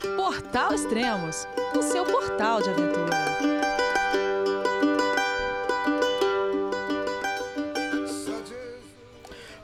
Portal 0.00 0.72
Extremos, 0.72 1.46
o 1.76 1.82
seu 1.82 2.06
portal 2.06 2.62
de 2.62 2.70
aventura. 2.70 3.10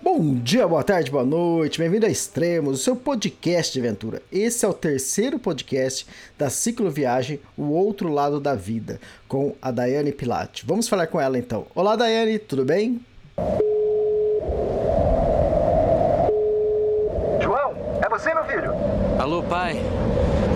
Bom 0.02 0.34
dia, 0.34 0.68
boa 0.68 0.84
tarde, 0.84 1.10
boa 1.10 1.24
noite, 1.24 1.78
bem-vindo 1.78 2.04
a 2.04 2.10
Extremos, 2.10 2.80
o 2.80 2.82
seu 2.82 2.94
podcast 2.94 3.72
de 3.72 3.80
aventura. 3.80 4.20
Esse 4.30 4.66
é 4.66 4.68
o 4.68 4.74
terceiro 4.74 5.38
podcast 5.38 6.06
da 6.36 6.50
Ciclo 6.50 6.90
Viagem, 6.90 7.40
O 7.56 7.70
Outro 7.70 8.10
Lado 8.10 8.38
da 8.38 8.54
Vida, 8.54 9.00
com 9.26 9.54
a 9.60 9.70
Daiane 9.70 10.12
Pilate. 10.12 10.66
Vamos 10.66 10.86
falar 10.86 11.06
com 11.06 11.18
ela 11.18 11.38
então. 11.38 11.66
Olá, 11.74 11.96
Daiane, 11.96 12.38
tudo 12.38 12.64
bem? 12.64 13.00
João, 17.42 17.74
é 18.04 18.08
você, 18.08 18.34
meu 18.34 18.44
filho? 18.44 18.72
Alô, 19.18 19.42
pai. 19.42 19.76
Eu 20.54 20.55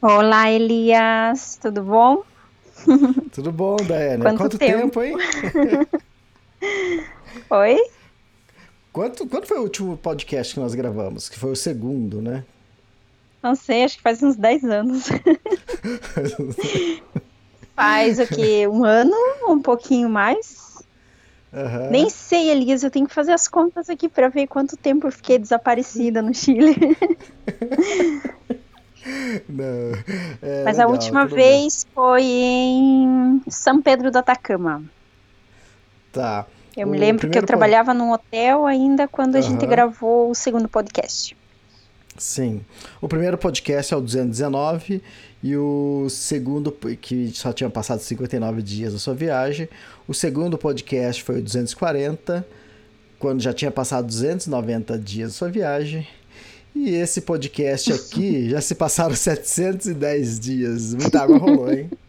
Olá, 0.00 0.48
Elias, 0.48 1.58
tudo 1.60 1.82
bom? 1.82 2.22
Tudo 3.34 3.50
bom, 3.50 3.74
Daiane? 3.76 4.22
Quanto 4.22 4.38
Quanto 4.38 4.58
tempo? 4.58 5.00
tempo, 5.00 5.02
hein? 5.02 5.16
Oi? 7.50 7.76
Quanto, 8.92 9.26
quando 9.26 9.46
foi 9.46 9.58
o 9.58 9.62
último 9.62 9.96
podcast 9.96 10.54
que 10.54 10.60
nós 10.60 10.76
gravamos? 10.76 11.28
Que 11.28 11.36
foi 11.36 11.50
o 11.50 11.56
segundo, 11.56 12.22
né? 12.22 12.44
Não 13.42 13.56
sei, 13.56 13.82
acho 13.82 13.96
que 13.96 14.02
faz 14.04 14.22
uns 14.22 14.36
10 14.36 14.62
anos. 14.62 15.06
faz 17.74 18.20
o 18.20 18.26
quê? 18.28 18.68
Um 18.68 18.84
ano? 18.84 19.16
Um 19.48 19.60
pouquinho 19.60 20.08
mais? 20.08 20.78
Aham. 21.52 21.90
Nem 21.90 22.08
sei, 22.08 22.50
Elias, 22.50 22.84
eu 22.84 22.90
tenho 22.90 23.08
que 23.08 23.14
fazer 23.14 23.32
as 23.32 23.48
contas 23.48 23.90
aqui 23.90 24.08
para 24.08 24.28
ver 24.28 24.46
quanto 24.46 24.76
tempo 24.76 25.08
eu 25.08 25.12
fiquei 25.12 25.40
desaparecida 25.40 26.22
no 26.22 26.32
Chile. 26.32 26.76
Não, 29.48 29.92
é 30.42 30.64
Mas 30.64 30.78
a 30.78 30.82
legal, 30.82 30.90
última 30.90 31.22
tudo 31.24 31.36
bem. 31.36 31.60
vez 31.62 31.86
foi 31.94 32.22
em 32.24 33.40
São 33.48 33.80
Pedro 33.80 34.10
do 34.10 34.18
Atacama. 34.18 34.82
Tá. 36.12 36.46
Eu 36.76 36.86
O 36.86 36.90
me 36.90 36.98
lembro 36.98 37.28
que 37.28 37.36
eu 37.38 37.42
pod- 37.42 37.46
trabalhava 37.46 37.92
num 37.94 38.12
hotel 38.12 38.66
ainda 38.66 39.08
quando 39.08 39.36
a 39.36 39.40
gente 39.40 39.66
gravou 39.66 40.30
o 40.30 40.34
segundo 40.34 40.68
podcast. 40.68 41.36
Sim. 42.16 42.60
O 43.00 43.08
primeiro 43.08 43.38
podcast 43.38 43.94
é 43.94 43.96
o 43.96 44.00
219 44.00 45.02
e 45.42 45.56
o 45.56 46.08
segundo, 46.10 46.72
que 47.00 47.30
só 47.32 47.52
tinha 47.52 47.70
passado 47.70 48.00
59 48.00 48.60
dias 48.62 48.92
da 48.92 48.98
sua 48.98 49.14
viagem. 49.14 49.68
O 50.06 50.14
segundo 50.14 50.58
podcast 50.58 51.22
foi 51.22 51.38
o 51.38 51.42
240, 51.42 52.44
quando 53.20 53.40
já 53.40 53.52
tinha 53.52 53.70
passado 53.70 54.06
290 54.06 54.98
dias 54.98 55.32
da 55.32 55.38
sua 55.38 55.48
viagem. 55.48 56.06
E 56.80 56.94
esse 56.94 57.22
podcast 57.22 57.92
aqui 57.92 58.50
já 58.50 58.60
se 58.60 58.72
passaram 58.72 59.14
710 59.14 60.38
dias. 60.38 60.94
Muita 60.94 61.22
água 61.22 61.36
rolou, 61.36 61.70
hein? 61.70 61.90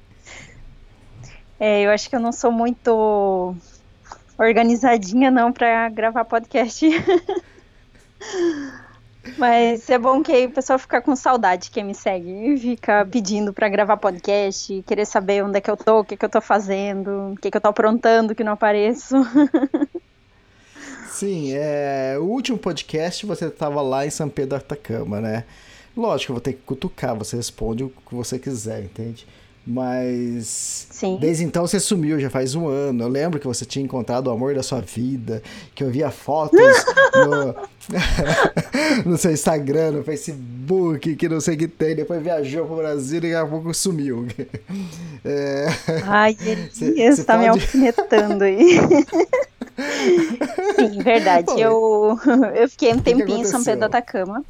É, 1.62 1.82
eu 1.82 1.92
acho 1.92 2.10
que 2.10 2.16
eu 2.16 2.22
não 2.22 2.32
sou 2.32 2.54
muito 2.54 3.54
organizadinha 4.38 5.30
não 5.30 5.52
para 5.52 5.90
gravar 5.90 6.24
podcast. 6.24 6.88
Mas 9.38 9.90
é 9.90 10.00
bom 10.00 10.24
que 10.24 10.46
o 10.46 10.52
pessoal 10.52 10.80
fica 10.80 11.02
com 11.02 11.18
saudade 11.18 11.70
quem 11.70 11.84
me 11.84 11.94
segue 11.94 12.30
e 12.30 12.58
fica 12.58 13.06
pedindo 13.06 13.52
para 13.52 13.68
gravar 13.68 13.98
podcast, 13.98 14.82
querer 14.88 15.06
saber 15.06 15.44
onde 15.44 15.58
é 15.58 15.62
que 15.62 15.70
eu 15.70 15.76
tô, 15.76 16.00
o 16.00 16.06
que, 16.06 16.16
que 16.16 16.24
eu 16.24 16.30
tô 16.30 16.40
fazendo, 16.40 17.34
o 17.34 17.36
que, 17.36 17.52
que 17.52 17.58
eu 17.58 17.62
tô 17.62 17.68
aprontando 17.68 18.34
que 18.34 18.44
não 18.44 18.54
apareço. 18.54 19.18
Sim, 21.12 21.52
é, 21.54 22.16
o 22.20 22.24
último 22.24 22.58
podcast 22.58 23.26
você 23.26 23.46
estava 23.46 23.82
lá 23.82 24.06
em 24.06 24.10
São 24.10 24.30
Pedro 24.30 24.52
do 24.52 24.56
Atacama, 24.58 25.20
né? 25.20 25.44
Lógico, 25.98 26.32
eu 26.32 26.36
vou 26.36 26.42
ter 26.42 26.54
que 26.54 26.62
cutucar, 26.66 27.16
você 27.16 27.36
responde 27.36 27.84
o 27.84 27.90
que 27.90 28.16
você 28.16 28.38
quiser, 28.40 28.84
entende? 28.84 29.28
Mas 29.68 30.88
Sim. 30.90 31.18
desde 31.22 31.44
então 31.44 31.68
você 31.68 31.80
sumiu, 31.80 32.20
já 32.20 32.30
faz 32.30 32.56
um 32.56 32.68
ano. 32.68 33.04
Eu 33.04 33.08
lembro 33.08 33.40
que 33.40 33.46
você 33.46 33.66
tinha 33.66 33.84
encontrado 33.86 34.28
o 34.28 34.32
amor 34.32 34.56
da 34.56 34.64
sua 34.64 34.82
vida, 34.82 35.44
que 35.76 35.84
eu 35.84 35.92
via 35.92 36.10
fotos 36.10 36.60
no, 37.14 37.56
no 39.12 39.18
seu 39.18 39.32
Instagram, 39.32 39.92
no 39.92 40.04
Facebook, 40.04 41.16
que 41.16 41.30
não 41.30 41.40
sei 41.40 41.54
o 41.56 41.58
que 41.58 41.68
tem. 41.68 41.96
Depois 41.96 42.24
viajou 42.24 42.66
pro 42.66 42.78
Brasil 42.78 43.18
e 43.18 43.22
daqui 43.22 43.36
a 43.36 43.46
pouco 43.46 43.74
sumiu. 43.74 44.26
É, 45.26 45.66
Ai, 46.06 46.38
Cê- 46.72 46.86
Elias, 46.86 47.18
cê 47.18 47.24
tá 47.26 47.38
me 47.38 47.46
pode- 47.50 47.60
alfinetando 47.60 48.46
aí. 48.46 48.78
Sim, 50.76 51.00
verdade. 51.02 51.60
Eu, 51.60 52.20
eu 52.56 52.70
fiquei 52.70 52.94
um 52.94 53.00
tempinho 53.00 53.40
em 53.40 53.46
São 53.46 53.64
Pedro 53.64 53.82
do? 53.82 53.86
Atacama. 53.86 54.44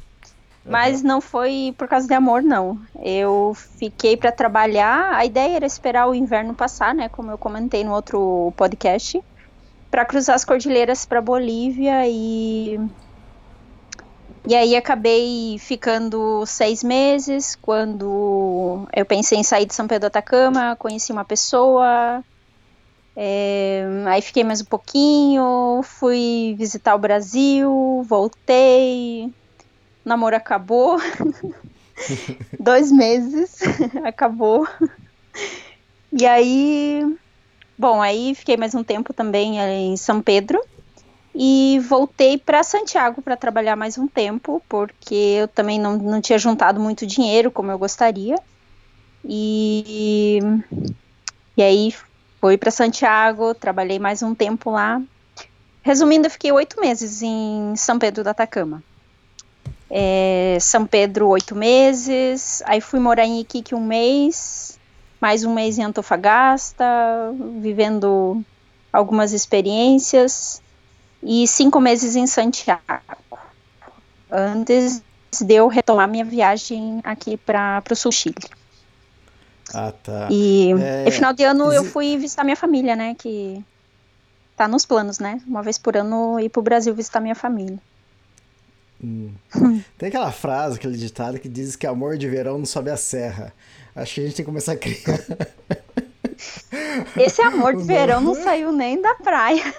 Mas 0.64 1.02
não 1.02 1.20
foi 1.20 1.74
por 1.76 1.88
causa 1.88 2.06
de 2.06 2.14
amor, 2.14 2.42
não. 2.42 2.78
Eu 3.02 3.56
fiquei 3.78 4.16
para 4.16 4.30
trabalhar. 4.30 5.14
A 5.14 5.24
ideia 5.24 5.56
era 5.56 5.66
esperar 5.66 6.08
o 6.08 6.14
inverno 6.14 6.54
passar, 6.54 6.94
né? 6.94 7.08
Como 7.08 7.30
eu 7.30 7.38
comentei 7.38 7.82
no 7.82 7.92
outro 7.92 8.52
podcast, 8.56 9.22
para 9.90 10.04
cruzar 10.04 10.36
as 10.36 10.44
cordilheiras 10.44 11.06
para 11.06 11.20
Bolívia 11.20 12.06
e 12.06 12.78
e 14.46 14.54
aí 14.54 14.74
acabei 14.74 15.58
ficando 15.58 16.44
seis 16.46 16.82
meses. 16.82 17.56
Quando 17.60 18.86
eu 18.94 19.04
pensei 19.04 19.38
em 19.38 19.42
sair 19.42 19.66
de 19.66 19.74
São 19.74 19.86
Pedro 19.86 20.02
do 20.02 20.06
Atacama, 20.06 20.76
conheci 20.76 21.12
uma 21.12 21.24
pessoa. 21.24 22.24
É, 23.16 23.84
aí 24.06 24.22
fiquei 24.22 24.44
mais 24.44 24.60
um 24.60 24.64
pouquinho, 24.64 25.80
fui 25.82 26.54
visitar 26.56 26.94
o 26.94 26.98
Brasil, 26.98 28.02
voltei, 28.06 29.26
o 30.04 30.08
namoro 30.08 30.36
acabou. 30.36 30.98
Dois 32.58 32.90
meses, 32.90 33.58
acabou. 34.04 34.66
E 36.12 36.26
aí, 36.26 37.04
bom, 37.78 38.00
aí 38.00 38.34
fiquei 38.34 38.56
mais 38.56 38.74
um 38.74 38.82
tempo 38.82 39.12
também 39.12 39.60
eh, 39.60 39.78
em 39.78 39.96
São 39.96 40.22
Pedro 40.22 40.60
e 41.34 41.78
voltei 41.88 42.36
para 42.38 42.62
Santiago 42.62 43.22
para 43.22 43.36
trabalhar 43.36 43.76
mais 43.76 43.96
um 43.96 44.06
tempo, 44.06 44.62
porque 44.68 45.14
eu 45.14 45.48
também 45.48 45.78
não, 45.78 45.96
não 45.96 46.20
tinha 46.20 46.38
juntado 46.38 46.80
muito 46.80 47.06
dinheiro 47.06 47.50
como 47.50 47.70
eu 47.70 47.78
gostaria. 47.78 48.36
E, 49.24 50.40
e 51.56 51.62
aí 51.62 51.94
fui 52.40 52.56
para 52.56 52.70
Santiago, 52.70 53.54
trabalhei 53.54 53.98
mais 53.98 54.22
um 54.22 54.34
tempo 54.34 54.70
lá. 54.70 55.00
Resumindo, 55.82 56.26
eu 56.26 56.30
fiquei 56.30 56.50
oito 56.52 56.80
meses 56.80 57.22
em 57.22 57.74
São 57.76 57.98
Pedro 57.98 58.24
do 58.24 58.30
Atacama. 58.30 58.82
É, 59.90 60.56
São 60.60 60.86
Pedro, 60.86 61.28
oito 61.28 61.54
meses. 61.54 62.62
Aí 62.64 62.80
fui 62.80 63.00
morar 63.00 63.24
em 63.24 63.40
Iquique 63.40 63.74
um 63.74 63.84
mês, 63.84 64.78
mais 65.20 65.44
um 65.44 65.52
mês 65.52 65.78
em 65.78 65.84
Antofagasta, 65.84 66.84
vivendo 67.60 68.42
algumas 68.92 69.32
experiências. 69.32 70.62
E 71.22 71.46
cinco 71.46 71.80
meses 71.80 72.16
em 72.16 72.26
Santiago. 72.26 73.38
Antes 74.30 75.02
de 75.40 75.54
eu 75.54 75.68
retomar 75.68 76.08
minha 76.08 76.24
viagem 76.24 77.00
aqui 77.04 77.36
para 77.36 77.82
o 77.90 77.96
Sul 77.96 78.12
Chile. 78.12 78.59
Ah, 79.74 79.92
tá. 79.92 80.28
E, 80.30 80.72
É, 80.80 81.04
e 81.08 81.10
final 81.10 81.32
de 81.32 81.44
ano 81.44 81.72
eu 81.72 81.84
fui 81.84 82.16
visitar 82.16 82.44
minha 82.44 82.56
família, 82.56 82.94
né? 82.96 83.14
Que 83.18 83.62
tá 84.56 84.66
nos 84.68 84.84
planos, 84.84 85.18
né? 85.18 85.40
Uma 85.46 85.62
vez 85.62 85.78
por 85.78 85.96
ano 85.96 86.38
ir 86.40 86.48
pro 86.48 86.62
Brasil 86.62 86.94
visitar 86.94 87.20
minha 87.20 87.34
família. 87.34 87.78
Hum. 89.02 89.32
Tem 89.96 90.08
aquela 90.08 90.30
frase, 90.30 90.76
aquele 90.76 90.96
ditado 90.98 91.38
que 91.38 91.48
diz 91.48 91.74
que 91.74 91.86
amor 91.86 92.18
de 92.18 92.28
verão 92.28 92.58
não 92.58 92.66
sobe 92.66 92.90
a 92.90 92.96
serra. 92.96 93.52
Acho 93.96 94.14
que 94.16 94.20
a 94.20 94.24
gente 94.24 94.36
tem 94.36 94.44
que 94.44 94.50
começar 94.50 94.72
a 94.72 94.76
criar. 94.76 95.18
Esse 97.16 97.40
amor 97.42 97.76
de 97.76 97.82
verão 97.84 98.20
não 98.20 98.34
saiu 98.34 98.72
nem 98.72 99.00
da 99.00 99.14
praia. 99.14 99.62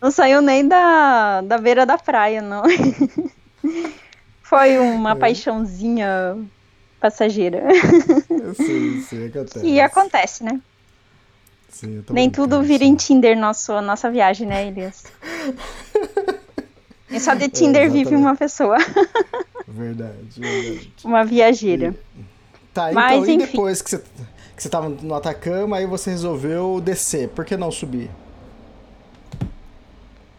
Não 0.00 0.10
saiu 0.10 0.42
nem 0.42 0.66
da, 0.68 1.40
da 1.40 1.56
beira 1.56 1.86
da 1.86 1.96
praia, 1.96 2.42
não. 2.42 2.62
Foi 4.42 4.78
uma 4.78 5.12
É. 5.12 5.14
paixãozinha 5.14 6.36
passageira. 7.00 7.62
sim, 8.54 9.02
sim, 9.02 9.26
acontece. 9.26 9.66
E 9.66 9.80
acontece, 9.80 10.44
né? 10.44 10.60
Sim, 11.68 12.02
Nem 12.10 12.30
tudo 12.30 12.62
vira 12.62 12.84
em. 12.84 12.94
Tinder 12.94 13.36
nosso, 13.38 13.80
nossa 13.82 14.10
viagem, 14.10 14.46
né, 14.46 14.66
Elias? 14.68 15.04
Nem 17.10 17.20
só 17.20 17.34
de 17.34 17.48
Tinder 17.48 17.84
vive 17.90 18.00
exatamente. 18.00 18.22
uma 18.22 18.36
pessoa. 18.36 18.78
Verdade, 19.68 20.40
verdade. 20.40 20.92
Uma 21.04 21.24
viajeira. 21.24 21.94
Tá, 22.72 22.92
Mas, 22.92 23.22
então, 23.22 23.30
e 23.30 23.34
enfim. 23.36 23.46
depois 23.46 23.82
que 23.82 23.90
você, 23.90 23.98
que 23.98 24.62
você 24.62 24.68
tava 24.68 24.88
no 24.88 25.14
Atacama, 25.14 25.76
aí 25.76 25.86
você 25.86 26.10
resolveu 26.10 26.80
descer. 26.80 27.28
Por 27.28 27.44
que 27.44 27.56
não 27.56 27.70
subir? 27.70 28.10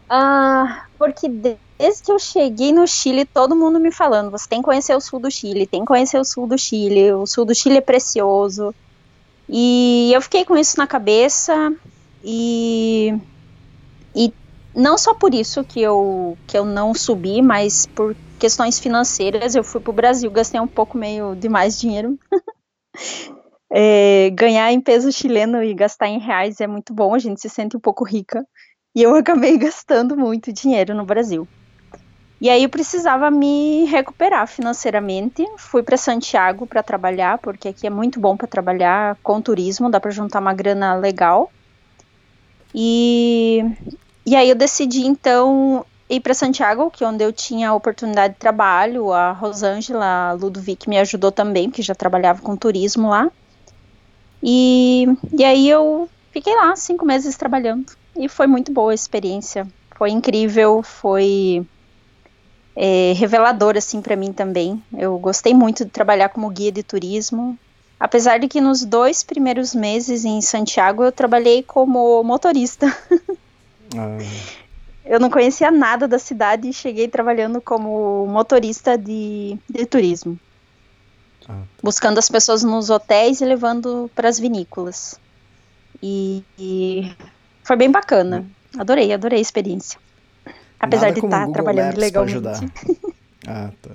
Ah, 0.08 0.86
porque 0.98 1.28
desde 1.28 2.02
que 2.02 2.10
eu 2.12 2.18
cheguei 2.18 2.72
no 2.72 2.86
Chile, 2.86 3.26
todo 3.26 3.54
mundo 3.56 3.78
me 3.78 3.92
falando, 3.92 4.30
você 4.30 4.48
tem 4.48 4.60
que 4.60 4.64
conhecer 4.64 4.94
o 4.96 5.00
sul 5.00 5.20
do 5.20 5.30
Chile, 5.30 5.66
tem 5.66 5.80
que 5.80 5.86
conhecer 5.86 6.18
o 6.18 6.24
sul 6.24 6.46
do 6.46 6.56
Chile, 6.58 7.12
o 7.12 7.26
sul 7.26 7.44
do 7.44 7.54
Chile 7.54 7.78
é 7.78 7.80
precioso. 7.82 8.74
E 9.48 10.10
eu 10.14 10.22
fiquei 10.22 10.44
com 10.44 10.56
isso 10.56 10.78
na 10.78 10.86
cabeça 10.86 11.72
e 12.24 13.12
e 14.14 14.32
não 14.74 14.98
só 14.98 15.14
por 15.14 15.34
isso 15.34 15.64
que 15.64 15.80
eu 15.80 16.38
que 16.46 16.56
eu 16.58 16.64
não 16.64 16.94
subi, 16.94 17.42
mas 17.42 17.86
por 17.86 18.16
questões 18.38 18.78
financeiras, 18.78 19.54
eu 19.54 19.64
fui 19.64 19.80
pro 19.80 19.92
Brasil, 19.92 20.30
gastei 20.30 20.60
um 20.60 20.68
pouco 20.68 20.98
meio 20.98 21.34
demais 21.36 21.78
dinheiro. 21.78 22.18
É, 23.70 24.30
ganhar 24.30 24.72
em 24.72 24.80
peso 24.80 25.12
chileno 25.12 25.62
e 25.62 25.74
gastar 25.74 26.08
em 26.08 26.18
reais 26.18 26.58
é 26.60 26.66
muito 26.66 26.94
bom, 26.94 27.14
a 27.14 27.18
gente 27.18 27.40
se 27.40 27.50
sente 27.50 27.76
um 27.76 27.80
pouco 27.80 28.02
rica. 28.02 28.42
E 28.98 29.02
eu 29.04 29.14
acabei 29.16 29.56
gastando 29.56 30.16
muito 30.16 30.52
dinheiro 30.52 30.92
no 30.92 31.04
Brasil. 31.04 31.46
E 32.40 32.50
aí 32.50 32.64
eu 32.64 32.68
precisava 32.68 33.30
me 33.30 33.84
recuperar 33.84 34.46
financeiramente. 34.48 35.46
Fui 35.56 35.84
para 35.84 35.96
Santiago 35.96 36.66
para 36.66 36.82
trabalhar, 36.82 37.38
porque 37.38 37.68
aqui 37.68 37.86
é 37.86 37.90
muito 37.90 38.18
bom 38.18 38.36
para 38.36 38.48
trabalhar 38.48 39.16
com 39.22 39.40
turismo, 39.40 39.88
dá 39.88 40.00
para 40.00 40.10
juntar 40.10 40.40
uma 40.40 40.52
grana 40.52 40.96
legal. 40.96 41.50
E, 42.74 43.64
e 44.26 44.34
aí 44.34 44.48
eu 44.50 44.56
decidi 44.56 45.06
então 45.06 45.86
ir 46.10 46.20
para 46.20 46.34
Santiago, 46.34 46.90
que 46.90 47.04
é 47.04 47.08
onde 47.08 47.22
eu 47.22 47.32
tinha 47.32 47.72
oportunidade 47.72 48.34
de 48.34 48.40
trabalho. 48.40 49.12
A 49.12 49.30
Rosângela 49.30 50.32
Ludovic 50.32 50.88
me 50.88 50.98
ajudou 50.98 51.30
também, 51.30 51.70
que 51.70 51.82
já 51.82 51.94
trabalhava 51.94 52.42
com 52.42 52.56
turismo 52.56 53.10
lá. 53.10 53.30
E, 54.42 55.06
e 55.32 55.44
aí 55.44 55.68
eu 55.68 56.08
fiquei 56.32 56.54
lá 56.56 56.74
cinco 56.74 57.04
meses 57.04 57.36
trabalhando. 57.36 57.97
E 58.18 58.28
foi 58.28 58.46
muito 58.46 58.72
boa 58.72 58.90
a 58.90 58.94
experiência. 58.94 59.66
Foi 59.96 60.10
incrível, 60.10 60.82
foi 60.82 61.64
é, 62.74 63.12
revelador 63.16 63.76
assim 63.76 64.02
para 64.02 64.16
mim 64.16 64.32
também. 64.32 64.82
Eu 64.96 65.18
gostei 65.18 65.54
muito 65.54 65.84
de 65.84 65.90
trabalhar 65.90 66.28
como 66.28 66.50
guia 66.50 66.72
de 66.72 66.82
turismo. 66.82 67.58
Apesar 67.98 68.38
de 68.38 68.46
que 68.46 68.60
nos 68.60 68.84
dois 68.84 69.24
primeiros 69.24 69.74
meses 69.74 70.24
em 70.24 70.40
Santiago 70.40 71.02
eu 71.04 71.12
trabalhei 71.12 71.62
como 71.62 72.22
motorista. 72.22 72.86
Ah, 73.96 74.18
Eu 75.04 75.18
não 75.18 75.30
conhecia 75.30 75.70
nada 75.70 76.06
da 76.06 76.18
cidade 76.18 76.68
e 76.68 76.72
cheguei 76.72 77.08
trabalhando 77.08 77.60
como 77.60 78.26
motorista 78.26 78.98
de, 78.98 79.56
de 79.66 79.86
turismo. 79.86 80.38
Ah. 81.48 81.62
Buscando 81.82 82.18
as 82.18 82.28
pessoas 82.28 82.62
nos 82.62 82.90
hotéis 82.90 83.40
e 83.40 83.44
levando 83.46 84.10
para 84.14 84.28
as 84.28 84.38
vinícolas. 84.38 85.18
E, 86.02 86.44
e 86.58 87.10
foi 87.68 87.76
bem 87.76 87.90
bacana. 87.90 88.46
Adorei, 88.78 89.12
adorei 89.12 89.38
a 89.38 89.42
experiência. 89.42 90.00
Apesar 90.80 91.08
Nada 91.08 91.20
de 91.20 91.26
estar 91.26 91.40
Google 91.40 91.52
trabalhando 91.52 91.86
Maps 91.88 92.00
legalmente. 92.00 92.32
ajudar. 92.32 92.60
ah, 93.46 93.70
tá. 93.82 93.90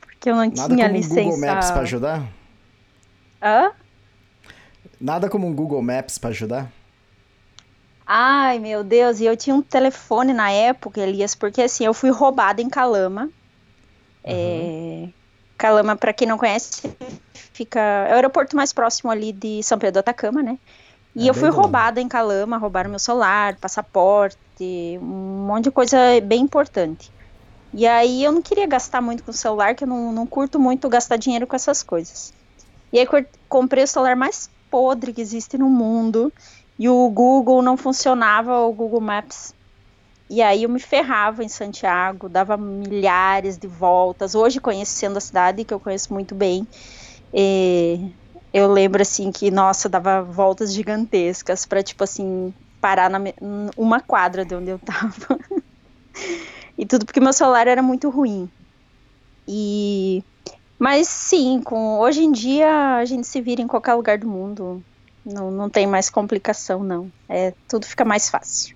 Porque 0.00 0.30
eu 0.30 0.34
não 0.34 0.50
Nada 0.50 0.74
tinha 0.74 0.86
como 0.88 0.88
um 0.88 0.92
licença. 0.96 1.22
Google 1.22 1.38
Maps 1.38 1.70
pra 1.70 1.80
ajudar? 1.82 2.28
Hã? 3.40 3.70
Nada 5.00 5.28
como 5.28 5.46
um 5.46 5.54
Google 5.54 5.80
Maps 5.80 6.18
pra 6.18 6.30
ajudar? 6.30 6.72
Ai, 8.04 8.58
meu 8.58 8.82
Deus, 8.82 9.20
e 9.20 9.26
eu 9.26 9.36
tinha 9.36 9.54
um 9.54 9.62
telefone 9.62 10.32
na 10.32 10.50
época, 10.50 11.00
Elias, 11.00 11.36
porque 11.36 11.62
assim, 11.62 11.84
eu 11.84 11.94
fui 11.94 12.10
roubada 12.10 12.60
em 12.60 12.68
Calama. 12.68 13.30
É, 14.24 15.08
Calama, 15.56 15.94
pra 15.94 16.12
quem 16.12 16.26
não 16.26 16.36
conhece, 16.36 16.82
fica. 17.52 17.78
É 17.78 18.10
o 18.10 18.16
aeroporto 18.16 18.56
mais 18.56 18.72
próximo 18.72 19.08
ali 19.08 19.32
de 19.32 19.62
São 19.62 19.78
Pedro 19.78 19.94
do 19.94 19.98
Atacama, 20.00 20.42
né? 20.42 20.58
E 21.14 21.26
É 21.26 21.30
eu 21.30 21.34
fui 21.34 21.50
lado. 21.50 21.56
roubada 21.56 22.00
em 22.00 22.08
Calama, 22.08 22.56
roubaram 22.56 22.90
meu 22.90 22.98
celular, 22.98 23.56
passaporte, 23.56 24.38
um 25.00 25.46
monte 25.46 25.64
de 25.64 25.70
coisa 25.70 25.96
bem 26.22 26.42
importante. 26.42 27.10
E 27.72 27.86
aí 27.86 28.22
eu 28.24 28.32
não 28.32 28.42
queria 28.42 28.66
gastar 28.66 29.00
muito 29.00 29.22
com 29.22 29.30
o 29.30 29.34
celular, 29.34 29.74
que 29.74 29.84
eu 29.84 29.88
não, 29.88 30.12
não 30.12 30.26
curto 30.26 30.58
muito 30.58 30.88
gastar 30.88 31.16
dinheiro 31.16 31.46
com 31.46 31.56
essas 31.56 31.82
coisas. 31.82 32.32
E 32.92 32.98
aí 32.98 33.06
comprei 33.48 33.84
o 33.84 33.86
celular 33.86 34.16
mais 34.16 34.50
podre 34.70 35.12
que 35.12 35.20
existe 35.20 35.56
no 35.58 35.68
mundo. 35.68 36.32
E 36.78 36.88
o 36.88 37.08
Google 37.10 37.62
não 37.62 37.76
funcionava, 37.76 38.58
o 38.60 38.72
Google 38.72 39.00
Maps. 39.00 39.54
E 40.28 40.40
aí 40.42 40.62
eu 40.62 40.68
me 40.68 40.80
ferrava 40.80 41.44
em 41.44 41.48
Santiago, 41.48 42.28
dava 42.28 42.56
milhares 42.56 43.58
de 43.58 43.66
voltas. 43.66 44.34
Hoje, 44.34 44.60
conhecendo 44.60 45.16
a 45.18 45.20
cidade, 45.20 45.64
que 45.64 45.74
eu 45.74 45.80
conheço 45.80 46.12
muito 46.12 46.34
bem, 46.34 46.66
eh, 47.32 47.98
eu 48.52 48.70
lembro 48.72 49.02
assim 49.02 49.30
que, 49.30 49.50
nossa, 49.50 49.88
dava 49.88 50.22
voltas 50.22 50.72
gigantescas 50.72 51.64
para 51.64 51.82
tipo 51.82 52.04
assim, 52.04 52.52
parar 52.80 53.08
na 53.08 53.18
uma 53.76 54.00
quadra 54.00 54.44
de 54.44 54.54
onde 54.54 54.70
eu 54.70 54.78
tava. 54.78 55.38
e 56.76 56.84
tudo 56.86 57.06
porque 57.06 57.20
meu 57.20 57.32
celular 57.32 57.66
era 57.66 57.82
muito 57.82 58.10
ruim. 58.10 58.48
E 59.46 60.22
mas 60.78 61.08
sim, 61.08 61.60
com 61.62 61.98
hoje 61.98 62.22
em 62.22 62.32
dia 62.32 62.96
a 62.96 63.04
gente 63.04 63.26
se 63.26 63.40
vira 63.40 63.60
em 63.60 63.66
qualquer 63.66 63.94
lugar 63.94 64.18
do 64.18 64.26
mundo. 64.26 64.82
Não, 65.24 65.50
não 65.50 65.68
tem 65.68 65.86
mais 65.86 66.08
complicação, 66.08 66.82
não. 66.82 67.12
É, 67.28 67.52
tudo 67.68 67.84
fica 67.84 68.04
mais 68.04 68.30
fácil. 68.30 68.74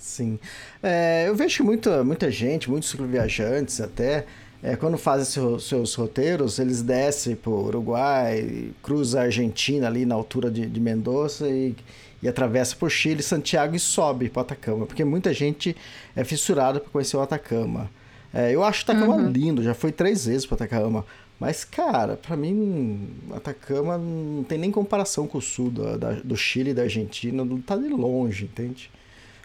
Sim. 0.00 0.38
É, 0.82 1.28
eu 1.28 1.34
vejo 1.34 1.62
muita, 1.62 2.02
muita 2.02 2.30
gente, 2.30 2.68
muitos 2.68 2.92
viajantes 2.92 3.80
até, 3.80 4.26
é, 4.66 4.74
quando 4.76 4.96
fazem 4.96 5.26
seu- 5.26 5.60
seus 5.60 5.94
roteiros, 5.94 6.58
eles 6.58 6.80
descem 6.80 7.36
pro 7.36 7.52
Uruguai, 7.66 8.70
cruza 8.82 9.20
a 9.20 9.24
Argentina 9.24 9.86
ali 9.86 10.06
na 10.06 10.14
altura 10.14 10.50
de, 10.50 10.64
de 10.66 10.80
Mendoza 10.80 11.48
e, 11.48 11.74
e 12.22 12.26
atravessa 12.28 12.74
por 12.74 12.90
Chile, 12.90 13.22
Santiago 13.22 13.76
e 13.76 13.78
sobe 13.78 14.30
para 14.30 14.42
Atacama, 14.42 14.86
porque 14.86 15.04
muita 15.04 15.34
gente 15.34 15.76
é 16.16 16.24
fissurada 16.24 16.80
para 16.80 16.90
conhecer 16.90 17.16
o 17.16 17.20
Atacama. 17.20 17.90
É, 18.32 18.52
eu 18.52 18.64
acho 18.64 18.80
o 18.80 18.90
Atacama 18.90 19.16
lindo, 19.30 19.62
já 19.62 19.74
fui 19.74 19.92
três 19.92 20.26
vezes 20.26 20.46
para 20.46 20.56
Atacama. 20.56 21.04
Mas, 21.38 21.64
cara, 21.64 22.16
pra 22.16 22.36
mim, 22.36 23.08
Atacama 23.34 23.98
não 23.98 24.44
tem 24.44 24.56
nem 24.56 24.70
comparação 24.70 25.26
com 25.26 25.38
o 25.38 25.42
sul 25.42 25.68
da- 25.70 25.96
da- 25.96 26.12
do 26.24 26.36
Chile 26.36 26.70
e 26.70 26.74
da 26.74 26.82
Argentina, 26.82 27.44
não 27.44 27.60
tá 27.60 27.76
de 27.76 27.88
longe, 27.88 28.44
entende? 28.44 28.90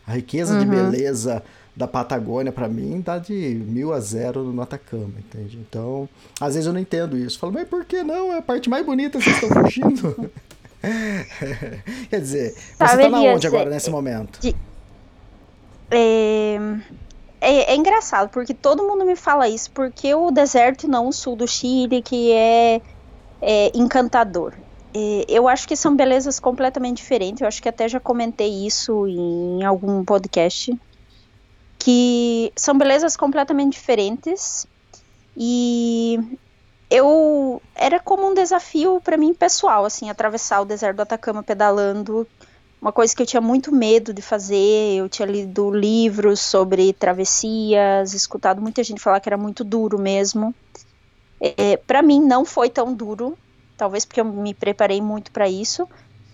A 0.07 0.13
riqueza 0.13 0.57
de 0.59 0.65
beleza 0.65 1.43
da 1.79 1.87
Patagônia, 1.87 2.51
pra 2.51 2.67
mim, 2.67 2.99
dá 2.99 3.17
de 3.17 3.33
mil 3.33 3.93
a 3.93 4.01
zero 4.01 4.43
no 4.43 4.61
Atacama, 4.61 5.13
entende? 5.17 5.57
Então, 5.57 6.09
às 6.37 6.53
vezes 6.53 6.67
eu 6.67 6.73
não 6.73 6.79
entendo 6.81 7.17
isso. 7.17 7.39
Falo, 7.39 7.53
mas 7.53 7.65
por 7.69 7.85
que 7.85 8.03
não? 8.03 8.33
É 8.33 8.39
a 8.39 8.41
parte 8.41 8.69
mais 8.69 8.85
bonita, 8.85 9.17
vocês 9.17 9.41
estão 9.41 9.63
fugindo. 9.63 10.29
Quer 12.09 12.19
dizer, 12.19 12.53
você 12.53 12.75
tá 12.77 13.09
na 13.09 13.21
onde 13.21 13.47
agora, 13.47 13.69
é- 13.69 13.73
nesse 13.73 13.89
momento? 13.89 14.39
É, 15.89 16.57
é, 17.39 17.71
é 17.71 17.75
engraçado, 17.77 18.27
porque 18.27 18.53
todo 18.53 18.83
mundo 18.83 19.05
me 19.05 19.15
fala 19.15 19.47
isso, 19.47 19.71
porque 19.71 20.13
o 20.13 20.31
deserto 20.31 20.83
e 20.83 20.89
não 20.89 21.07
o 21.07 21.13
sul 21.13 21.37
do 21.37 21.47
Chile, 21.47 22.01
que 22.01 22.33
é, 22.33 22.81
é 23.41 23.71
encantador. 23.73 24.53
É, 24.93 25.25
eu 25.29 25.47
acho 25.47 25.65
que 25.65 25.77
são 25.77 25.95
belezas 25.95 26.41
completamente 26.41 26.97
diferentes, 26.97 27.39
eu 27.39 27.47
acho 27.47 27.61
que 27.61 27.69
até 27.69 27.87
já 27.87 28.01
comentei 28.01 28.67
isso 28.67 29.07
em 29.07 29.63
algum 29.63 30.03
podcast, 30.03 30.77
que 31.79 32.51
são 32.55 32.77
belezas 32.77 33.17
completamente 33.17 33.73
diferentes, 33.73 34.67
e 35.35 36.19
eu 36.89 37.61
era 37.73 37.99
como 37.99 38.29
um 38.29 38.33
desafio 38.33 38.99
para 39.01 39.17
mim 39.17 39.33
pessoal, 39.33 39.85
assim, 39.85 40.09
atravessar 40.09 40.61
o 40.61 40.65
deserto 40.65 40.97
do 40.97 41.01
Atacama 41.01 41.41
pedalando, 41.41 42.27
uma 42.81 42.91
coisa 42.91 43.15
que 43.15 43.21
eu 43.21 43.25
tinha 43.25 43.41
muito 43.41 43.73
medo 43.73 44.13
de 44.13 44.21
fazer. 44.21 44.95
Eu 44.95 45.09
tinha 45.09 45.25
lido 45.25 45.69
livros 45.69 46.39
sobre 46.39 46.93
travessias, 46.93 48.13
escutado 48.13 48.61
muita 48.61 48.83
gente 48.83 49.01
falar 49.01 49.19
que 49.19 49.29
era 49.29 49.37
muito 49.37 49.63
duro 49.63 49.99
mesmo. 49.99 50.55
É, 51.41 51.77
para 51.77 52.01
mim 52.01 52.21
não 52.21 52.43
foi 52.43 52.69
tão 52.69 52.93
duro, 52.93 53.37
talvez 53.77 54.05
porque 54.05 54.19
eu 54.19 54.25
me 54.25 54.53
preparei 54.53 55.01
muito 55.01 55.31
para 55.31 55.47
isso. 55.47 55.87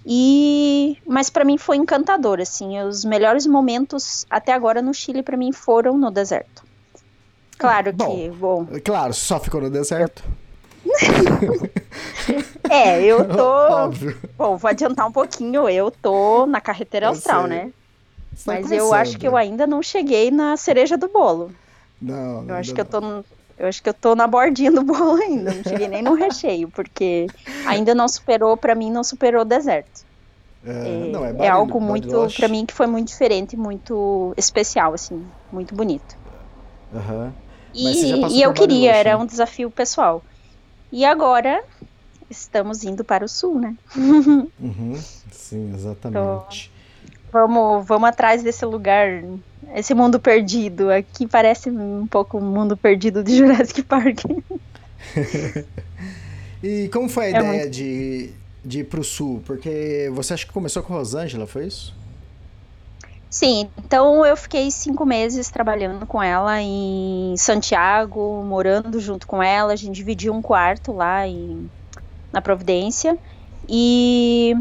E 0.05 0.97
mas 1.05 1.29
para 1.31 1.43
mim 1.43 1.57
foi 1.57 1.77
encantador, 1.77 2.39
assim, 2.39 2.79
os 2.81 3.03
melhores 3.03 3.47
momentos 3.47 4.25
até 4.29 4.53
agora 4.53 4.81
no 4.81 4.93
Chile 4.93 5.23
para 5.23 5.35
mim 5.35 5.51
foram 5.51 5.97
no 5.97 6.11
deserto. 6.11 6.63
Claro 7.57 7.91
Bom. 7.93 8.15
que, 8.15 8.29
bom, 8.29 8.67
Claro, 8.83 9.13
só 9.13 9.39
ficou 9.39 9.61
no 9.61 9.69
deserto. 9.69 10.23
é, 12.69 13.01
eu 13.03 13.27
tô, 13.27 13.41
Óbvio. 13.43 14.17
bom, 14.37 14.57
vou 14.57 14.69
adiantar 14.69 15.07
um 15.07 15.11
pouquinho, 15.11 15.67
eu 15.69 15.89
tô 15.89 16.45
na 16.45 16.61
carretera 16.61 17.07
Eu 17.07 17.09
austral, 17.09 17.41
sei. 17.47 17.49
né? 17.49 17.71
Você 18.35 18.45
tá 18.45 18.51
Mas 18.53 18.71
eu 18.71 18.93
acho 18.93 19.17
que 19.17 19.27
eu 19.27 19.35
ainda 19.35 19.65
não 19.65 19.81
cheguei 19.81 20.29
na 20.29 20.57
cereja 20.57 20.97
do 20.97 21.07
bolo. 21.07 21.51
Não, 22.01 22.45
Eu 22.47 22.55
acho 22.55 22.71
ainda 22.71 22.73
que 22.73 22.81
eu 22.81 22.85
tô 22.85 23.23
eu 23.57 23.67
acho 23.67 23.81
que 23.81 23.89
eu 23.89 23.93
tô 23.93 24.15
na 24.15 24.27
bordinha 24.27 24.71
do 24.71 24.83
bolo 24.83 25.15
ainda, 25.21 25.53
não 25.53 25.63
cheguei 25.63 25.87
nem 25.87 26.01
no 26.01 26.13
recheio, 26.13 26.69
porque 26.71 27.27
ainda 27.65 27.93
não 27.95 28.07
superou, 28.07 28.57
pra 28.57 28.75
mim 28.75 28.91
não 28.91 29.03
superou 29.03 29.41
o 29.41 29.45
deserto. 29.45 30.05
É, 30.65 30.71
É, 30.71 31.11
não, 31.11 31.25
é, 31.25 31.45
é 31.45 31.49
algo 31.49 31.79
muito, 31.79 32.27
pra 32.35 32.47
mim 32.47 32.65
que 32.65 32.73
foi 32.73 32.87
muito 32.87 33.07
diferente, 33.07 33.55
muito 33.57 34.33
especial 34.37 34.93
assim, 34.93 35.31
muito 35.51 35.75
bonito. 35.75 36.15
Aham. 36.95 37.33
E, 37.73 38.37
e 38.37 38.41
eu 38.41 38.53
queria, 38.53 38.93
era 38.93 39.17
um 39.17 39.25
desafio 39.25 39.69
pessoal. 39.69 40.23
E 40.91 41.03
agora 41.05 41.61
estamos 42.29 42.83
indo 42.83 43.03
para 43.03 43.25
o 43.25 43.29
sul, 43.29 43.59
né? 43.59 43.75
Uhum, 44.59 44.95
sim, 45.31 45.73
exatamente. 45.73 46.71
Então, 47.29 47.47
vamos, 47.47 47.85
vamos 47.85 48.09
atrás 48.09 48.43
desse 48.43 48.65
lugar, 48.65 49.21
esse 49.73 49.93
mundo 49.93 50.19
perdido. 50.19 50.91
Aqui 50.91 51.27
parece 51.27 51.69
um 51.69 52.07
pouco 52.07 52.37
o 52.37 52.41
mundo 52.41 52.75
perdido 52.75 53.23
de 53.23 53.35
Jurassic 53.37 53.83
Park. 53.83 54.21
e 56.63 56.89
como 56.89 57.09
foi 57.09 57.25
a 57.25 57.27
é 57.27 57.29
ideia 57.31 57.51
muito... 57.61 57.69
de, 57.69 58.29
de 58.63 58.79
ir 58.79 58.83
para 58.85 58.99
o 58.99 59.03
sul? 59.03 59.41
Porque 59.45 60.09
você 60.13 60.33
acha 60.33 60.45
que 60.45 60.51
começou 60.51 60.83
com 60.83 60.93
Rosângela, 60.93 61.47
foi 61.47 61.67
isso? 61.67 61.93
Sim, 63.29 63.69
então 63.77 64.25
eu 64.25 64.37
fiquei 64.37 64.71
cinco 64.71 65.05
meses 65.05 65.49
trabalhando 65.49 66.05
com 66.05 66.23
ela 66.23 66.61
em 66.61 67.35
Santiago, 67.35 68.41
morando 68.43 68.97
junto 68.97 69.27
com 69.27 69.43
ela. 69.43 69.73
A 69.73 69.75
gente 69.75 69.93
dividiu 69.93 70.33
um 70.33 70.41
quarto 70.41 70.93
lá 70.93 71.27
em, 71.27 71.69
na 72.31 72.41
Providência. 72.41 73.17
E, 73.67 74.55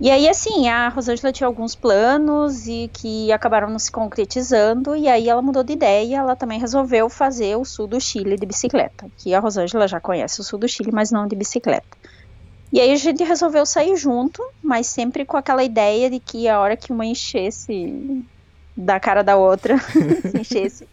e 0.00 0.10
aí, 0.10 0.28
assim, 0.28 0.68
a 0.68 0.88
Rosângela 0.88 1.30
tinha 1.30 1.46
alguns 1.46 1.74
planos 1.74 2.66
e 2.66 2.88
que 2.92 3.30
acabaram 3.30 3.68
não 3.68 3.78
se 3.78 3.92
concretizando. 3.92 4.96
E 4.96 5.06
aí 5.06 5.28
ela 5.28 5.42
mudou 5.42 5.62
de 5.62 5.74
ideia. 5.74 6.16
Ela 6.16 6.34
também 6.34 6.58
resolveu 6.58 7.10
fazer 7.10 7.56
o 7.56 7.64
sul 7.66 7.86
do 7.86 8.00
Chile 8.00 8.36
de 8.36 8.46
bicicleta. 8.46 9.10
Que 9.18 9.34
a 9.34 9.40
Rosângela 9.40 9.86
já 9.86 10.00
conhece 10.00 10.40
o 10.40 10.44
sul 10.44 10.58
do 10.58 10.66
Chile, 10.66 10.90
mas 10.90 11.10
não 11.10 11.28
de 11.28 11.36
bicicleta. 11.36 11.98
E 12.72 12.80
aí 12.80 12.92
a 12.92 12.96
gente 12.96 13.22
resolveu 13.24 13.66
sair 13.66 13.94
junto, 13.96 14.42
mas 14.62 14.86
sempre 14.86 15.24
com 15.24 15.36
aquela 15.36 15.62
ideia 15.62 16.08
de 16.08 16.18
que 16.18 16.48
a 16.48 16.60
hora 16.60 16.76
que 16.76 16.92
uma 16.92 17.04
enchesse 17.04 18.24
da 18.76 18.98
cara 19.00 19.22
da 19.22 19.36
outra, 19.36 19.76
se 20.22 20.38
enchesse, 20.38 20.88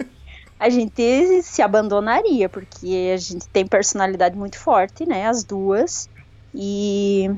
a 0.60 0.70
gente 0.70 1.44
se 1.44 1.62
abandonaria, 1.62 2.50
porque 2.50 3.12
a 3.14 3.18
gente 3.18 3.48
tem 3.50 3.66
personalidade 3.66 4.36
muito 4.36 4.58
forte, 4.58 5.08
né, 5.08 5.28
as 5.28 5.44
duas, 5.44 6.10
e, 6.54 7.30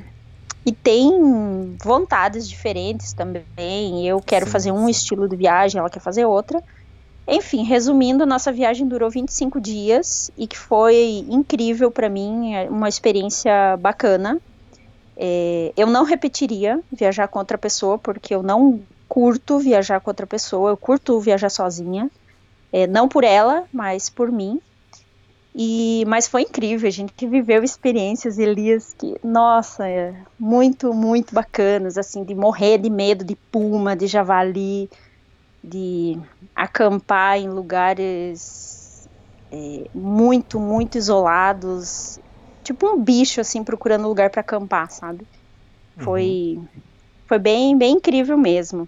e 0.65 0.71
tem 0.71 1.75
vontades 1.83 2.47
diferentes 2.47 3.13
também. 3.13 4.05
Eu 4.05 4.21
quero 4.21 4.45
sim, 4.45 4.51
fazer 4.51 4.71
um 4.71 4.89
estilo 4.89 5.27
de 5.27 5.35
viagem, 5.35 5.79
ela 5.79 5.89
quer 5.89 6.01
fazer 6.01 6.25
outra. 6.25 6.61
Enfim, 7.27 7.63
resumindo, 7.63 8.25
nossa 8.25 8.51
viagem 8.51 8.87
durou 8.87 9.09
25 9.09 9.61
dias 9.61 10.31
e 10.37 10.47
que 10.47 10.57
foi 10.57 11.25
incrível 11.29 11.91
para 11.91 12.09
mim, 12.09 12.55
é 12.55 12.69
uma 12.69 12.89
experiência 12.89 13.77
bacana. 13.77 14.39
É, 15.15 15.71
eu 15.77 15.87
não 15.87 16.03
repetiria 16.03 16.79
viajar 16.91 17.27
com 17.27 17.39
outra 17.39 17.57
pessoa, 17.57 17.97
porque 17.97 18.33
eu 18.33 18.41
não 18.41 18.81
curto 19.07 19.59
viajar 19.59 19.99
com 19.99 20.09
outra 20.09 20.25
pessoa, 20.25 20.71
eu 20.71 20.77
curto 20.77 21.19
viajar 21.19 21.49
sozinha. 21.49 22.09
É, 22.71 22.87
não 22.87 23.07
por 23.07 23.23
ela, 23.23 23.65
mas 23.73 24.09
por 24.09 24.31
mim. 24.31 24.59
E, 25.61 26.05
mas 26.07 26.25
foi 26.25 26.43
incrível, 26.43 26.87
a 26.87 26.91
gente 26.91 27.27
viveu 27.27 27.61
experiências, 27.61 28.37
Elias, 28.39 28.93
que, 28.93 29.13
nossa, 29.21 29.85
é 29.89 30.13
muito, 30.39 30.93
muito 30.93 31.35
bacanas, 31.35 31.97
assim, 31.97 32.23
de 32.23 32.33
morrer 32.33 32.77
de 32.77 32.89
medo 32.89 33.25
de 33.25 33.35
puma, 33.51 33.93
de 33.93 34.07
javali, 34.07 34.87
de 35.61 36.17
acampar 36.55 37.39
em 37.39 37.49
lugares 37.49 39.05
é, 39.51 39.89
muito, 39.93 40.61
muito 40.61 40.97
isolados, 40.97 42.17
tipo 42.63 42.87
um 42.87 43.03
bicho 43.03 43.41
assim 43.41 43.61
procurando 43.61 44.07
lugar 44.07 44.29
para 44.29 44.39
acampar, 44.39 44.89
sabe? 44.89 45.27
Uhum. 45.97 46.05
Foi, 46.05 46.55
foi 47.27 47.37
bem, 47.37 47.77
bem 47.77 47.95
incrível 47.95 48.37
mesmo. 48.37 48.87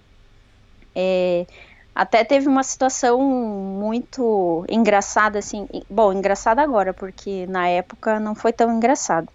É, 0.96 1.46
até 1.94 2.24
teve 2.24 2.48
uma 2.48 2.64
situação 2.64 3.22
muito 3.22 4.66
engraçada, 4.70 5.40
assim. 5.40 5.68
Bom, 5.90 6.14
engraçada 6.14 6.62
agora, 6.62 6.94
porque 6.94 7.46
na 7.48 7.68
época 7.68 8.20
não 8.20 8.34
foi 8.34 8.54
tão 8.54 8.76
engraçado. 8.76 9.28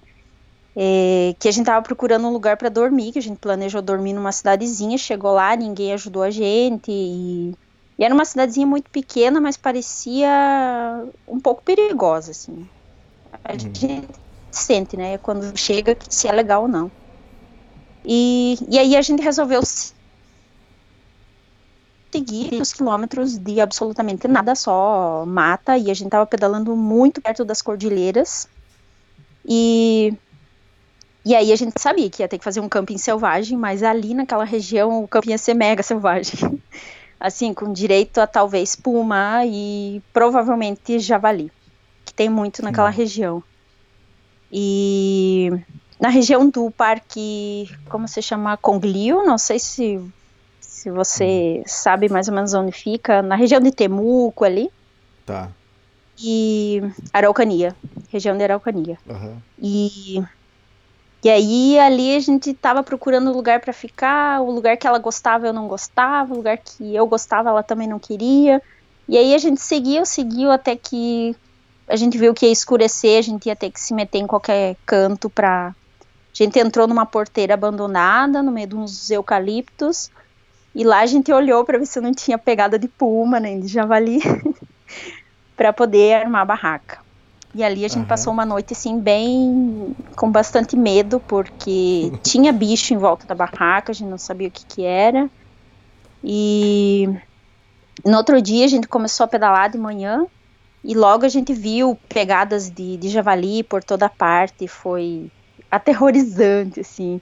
É, 0.75 1.35
que 1.39 1.49
a 1.49 1.51
gente 1.51 1.65
tava 1.65 1.83
procurando 1.83 2.27
um 2.27 2.33
lugar 2.33 2.57
para 2.57 2.69
dormir, 2.69 3.13
que 3.13 3.19
a 3.19 3.23
gente 3.23 3.39
planejou 3.39 3.81
dormir 3.81 4.13
numa 4.13 4.33
cidadezinha, 4.33 4.99
chegou 4.99 5.33
lá, 5.33 5.57
ninguém 5.57 5.95
ajudou 5.95 6.23
a 6.23 6.31
gente 6.31 6.91
e, 6.91 7.55
e, 7.99 8.05
era 8.05 8.13
uma 8.13 8.27
cidadezinha 8.27 8.67
muito 8.67 8.91
pequena, 8.91 9.41
mas 9.41 9.57
parecia 9.57 10.29
um 11.27 11.41
pouco 11.41 11.63
perigosa, 11.63 12.31
assim. 12.31 12.69
A 13.43 13.53
uhum. 13.53 13.59
gente 13.59 14.03
sente, 14.51 14.97
né, 14.99 15.17
quando 15.19 15.57
chega, 15.57 15.97
se 16.11 16.29
é 16.29 16.33
legal 16.33 16.63
ou 16.63 16.69
não. 16.69 16.91
E, 18.05 18.59
e 18.69 18.79
aí 18.79 18.97
a 18.97 19.03
gente 19.03 19.23
resolveu 19.23 19.63
seguir 22.11 22.61
os 22.61 22.73
quilômetros 22.73 23.37
de 23.39 23.61
absolutamente 23.61 24.27
nada, 24.27 24.55
só 24.55 25.25
mata, 25.27 25.77
e 25.77 25.91
a 25.91 25.95
gente 25.95 26.11
tava 26.11 26.27
pedalando 26.27 26.75
muito 26.77 27.21
perto 27.21 27.45
das 27.45 27.61
cordilheiras. 27.63 28.49
E 29.45 30.17
e 31.27 31.35
aí 31.35 31.53
a 31.53 31.57
gente 31.57 31.81
sabia 31.81 32.09
que 32.09 32.23
ia 32.23 32.29
ter 32.29 32.39
que 32.39 32.45
fazer 32.45 32.61
um 32.61 32.69
camping 32.69 32.99
selvagem, 32.99 33.59
mas 33.59 33.83
ali 33.83 34.15
naquela 34.15 34.45
região 34.45 35.03
o 35.03 35.09
camping 35.09 35.31
ia 35.31 35.39
ser 35.39 35.55
mega 35.55 35.83
selvagem. 35.83 36.63
Assim, 37.19 37.53
com 37.53 37.73
direito 37.73 38.19
a 38.19 38.29
talvez 38.29 38.77
puma 38.77 39.45
e 39.45 40.01
provavelmente 40.13 41.01
javali, 41.01 41.51
que 42.05 42.15
tem 42.15 42.29
muito 42.29 42.63
naquela 42.63 42.91
região. 42.91 43.43
E 44.53 45.51
na 45.99 46.11
região 46.11 46.49
do 46.49 46.71
parque, 46.71 47.69
como 47.89 48.07
se 48.07 48.23
chama? 48.23 48.57
Conglio, 48.57 49.25
não 49.25 49.37
sei 49.37 49.59
se, 49.59 50.01
se 50.87 50.91
você 50.91 51.65
sabe 51.67 52.09
mais 52.09 52.29
ou 52.29 52.35
menos 52.35 52.55
onde 52.55 52.71
fica, 52.71 53.21
na 53.21 53.35
região 53.35 53.61
de 53.61 53.73
Temuco 53.73 54.45
ali. 54.45 54.71
Tá. 55.25 55.51
E 56.17 56.81
Araucania, 57.13 57.75
região 58.09 58.37
de 58.37 58.45
Araucania. 58.45 58.97
Uhum. 59.05 59.37
E 59.61 60.23
e 61.25 61.29
aí 61.29 61.77
ali 61.81 62.15
a 62.15 62.21
gente 62.21 62.55
tava 62.55 62.85
procurando 62.85 63.33
lugar 63.33 63.59
para 63.59 63.73
ficar, 63.73 64.41
o 64.43 64.51
lugar 64.53 64.77
que 64.77 64.87
ela 64.87 65.01
gostava 65.01 65.49
eu 65.49 65.53
não 65.53 65.67
gostava, 65.67 66.33
o 66.33 66.37
lugar 66.37 66.57
que 66.57 66.95
eu 66.95 67.05
gostava 67.05 67.49
ela 67.49 67.65
também 67.65 67.89
não 67.89 67.99
queria. 67.99 68.63
E 69.09 69.19
aí 69.19 69.35
a 69.35 69.39
gente 69.39 69.61
seguiu, 69.61 70.07
seguiu 70.07 70.53
até 70.53 70.77
que 70.77 71.35
a 71.89 71.97
gente 71.97 72.17
viu 72.17 72.33
que 72.33 72.47
ia 72.47 72.53
escurecer, 72.53 73.19
a 73.19 73.23
gente 73.23 73.47
ia 73.47 73.57
ter 73.57 73.73
que 73.73 73.81
se 73.81 73.93
meter 73.93 74.19
em 74.19 74.27
qualquer 74.27 74.77
canto 74.87 75.29
pra. 75.29 75.69
A 75.69 75.75
gente 76.33 76.61
entrou 76.61 76.87
numa 76.87 77.07
porteira 77.07 77.55
abandonada 77.55 78.41
no 78.41 78.53
meio 78.53 78.69
de 78.69 78.77
uns 78.77 79.11
eucaliptos. 79.11 80.11
E 80.77 80.85
lá 80.85 81.01
a 81.01 81.07
gente 81.07 81.33
olhou 81.33 81.65
para 81.65 81.79
ver 81.79 81.87
se 81.87 81.99
não 82.03 82.13
tinha 82.13 82.37
pegada 82.37 82.79
de 82.79 82.87
puma 82.87 83.41
nem 83.41 83.59
de 83.59 83.67
javali 83.67 84.21
para 85.57 85.73
poder 85.73 86.17
armar 86.17 86.43
a 86.43 86.45
barraca. 86.45 86.99
E 87.55 87.65
ali 87.65 87.83
a 87.83 87.89
gente 87.89 88.01
uhum. 88.01 88.05
passou 88.05 88.31
uma 88.31 88.45
noite 88.45 88.75
assim 88.75 89.01
bem 89.01 89.97
com 90.15 90.31
bastante 90.31 90.77
medo 90.77 91.19
porque 91.27 92.13
tinha 92.23 92.53
bicho 92.53 92.93
em 92.93 92.99
volta 92.99 93.27
da 93.27 93.35
barraca, 93.35 93.91
a 93.91 93.95
gente 93.95 94.11
não 94.11 94.19
sabia 94.19 94.49
o 94.49 94.51
que 94.51 94.67
que 94.67 94.85
era. 94.85 95.31
E 96.23 97.09
no 98.05 98.19
outro 98.19 98.43
dia 98.43 98.67
a 98.67 98.69
gente 98.69 98.87
começou 98.87 99.25
a 99.25 99.29
pedalar 99.29 99.71
de 99.71 99.79
manhã 99.79 100.27
e 100.85 100.93
logo 100.93 101.25
a 101.25 101.31
gente 101.31 101.55
viu 101.55 101.99
pegadas 102.07 102.69
de, 102.69 102.99
de 102.99 103.09
javali 103.09 103.63
por 103.63 103.83
toda 103.83 104.11
parte, 104.11 104.69
foi 104.69 105.31
aterrorizante 105.71 106.81
assim. 106.81 107.19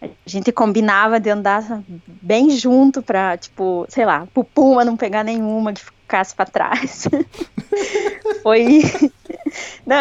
A 0.00 0.08
gente 0.26 0.52
combinava 0.52 1.18
de 1.18 1.28
andar 1.28 1.82
bem 2.06 2.50
junto 2.50 3.02
para, 3.02 3.36
tipo, 3.36 3.84
sei 3.88 4.06
lá, 4.06 4.28
puma 4.54 4.84
não 4.84 4.96
pegar 4.96 5.24
nenhuma 5.24 5.72
que 5.72 5.84
ficasse 5.84 6.34
para 6.34 6.46
trás. 6.46 7.08
foi 8.42 8.82
não, 9.84 9.96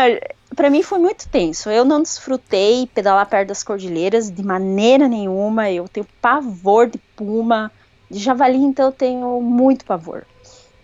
para 0.55 0.69
mim 0.69 0.83
foi 0.83 0.99
muito 0.99 1.27
tenso. 1.29 1.69
Eu 1.69 1.83
não 1.83 2.01
desfrutei 2.01 2.87
pedalar 2.93 3.27
perto 3.27 3.49
das 3.49 3.63
cordilheiras 3.63 4.29
de 4.29 4.43
maneira 4.43 5.07
nenhuma. 5.07 5.71
Eu 5.71 5.87
tenho 5.87 6.05
pavor 6.21 6.87
de 6.87 6.99
puma, 7.15 7.71
de 8.09 8.19
javali, 8.19 8.57
então 8.57 8.87
eu 8.87 8.91
tenho 8.91 9.41
muito 9.41 9.83
pavor. 9.83 10.25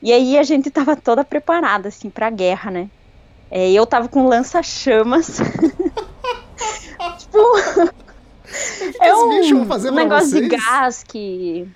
E 0.02 0.12
aí 0.12 0.38
a 0.38 0.44
gente 0.44 0.70
tava 0.70 0.96
toda 0.96 1.24
preparada 1.24 1.88
assim 1.88 2.10
para 2.10 2.28
a 2.28 2.32
guerra, 2.32 2.72
né? 2.72 2.90
É, 3.50 3.72
eu 3.72 3.86
tava 3.86 4.08
com 4.08 4.28
lança-chamas. 4.28 5.38
tipo, 7.20 7.38
é 9.02 9.16
um, 9.16 9.30
um 9.30 9.96
negócio 9.96 10.42
de 10.42 10.48
gás 10.48 11.04
que 11.04 11.68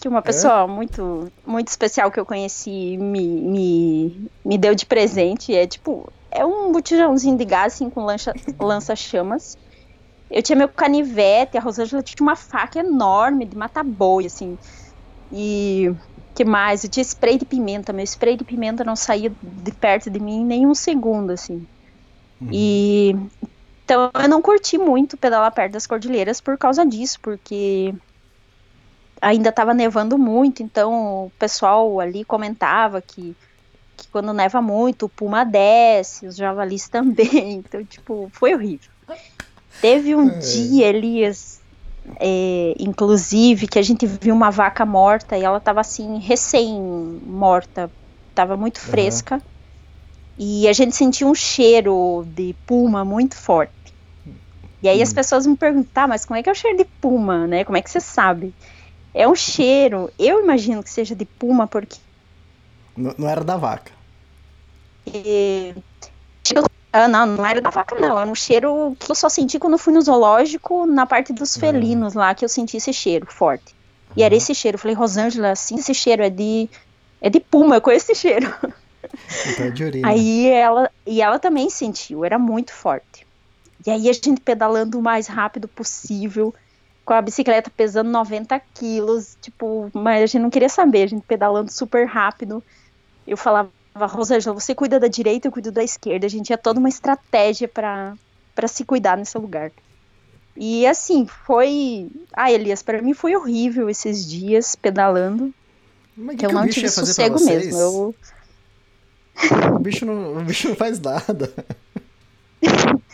que 0.00 0.08
uma 0.08 0.22
pessoa 0.22 0.64
é? 0.64 0.66
muito 0.66 1.30
muito 1.46 1.68
especial 1.68 2.10
que 2.10 2.18
eu 2.18 2.26
conheci 2.26 2.96
me, 2.98 3.26
me, 3.26 4.30
me 4.44 4.58
deu 4.58 4.74
de 4.74 4.84
presente. 4.84 5.54
É 5.54 5.66
tipo, 5.66 6.12
é 6.30 6.44
um 6.44 6.72
botijãozinho 6.72 7.36
de 7.38 7.44
gás, 7.44 7.74
assim, 7.74 7.88
com 7.88 8.04
lança-chamas. 8.58 9.56
Eu 10.30 10.42
tinha 10.42 10.56
meu 10.56 10.68
canivete, 10.68 11.56
a 11.56 11.60
Rosângela 11.60 12.02
tinha 12.02 12.16
uma 12.20 12.34
faca 12.34 12.80
enorme 12.80 13.44
de 13.44 13.56
matar 13.56 13.84
boi, 13.84 14.26
assim. 14.26 14.58
E 15.32 15.94
que 16.34 16.44
mais? 16.44 16.82
Eu 16.82 16.90
tinha 16.90 17.04
spray 17.04 17.38
de 17.38 17.44
pimenta. 17.44 17.92
Meu 17.92 18.04
spray 18.04 18.36
de 18.36 18.44
pimenta 18.44 18.82
não 18.82 18.96
saía 18.96 19.32
de 19.42 19.72
perto 19.72 20.10
de 20.10 20.18
mim 20.18 20.44
nem 20.44 20.66
um 20.66 20.74
segundo, 20.74 21.30
assim. 21.30 21.66
Uhum. 22.40 22.48
E 22.50 23.16
então 23.84 24.10
eu 24.14 24.28
não 24.28 24.40
curti 24.42 24.78
muito 24.78 25.16
pedalar 25.16 25.52
perto 25.52 25.72
das 25.72 25.86
cordilheiras 25.86 26.40
por 26.40 26.56
causa 26.58 26.84
disso, 26.86 27.18
porque 27.20 27.94
ainda 29.20 29.50
estava 29.50 29.72
nevando 29.74 30.18
muito, 30.18 30.62
então 30.62 31.26
o 31.26 31.32
pessoal 31.38 32.00
ali 32.00 32.24
comentava 32.24 33.00
que 33.00 33.36
que 33.96 34.08
quando 34.08 34.32
neva 34.32 34.60
muito, 34.60 35.06
o 35.06 35.08
puma 35.08 35.44
desce, 35.44 36.26
os 36.26 36.34
javalis 36.34 36.88
também. 36.90 37.52
Então, 37.64 37.84
tipo, 37.84 38.28
foi 38.32 38.52
horrível. 38.52 38.90
Teve 39.80 40.16
um 40.16 40.28
É. 40.28 40.38
dia, 40.38 40.86
Elias, 40.88 41.60
é, 42.18 42.74
inclusive, 42.78 43.68
que 43.68 43.78
a 43.78 43.82
gente 43.82 44.04
viu 44.04 44.34
uma 44.34 44.50
vaca 44.50 44.84
morta 44.84 45.38
e 45.38 45.44
ela 45.44 45.60
tava 45.60 45.80
assim, 45.80 46.18
recém-morta. 46.18 47.88
Tava 48.34 48.56
muito 48.56 48.80
fresca. 48.80 49.40
E 50.38 50.68
a 50.68 50.72
gente 50.72 50.94
sentiu 50.96 51.28
um 51.28 51.34
cheiro 51.34 52.24
de 52.26 52.54
puma 52.66 53.04
muito 53.04 53.36
forte. 53.36 53.74
E 54.82 54.88
aí 54.88 55.02
as 55.02 55.10
Hum. 55.10 55.14
pessoas 55.14 55.46
me 55.46 55.56
perguntam, 55.56 55.90
tá, 55.92 56.06
mas 56.06 56.24
como 56.24 56.38
é 56.38 56.42
que 56.42 56.48
é 56.48 56.52
o 56.52 56.54
cheiro 56.54 56.76
de 56.78 56.84
puma, 57.00 57.46
né? 57.46 57.64
Como 57.64 57.76
é 57.76 57.82
que 57.82 57.90
você 57.90 58.00
sabe? 58.00 58.54
É 59.14 59.28
um 59.28 59.34
cheiro, 59.34 60.12
eu 60.18 60.42
imagino 60.44 60.82
que 60.84 60.90
seja 60.90 61.16
de 61.16 61.26
puma, 61.26 61.68
porque 61.68 61.98
N- 62.96 63.14
não 63.18 63.28
era 63.28 63.44
da 63.44 63.56
vaca. 63.56 63.92
E- 65.06 65.74
Ah, 66.92 67.08
não, 67.08 67.26
não 67.26 67.44
era 67.46 67.60
da 67.60 67.70
vaca, 67.70 67.94
não. 68.00 68.18
Era 68.18 68.30
um 68.30 68.34
cheiro 68.34 68.96
que 68.96 69.10
eu 69.10 69.14
só 69.14 69.28
senti 69.28 69.58
quando 69.58 69.76
fui 69.78 69.92
no 69.92 70.00
zoológico, 70.00 70.86
na 70.86 71.06
parte 71.06 71.32
dos 71.32 71.56
felinos 71.56 72.14
lá, 72.14 72.34
que 72.34 72.44
eu 72.44 72.48
senti 72.48 72.76
esse 72.76 72.92
cheiro 72.92 73.26
forte. 73.30 73.74
E 74.16 74.22
era 74.22 74.34
esse 74.34 74.54
cheiro. 74.54 74.76
Eu 74.76 74.80
falei, 74.80 74.94
Rosângela, 74.96 75.50
assim, 75.50 75.76
esse 75.76 75.92
cheiro 75.94 76.22
é 76.22 76.30
de. 76.30 76.70
É 77.20 77.30
de 77.30 77.40
puma, 77.40 77.80
conheço 77.80 78.12
esse 78.12 78.20
cheiro. 78.22 78.46
Aí 80.04 80.48
ela. 80.48 80.90
E 81.06 81.20
ela 81.20 81.38
também 81.38 81.70
sentiu, 81.70 82.24
era 82.24 82.38
muito 82.38 82.72
forte. 82.72 83.26
E 83.86 83.90
aí 83.90 84.08
a 84.08 84.12
gente 84.12 84.40
pedalando 84.40 84.98
o 84.98 85.02
mais 85.02 85.26
rápido 85.26 85.68
possível, 85.68 86.54
com 87.04 87.12
a 87.12 87.20
bicicleta 87.20 87.70
pesando 87.70 88.10
90 88.10 88.58
quilos, 88.72 89.36
tipo, 89.40 89.90
mas 89.92 90.22
a 90.22 90.26
gente 90.26 90.42
não 90.42 90.50
queria 90.50 90.68
saber, 90.70 91.02
a 91.02 91.08
gente 91.08 91.24
pedalando 91.26 91.70
super 91.70 92.06
rápido. 92.06 92.62
Eu 93.26 93.36
falava, 93.36 93.70
Rosângela, 93.94 94.58
você 94.58 94.74
cuida 94.74 94.98
da 94.98 95.06
direita, 95.06 95.48
eu 95.48 95.52
cuido 95.52 95.70
da 95.70 95.84
esquerda. 95.84 96.26
A 96.26 96.30
gente 96.30 96.46
tinha 96.46 96.58
toda 96.58 96.78
uma 96.78 96.88
estratégia 96.88 97.68
para 97.68 98.16
se 98.68 98.84
cuidar 98.84 99.16
nesse 99.16 99.36
lugar. 99.36 99.70
E 100.56 100.86
assim, 100.86 101.26
foi. 101.26 102.10
Ah, 102.32 102.50
Elias, 102.50 102.82
para 102.82 103.02
mim 103.02 103.12
foi 103.12 103.34
horrível 103.34 103.88
esses 103.90 104.24
dias 104.24 104.74
pedalando. 104.74 105.52
Mas 106.16 106.36
Que 106.36 106.46
eu 106.46 106.50
que 106.50 106.54
não 106.54 106.68
tive 106.68 106.88
sossego 106.88 107.44
mesmo. 107.44 107.78
Eu, 107.78 108.14
O, 109.74 109.78
bicho 109.78 110.04
não, 110.06 110.38
o 110.38 110.44
bicho 110.44 110.68
não 110.68 110.76
faz 110.76 111.00
nada. 111.00 111.52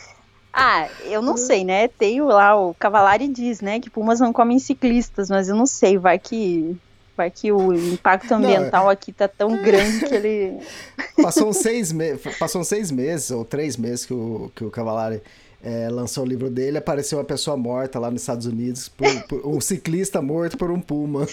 Ah, 0.53 0.89
eu 1.05 1.23
não 1.23 1.37
sei, 1.37 1.65
né? 1.65 1.87
Tem 1.87 2.21
lá 2.21 2.57
o 2.61 2.75
Cavalari 2.75 3.29
diz, 3.29 3.61
né, 3.61 3.79
que 3.79 3.89
pumas 3.89 4.19
não 4.19 4.33
comem 4.33 4.59
ciclistas, 4.59 5.31
mas 5.31 5.49
eu 5.49 5.55
não 5.55 5.65
sei, 5.65 5.97
vai 5.97 6.19
que 6.19 6.77
vai 7.17 7.31
que 7.31 7.53
o 7.53 7.73
impacto 7.73 8.33
ambiental 8.33 8.89
aqui 8.89 9.13
tá 9.13 9.29
tão 9.29 9.57
grande 9.63 10.07
que 10.07 10.15
ele 10.15 10.59
Passou 11.23 11.49
uns 11.51 11.59
seis, 11.59 11.93
me... 11.93 12.17
Passou 12.39 12.65
seis 12.65 12.91
meses, 12.91 13.31
ou 13.31 13.45
três 13.45 13.77
meses 13.77 14.05
que 14.05 14.13
o, 14.13 14.51
que 14.55 14.65
o 14.65 14.71
Cavalari 14.71 15.23
é, 15.63 15.89
lançou 15.89 16.25
o 16.25 16.27
livro 16.27 16.51
dele, 16.51 16.79
apareceu 16.79 17.19
uma 17.19 17.25
pessoa 17.25 17.57
morta 17.57 17.99
lá 18.01 18.11
nos 18.11 18.23
Estados 18.23 18.47
Unidos, 18.47 18.89
por, 18.89 19.23
por- 19.29 19.47
um 19.47 19.61
ciclista 19.61 20.21
morto 20.21 20.59
por 20.59 20.71
um 20.71 20.81
puma. 20.81 21.27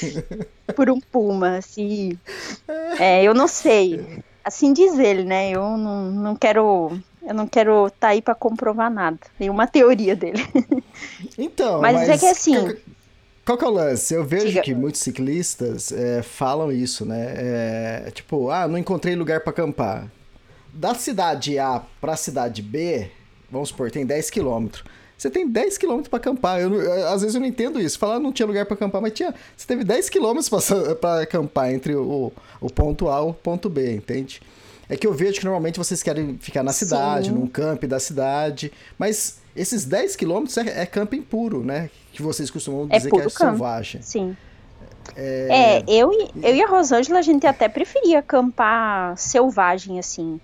por 0.75 0.89
um 0.91 0.99
puma, 0.99 1.57
assim. 1.57 2.17
É, 2.99 3.23
eu 3.23 3.33
não 3.33 3.47
sei. 3.47 4.21
Assim 4.47 4.71
diz 4.71 4.97
ele, 4.97 5.25
né? 5.25 5.51
Eu 5.51 5.77
não, 5.77 6.09
não 6.09 6.35
quero 6.35 6.97
eu 7.21 7.33
não 7.33 7.45
quero 7.45 7.89
tá 7.99 8.07
aí 8.09 8.21
pra 8.21 8.33
comprovar 8.33 8.89
nada, 8.89 9.19
nenhuma 9.37 9.67
teoria 9.67 10.15
dele. 10.15 10.41
Então, 11.37 11.81
Mas 11.81 12.07
é 12.09 12.17
que 12.17 12.25
assim- 12.25 12.75
Qual, 13.45 13.57
que 13.57 13.63
é 13.63 13.67
o 13.67 13.71
lance? 13.71 14.13
Eu 14.13 14.23
vejo 14.25 14.47
Diga. 14.47 14.61
que 14.61 14.73
muitos 14.73 15.01
ciclistas 15.01 15.91
é, 15.91 16.21
falam 16.23 16.71
isso, 16.71 17.05
né? 17.05 17.33
É, 17.37 18.11
tipo, 18.11 18.49
ah, 18.49 18.67
não 18.67 18.77
encontrei 18.77 19.15
lugar 19.15 19.41
pra 19.41 19.51
acampar. 19.51 20.09
Da 20.73 20.95
cidade 20.95 21.59
A 21.59 21.81
pra 22.01 22.15
cidade 22.15 22.61
B, 22.61 23.11
vamos 23.51 23.69
supor, 23.69 23.91
tem 23.91 24.05
10 24.05 24.29
quilômetros. 24.29 24.83
Você 25.17 25.29
tem 25.29 25.47
10 25.49 25.77
quilômetros 25.77 26.09
pra 26.09 26.17
acampar. 26.17 26.59
Eu, 26.61 26.73
eu- 26.79 27.07
às 27.07 27.21
vezes 27.21 27.33
eu 27.35 27.41
não 27.41 27.47
entendo 27.47 27.81
isso. 27.81 27.97
Falar 27.97 28.19
não 28.19 28.31
tinha 28.31 28.45
lugar 28.45 28.65
pra 28.65 28.75
acampar, 28.75 29.01
mas 29.01 29.13
tinha. 29.13 29.33
Você 29.55 29.65
teve 29.65 29.83
10 29.83 30.09
quilômetros 30.09 30.47
pra, 30.49 30.61
sa- 30.61 30.93
pra 30.95 31.21
acampar 31.21 31.71
entre 31.73 31.95
o, 31.95 32.31
o 32.61 32.69
ponto 32.69 33.09
A 33.09 33.17
e 33.19 33.21
o 33.29 33.33
ponto 33.33 33.67
B, 33.69 33.95
entende? 33.95 34.41
É 34.89 34.95
que 34.95 35.05
eu 35.07 35.13
vejo 35.13 35.39
que 35.39 35.43
normalmente 35.45 35.77
vocês 35.77 36.01
querem 36.03 36.37
ficar 36.39 36.63
na 36.63 36.71
cidade, 36.71 37.27
Sim. 37.29 37.35
num 37.35 37.47
camping 37.47 37.87
da 37.87 37.99
cidade, 37.99 38.71
mas 38.97 39.39
esses 39.55 39.83
10 39.83 40.15
quilômetros 40.15 40.55
é, 40.57 40.81
é 40.83 40.85
camping 40.85 41.21
puro, 41.21 41.61
né? 41.63 41.89
Que 42.13 42.21
vocês 42.21 42.49
costumam 42.49 42.87
É 42.89 42.97
dizer 42.97 43.09
que 43.09 43.15
é 43.17 43.19
puro 43.23 43.33
campo. 43.33 43.51
selvagem. 43.51 44.01
Sim. 44.01 44.37
É, 45.15 45.83
eu, 45.87 46.11
e- 46.13 46.29
eu 46.43 46.55
e 46.55 46.61
a 46.61 46.67
Rosângela, 46.67 47.19
a 47.19 47.21
gente 47.21 47.45
até 47.47 47.67
preferia 47.67 48.19
acampar 48.19 49.17
selvagem, 49.17 49.99
assim. 49.99 50.39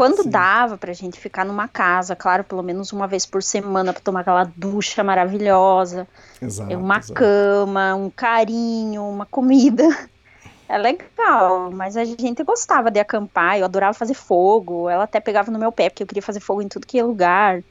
Quando 0.00 0.22
Sim. 0.22 0.30
dava 0.30 0.78
pra 0.78 0.94
gente 0.94 1.20
ficar 1.20 1.44
numa 1.44 1.68
casa, 1.68 2.16
claro, 2.16 2.42
pelo 2.42 2.62
menos 2.62 2.90
uma 2.90 3.06
vez 3.06 3.26
por 3.26 3.42
semana 3.42 3.92
pra 3.92 4.00
tomar 4.00 4.20
aquela 4.20 4.50
ducha 4.56 5.04
maravilhosa, 5.04 6.08
Exato. 6.40 6.74
uma 6.74 6.96
exato. 6.96 7.12
cama, 7.12 7.94
um 7.94 8.08
carinho, 8.08 9.02
uma 9.02 9.26
comida. 9.26 9.84
É 10.66 10.78
legal, 10.78 11.70
mas 11.70 11.98
a 11.98 12.04
gente 12.06 12.42
gostava 12.44 12.90
de 12.90 12.98
acampar, 12.98 13.58
eu 13.58 13.66
adorava 13.66 13.92
fazer 13.92 14.14
fogo, 14.14 14.88
ela 14.88 15.04
até 15.04 15.20
pegava 15.20 15.50
no 15.50 15.58
meu 15.58 15.70
pé, 15.70 15.90
porque 15.90 16.02
eu 16.02 16.06
queria 16.06 16.22
fazer 16.22 16.40
fogo 16.40 16.62
em 16.62 16.68
tudo 16.68 16.86
que 16.86 16.98
é 16.98 17.02
lugar. 17.02 17.62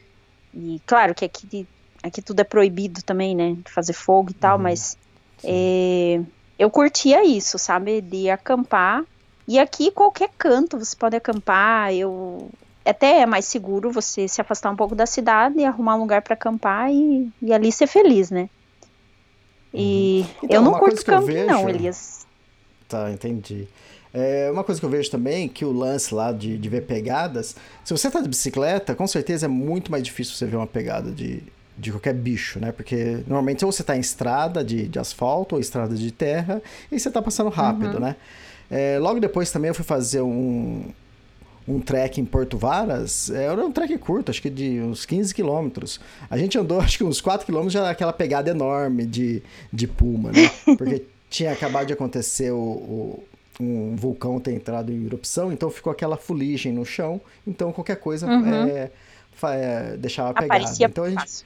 E 0.53 0.79
claro 0.85 1.15
que 1.15 1.25
aqui, 1.25 1.65
aqui 2.03 2.21
tudo 2.21 2.41
é 2.41 2.43
proibido 2.43 3.01
também, 3.01 3.35
né, 3.35 3.53
de 3.53 3.71
fazer 3.71 3.93
fogo 3.93 4.29
e 4.29 4.35
tal, 4.35 4.57
Uhum. 4.57 4.63
mas 4.65 4.95
é, 5.43 6.21
eu 6.59 6.69
curtia 6.69 7.25
isso, 7.25 7.57
sabe, 7.57 8.01
de 8.01 8.29
acampar. 8.29 9.01
E 9.49 9.57
aqui 9.57 9.89
qualquer 9.89 10.29
canto 10.37 10.77
você 10.77 10.95
pode 10.95 11.15
acampar, 11.15 11.91
eu 11.91 12.49
até 12.85 13.21
é 13.21 13.25
mais 13.25 13.45
seguro 13.45 13.91
você 13.91 14.27
se 14.27 14.39
afastar 14.39 14.69
um 14.69 14.75
pouco 14.75 14.93
da 14.93 15.07
cidade 15.07 15.57
e 15.57 15.65
arrumar 15.65 15.95
um 15.95 16.01
lugar 16.01 16.21
para 16.21 16.35
acampar 16.35 16.91
e, 16.91 17.27
e 17.41 17.51
ali 17.51 17.71
ser 17.71 17.87
feliz, 17.87 18.29
né? 18.29 18.47
E 19.73 20.23
Então, 20.43 20.57
eu 20.57 20.61
não 20.61 20.73
curto 20.79 21.03
camping, 21.03 21.45
não, 21.45 21.65
vejo- 21.65 21.69
Elias. 21.69 22.27
Tá, 22.87 23.11
entendi. 23.11 23.67
É, 24.13 24.49
uma 24.51 24.63
coisa 24.63 24.79
que 24.79 24.85
eu 24.85 24.89
vejo 24.89 25.09
também, 25.09 25.47
que 25.47 25.65
o 25.65 25.71
lance 25.71 26.13
lá 26.13 26.31
de, 26.31 26.55
de 26.57 26.69
ver 26.69 26.81
pegadas, 26.85 27.55
se 27.83 27.91
você 27.91 28.09
tá 28.09 28.21
de 28.21 28.29
bicicleta, 28.29 28.93
com 28.95 29.07
certeza 29.07 29.47
é 29.47 29.49
muito 29.49 29.91
mais 29.91 30.03
difícil 30.03 30.35
você 30.35 30.45
ver 30.45 30.57
uma 30.57 30.65
pegada 30.67 31.11
de, 31.11 31.43
de 31.77 31.91
qualquer 31.91 32.13
bicho, 32.13 32.59
né? 32.59 32.71
Porque 32.71 33.23
normalmente 33.27 33.65
ou 33.65 33.71
você 33.71 33.83
tá 33.83 33.95
em 33.95 33.99
estrada 33.99 34.63
de, 34.63 34.87
de 34.87 34.99
asfalto 34.99 35.55
ou 35.55 35.61
estrada 35.61 35.95
de 35.95 36.11
terra 36.11 36.61
e 36.91 36.99
você 36.99 37.09
tá 37.11 37.21
passando 37.21 37.49
rápido, 37.49 37.95
Uhum. 37.95 37.99
né? 38.01 38.15
É, 38.69 38.99
logo 38.99 39.19
depois 39.19 39.51
também 39.51 39.69
eu 39.69 39.75
fui 39.75 39.83
fazer 39.85 40.21
um, 40.21 40.83
um 41.67 41.79
trek 41.79 42.21
em 42.21 42.25
Porto 42.25 42.57
Varas, 42.57 43.29
é, 43.31 43.45
era 43.45 43.65
um 43.65 43.71
trek 43.71 43.97
curto, 43.97 44.29
acho 44.31 44.41
que 44.41 44.49
de 44.49 44.79
uns 44.81 45.05
15 45.05 45.33
quilômetros. 45.33 45.99
A 46.29 46.37
gente 46.37 46.57
andou, 46.57 46.79
acho 46.81 46.97
que 46.97 47.03
uns 47.03 47.19
4 47.21 47.45
quilômetros, 47.45 47.73
já 47.73 47.79
era 47.81 47.89
aquela 47.89 48.13
pegada 48.13 48.49
enorme 48.51 49.05
de, 49.05 49.41
de 49.73 49.87
puma, 49.87 50.31
né? 50.31 50.49
Porque 50.77 51.03
tinha 51.29 51.51
acabado 51.51 51.87
de 51.87 51.93
acontecer 51.93 52.51
o, 52.51 52.57
o- 52.57 53.23
um 53.61 53.93
vulcão 53.95 54.39
ter 54.39 54.53
entrado 54.53 54.89
em 54.91 55.05
erupção, 55.05 55.51
então 55.51 55.69
ficou 55.69 55.91
aquela 55.91 56.15
fuligem 56.15 56.71
no 56.71 56.85
chão, 56.85 57.19
então 57.45 57.73
qualquer 57.73 57.97
coisa 57.97 58.25
Uhum. 58.25 58.47
é, 58.67 58.89
é, 59.43 59.97
deixava 59.97 60.33
pegada. 60.33 60.63
Então 60.91 61.03
a 61.03 61.09
gente, 61.09 61.19
fácil. 61.19 61.45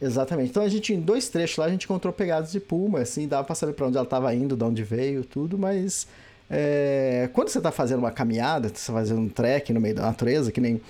Exatamente. 0.00 0.50
Então 0.50 0.62
a 0.62 0.68
gente, 0.68 0.94
em 0.94 1.00
dois 1.00 1.28
trechos 1.28 1.56
lá, 1.58 1.64
a 1.64 1.68
gente 1.68 1.84
encontrou 1.84 2.12
pegadas 2.12 2.52
de 2.52 2.60
puma, 2.60 3.00
assim, 3.00 3.26
dava 3.28 3.44
pra 3.44 3.54
saber 3.56 3.72
pra 3.72 3.86
onde 3.88 3.96
ela 3.96 4.06
tava 4.06 4.32
indo, 4.34 4.56
de 4.56 4.62
onde 4.64 4.82
veio, 4.84 5.24
tudo, 5.24 5.58
mas 5.58 6.06
é, 6.50 7.30
quando 7.32 7.48
você 7.48 7.60
tá 7.60 7.70
fazendo 7.70 8.00
uma 8.00 8.10
caminhada, 8.10 8.68
você 8.68 8.86
tá 8.86 8.98
fazendo 8.98 9.20
um 9.20 9.28
trek 9.28 9.72
no 9.72 9.80
meio 9.80 9.94
da 9.94 10.02
natureza, 10.02 10.50
que 10.50 10.60
nem 10.60 10.80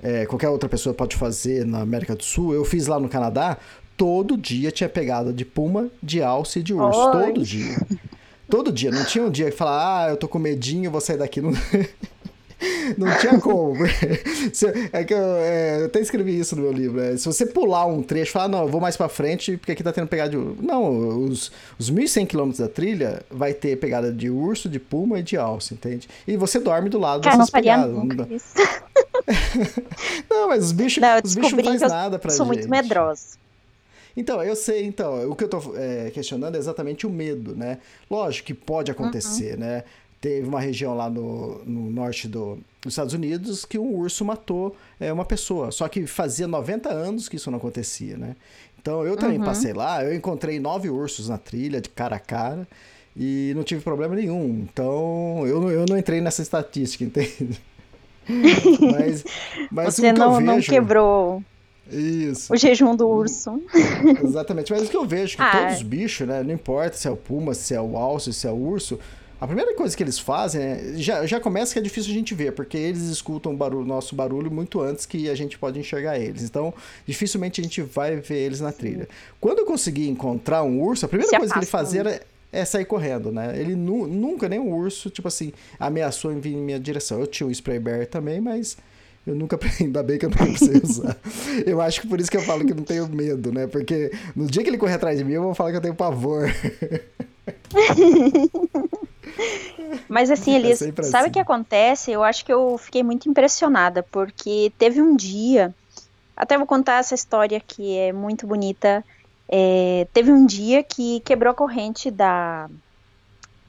é, 0.00 0.24
qualquer 0.26 0.48
outra 0.48 0.68
pessoa 0.68 0.94
pode 0.94 1.16
fazer 1.16 1.66
na 1.66 1.80
América 1.80 2.14
do 2.14 2.22
Sul, 2.22 2.54
eu 2.54 2.64
fiz 2.64 2.86
lá 2.86 3.00
no 3.00 3.08
Canadá, 3.08 3.58
todo 3.96 4.36
dia 4.36 4.70
tinha 4.70 4.88
pegada 4.88 5.32
de 5.32 5.44
puma, 5.44 5.90
de 6.00 6.22
alce 6.22 6.60
e 6.60 6.62
de 6.62 6.72
urso, 6.72 7.00
Oi. 7.00 7.26
todo 7.26 7.42
dia. 7.42 7.76
Todo 8.48 8.72
dia, 8.72 8.90
não 8.90 9.04
tinha 9.04 9.24
um 9.24 9.30
dia 9.30 9.50
que 9.50 9.56
falar, 9.56 10.06
ah, 10.06 10.10
eu 10.10 10.16
tô 10.16 10.26
com 10.26 10.38
medinho, 10.38 10.90
vou 10.90 11.02
sair 11.02 11.18
daqui. 11.18 11.40
Não, 11.40 11.52
não 12.98 13.16
tinha 13.18 13.40
como. 13.40 13.74
É 14.92 15.04
que 15.04 15.14
eu, 15.14 15.18
é, 15.18 15.80
eu 15.82 15.86
até 15.86 16.00
escrevi 16.00 16.38
isso 16.38 16.56
no 16.56 16.62
meu 16.62 16.72
livro. 16.72 17.00
é, 17.00 17.16
se 17.16 17.24
você 17.26 17.46
pular 17.46 17.86
um 17.86 18.02
trecho 18.02 18.30
e 18.30 18.32
falar, 18.32 18.48
não, 18.48 18.62
eu 18.62 18.68
vou 18.68 18.80
mais 18.80 18.96
pra 18.96 19.08
frente 19.08 19.56
porque 19.56 19.72
aqui 19.72 19.82
tá 19.82 19.92
tendo 19.92 20.08
pegada 20.08 20.30
de 20.30 20.36
urso. 20.36 20.56
Não, 20.62 21.24
os, 21.24 21.52
os 21.78 21.90
1.100 21.90 22.26
quilômetros 22.26 22.60
da 22.60 22.68
trilha 22.68 23.22
vai 23.30 23.52
ter 23.54 23.76
pegada 23.76 24.12
de 24.12 24.28
urso, 24.30 24.68
de 24.68 24.78
puma 24.78 25.20
e 25.20 25.22
de 25.22 25.36
alce, 25.36 25.74
entende? 25.74 26.08
E 26.26 26.36
você 26.36 26.58
dorme 26.58 26.88
do 26.88 26.98
lado 26.98 27.22
Cara, 27.22 27.36
não 27.36 27.40
dessas 27.40 27.50
faria 27.50 27.74
pegadas. 27.74 27.94
nunca 27.94 28.16
Não, 28.16 28.36
isso. 28.36 28.54
não, 30.30 30.48
mas 30.48 30.64
os 30.64 30.72
bichos, 30.72 31.00
Não, 31.00 31.20
os 31.22 31.34
bichos 31.34 31.52
não 31.52 31.64
faz 31.64 31.80
nada 31.82 32.18
pra 32.18 32.30
sou 32.30 32.46
gente. 32.46 32.56
muito 32.56 32.70
medrosa. 32.70 33.38
Então, 34.16 34.42
eu 34.42 34.56
sei, 34.56 34.84
então, 34.84 35.30
o 35.30 35.36
que 35.36 35.44
eu 35.44 35.48
tô 35.48 35.74
é, 35.76 36.10
questionando 36.10 36.56
é 36.56 36.58
exatamente 36.58 37.06
o 37.06 37.10
medo, 37.10 37.54
né? 37.54 37.78
Lógico 38.10 38.46
que 38.48 38.54
pode 38.54 38.90
acontecer, 38.90 39.56
né? 39.56 39.84
Teve 40.20 40.48
uma 40.48 40.60
região 40.60 40.96
lá 40.96 41.08
no, 41.08 41.64
no 41.64 41.90
norte 41.90 42.26
do, 42.26 42.58
dos 42.82 42.92
Estados 42.92 43.14
Unidos 43.14 43.64
que 43.64 43.78
um 43.78 43.94
urso 43.94 44.24
matou 44.24 44.74
é, 44.98 45.12
uma 45.12 45.24
pessoa. 45.24 45.70
Só 45.70 45.86
que 45.88 46.06
fazia 46.06 46.48
90 46.48 46.88
anos 46.88 47.28
que 47.28 47.36
isso 47.36 47.50
não 47.50 47.58
acontecia, 47.58 48.16
né? 48.16 48.34
Então 48.80 49.04
eu 49.04 49.16
também 49.16 49.40
passei 49.40 49.72
lá, 49.72 50.04
eu 50.04 50.14
encontrei 50.14 50.58
nove 50.58 50.88
ursos 50.88 51.28
na 51.28 51.36
trilha, 51.36 51.80
de 51.80 51.88
cara 51.88 52.16
a 52.16 52.20
cara. 52.20 52.66
e 53.16 53.52
não 53.54 53.62
tive 53.62 53.80
problema 53.82 54.14
nenhum. 54.14 54.66
Então, 54.70 55.44
eu, 55.46 55.70
eu 55.70 55.84
não 55.88 55.98
entrei 55.98 56.20
nessa 56.20 56.42
estatística, 56.42 57.02
entende? 57.04 57.60
mas, 58.28 59.24
mas 59.70 59.94
Você 59.94 60.12
não, 60.12 60.34
vejo... 60.34 60.46
não 60.46 60.60
quebrou 60.60 61.42
isso. 61.90 62.52
O 62.52 62.56
jejum 62.56 62.94
do 62.94 63.08
urso. 63.08 63.62
Exatamente. 64.22 64.72
Mas 64.72 64.82
o 64.82 64.90
que 64.90 64.96
eu 64.96 65.06
vejo 65.06 65.36
que 65.36 65.42
ah. 65.42 65.50
todos 65.50 65.76
os 65.76 65.82
bichos, 65.82 66.26
né? 66.26 66.42
Não 66.42 66.52
importa 66.52 66.96
se 66.96 67.08
é 67.08 67.10
o 67.10 67.16
puma, 67.16 67.54
se 67.54 67.74
é 67.74 67.80
o 67.80 67.96
alce, 67.96 68.32
se 68.32 68.46
é 68.46 68.50
o 68.50 68.56
urso. 68.56 68.98
A 69.40 69.46
primeira 69.46 69.72
coisa 69.74 69.96
que 69.96 70.02
eles 70.02 70.18
fazem 70.18 70.60
é, 70.60 70.92
já, 70.96 71.24
já 71.24 71.38
começa 71.38 71.72
que 71.72 71.78
é 71.78 71.82
difícil 71.82 72.10
a 72.10 72.14
gente 72.14 72.34
ver, 72.34 72.52
porque 72.52 72.76
eles 72.76 73.02
escutam 73.02 73.52
o 73.52 73.56
barulho, 73.56 73.86
nosso 73.86 74.16
barulho 74.16 74.50
muito 74.50 74.80
antes 74.80 75.06
que 75.06 75.30
a 75.30 75.34
gente 75.34 75.56
pode 75.56 75.78
enxergar 75.78 76.18
eles. 76.18 76.42
Então, 76.42 76.74
dificilmente 77.06 77.60
a 77.60 77.64
gente 77.64 77.80
vai 77.80 78.16
ver 78.16 78.38
eles 78.38 78.60
na 78.60 78.72
trilha. 78.72 79.08
Quando 79.40 79.60
eu 79.60 79.66
consegui 79.66 80.08
encontrar 80.08 80.64
um 80.64 80.82
urso, 80.82 81.06
a 81.06 81.08
primeira 81.08 81.30
se 81.30 81.38
coisa 81.38 81.52
que 81.52 81.58
ele 81.60 81.66
fazia 81.66 82.00
era, 82.00 82.20
é 82.52 82.64
sair 82.64 82.84
correndo, 82.84 83.30
né? 83.30 83.54
Ele 83.56 83.76
nu, 83.76 84.08
nunca, 84.08 84.48
nem 84.48 84.58
um 84.58 84.74
urso, 84.74 85.08
tipo 85.08 85.28
assim, 85.28 85.52
ameaçou 85.78 86.32
em 86.32 86.40
vir 86.40 86.54
em 86.54 86.60
minha 86.60 86.80
direção. 86.80 87.20
Eu 87.20 87.26
tinha 87.28 87.46
o 87.46 87.50
um 87.50 87.52
spray 87.52 87.78
bear 87.78 88.06
também, 88.06 88.40
mas 88.40 88.76
eu 89.24 89.36
nunca, 89.36 89.56
ainda 89.80 90.02
bem 90.02 90.18
que 90.18 90.26
eu 90.26 90.30
não 90.30 90.36
precisei 90.36 90.80
usar. 90.82 91.16
eu 91.64 91.80
acho 91.80 92.00
que 92.00 92.08
por 92.08 92.18
isso 92.18 92.28
que 92.28 92.36
eu 92.36 92.42
falo 92.42 92.66
que 92.66 92.74
não 92.74 92.82
tenho 92.82 93.06
medo, 93.06 93.52
né? 93.52 93.68
Porque 93.68 94.10
no 94.34 94.46
dia 94.46 94.64
que 94.64 94.70
ele 94.70 94.78
correr 94.78 94.94
atrás 94.94 95.16
de 95.16 95.24
mim, 95.24 95.34
eu 95.34 95.42
vou 95.42 95.54
falar 95.54 95.70
que 95.70 95.76
eu 95.76 95.82
tenho 95.82 95.94
pavor. 95.94 96.48
Mas 100.08 100.30
assim, 100.30 100.54
Elias, 100.54 100.82
é 100.82 101.02
sabe 101.02 101.28
o 101.28 101.32
que 101.32 101.38
acontece? 101.38 102.10
Eu 102.10 102.22
acho 102.22 102.44
que 102.44 102.52
eu 102.52 102.76
fiquei 102.78 103.02
muito 103.02 103.28
impressionada, 103.28 104.02
porque 104.02 104.72
teve 104.78 105.00
um 105.00 105.16
dia, 105.16 105.74
até 106.36 106.56
vou 106.56 106.66
contar 106.66 106.98
essa 106.98 107.14
história 107.14 107.60
que 107.60 107.96
é 107.96 108.12
muito 108.12 108.46
bonita. 108.46 109.04
É, 109.48 110.06
teve 110.12 110.30
um 110.30 110.44
dia 110.44 110.82
que 110.82 111.20
quebrou 111.20 111.50
a 111.50 111.54
corrente 111.54 112.10
da, 112.10 112.68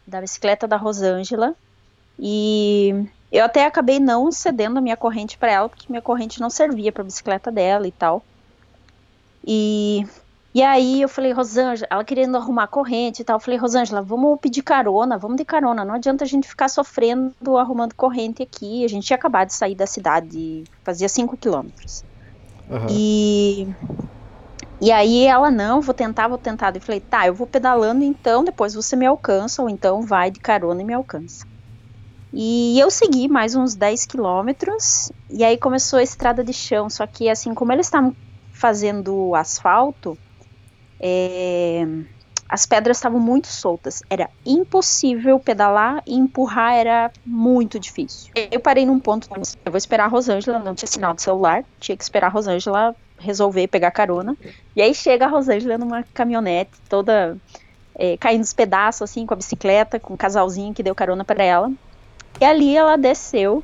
da 0.06 0.22
bicicleta 0.22 0.68
da 0.68 0.76
Rosângela 0.76 1.56
e 2.20 3.08
eu 3.32 3.46
até 3.46 3.66
acabei 3.66 4.00
não 4.00 4.32
cedendo 4.32 4.78
a 4.78 4.82
minha 4.82 4.98
corrente 4.98 5.38
para 5.38 5.52
ela, 5.52 5.70
porque 5.70 5.86
minha 5.90 6.02
corrente 6.02 6.42
não 6.42 6.50
servia 6.50 6.92
para 6.92 7.04
bicicleta 7.04 7.52
dela 7.52 7.88
e 7.88 7.92
tal. 7.92 8.24
E, 9.46 10.06
e 10.54 10.64
aí 10.64 11.02
eu 11.02 11.08
falei, 11.08 11.32
Rosângela, 11.32 11.88
ela 11.92 12.04
querendo 12.04 12.36
arrumar 12.36 12.68
corrente 12.68 13.22
e 13.22 13.26
tal, 13.26 13.36
eu 13.36 13.40
falei, 13.40 13.60
Rosângela, 13.60 14.02
vamos 14.02 14.40
pedir 14.40 14.64
carona, 14.64 15.18
vamos 15.18 15.38
de 15.38 15.46
carona, 15.46 15.86
não 15.86 15.94
adianta 15.94 16.24
a 16.24 16.28
gente 16.28 16.48
ficar 16.48 16.68
sofrendo 16.70 17.58
arrumando 17.58 17.94
corrente 17.94 18.42
aqui. 18.42 18.84
A 18.84 18.90
gente 18.90 19.06
tinha 19.06 19.18
acabado 19.18 19.48
de 19.48 19.54
sair 19.54 19.76
da 19.76 19.86
cidade, 19.86 20.64
fazia 20.84 21.08
5 21.08 21.38
quilômetros. 21.38 22.04
Uhum. 22.68 22.88
E, 22.90 23.68
e 24.82 24.92
aí 24.92 25.26
ela, 25.26 25.52
não, 25.52 25.82
vou 25.82 25.94
tentar, 25.94 26.28
vou 26.28 26.38
tentar. 26.38 26.76
Eu 26.76 26.82
falei, 26.82 27.00
tá, 27.00 27.28
eu 27.28 27.34
vou 27.34 27.46
pedalando 27.46 28.04
então, 28.04 28.44
depois 28.44 28.74
você 28.74 28.96
me 28.96 29.06
alcança, 29.06 29.62
ou 29.62 29.70
então 29.70 30.02
vai 30.02 30.32
de 30.32 30.40
carona 30.40 30.82
e 30.82 30.86
me 30.86 30.94
alcança. 30.94 31.46
E 32.34 32.80
eu 32.80 32.90
segui 32.90 33.28
mais 33.28 33.56
uns 33.56 33.76
10 33.76 34.06
quilômetros, 34.08 35.12
e 35.30 35.44
aí 35.44 35.58
começou 35.58 36.00
a 36.00 36.04
estrada 36.04 36.44
de 36.44 36.54
chão. 36.54 36.90
Só 36.90 37.06
que, 37.06 37.30
assim, 37.30 37.54
como 37.54 37.72
eles 37.72 37.86
estavam 37.86 38.16
fazendo 38.52 39.34
asfalto, 39.36 40.18
é, 41.00 41.86
as 42.50 42.66
pedras 42.66 42.98
estavam 42.98 43.20
muito 43.20 43.48
soltas. 43.48 44.02
Era 44.10 44.30
impossível 44.46 45.40
pedalar 45.40 46.02
e 46.06 46.16
empurrar 46.16 46.74
era 46.74 47.12
muito 47.26 47.80
difícil. 47.80 48.32
Eu 48.52 48.60
parei 48.60 48.86
num 48.86 49.00
ponto, 49.00 49.30
eu 49.64 49.72
vou 49.72 49.78
esperar 49.78 50.06
a 50.06 50.08
Rosângela, 50.08 50.58
não 50.58 50.74
tinha 50.74 50.88
sinal 50.88 51.14
de 51.14 51.22
celular, 51.22 51.64
tinha 51.80 51.96
que 51.96 52.04
esperar 52.04 52.28
a 52.28 52.32
Rosângela 52.32 52.96
resolver 53.20 53.68
pegar 53.68 53.92
carona. 53.92 54.36
E 54.76 54.82
aí 54.82 54.96
chega 54.96 55.26
a 55.26 55.30
Rosângela 55.30 55.78
numa 55.78 56.04
caminhonete 56.14 56.72
toda 56.90 57.38
é, 57.94 58.18
caindo 58.18 58.44
os 58.44 58.54
pedaços, 58.54 59.04
assim, 59.04 59.26
com 59.26 59.34
a 59.34 59.38
bicicleta, 59.38 60.00
com 60.00 60.14
o 60.14 60.16
um 60.16 60.18
casalzinho 60.18 60.74
que 60.74 60.82
deu 60.82 60.96
carona 60.96 61.24
para 61.24 61.44
ela. 61.44 61.72
E 62.40 62.46
ali 62.46 62.76
ela 62.76 62.98
desceu 62.98 63.64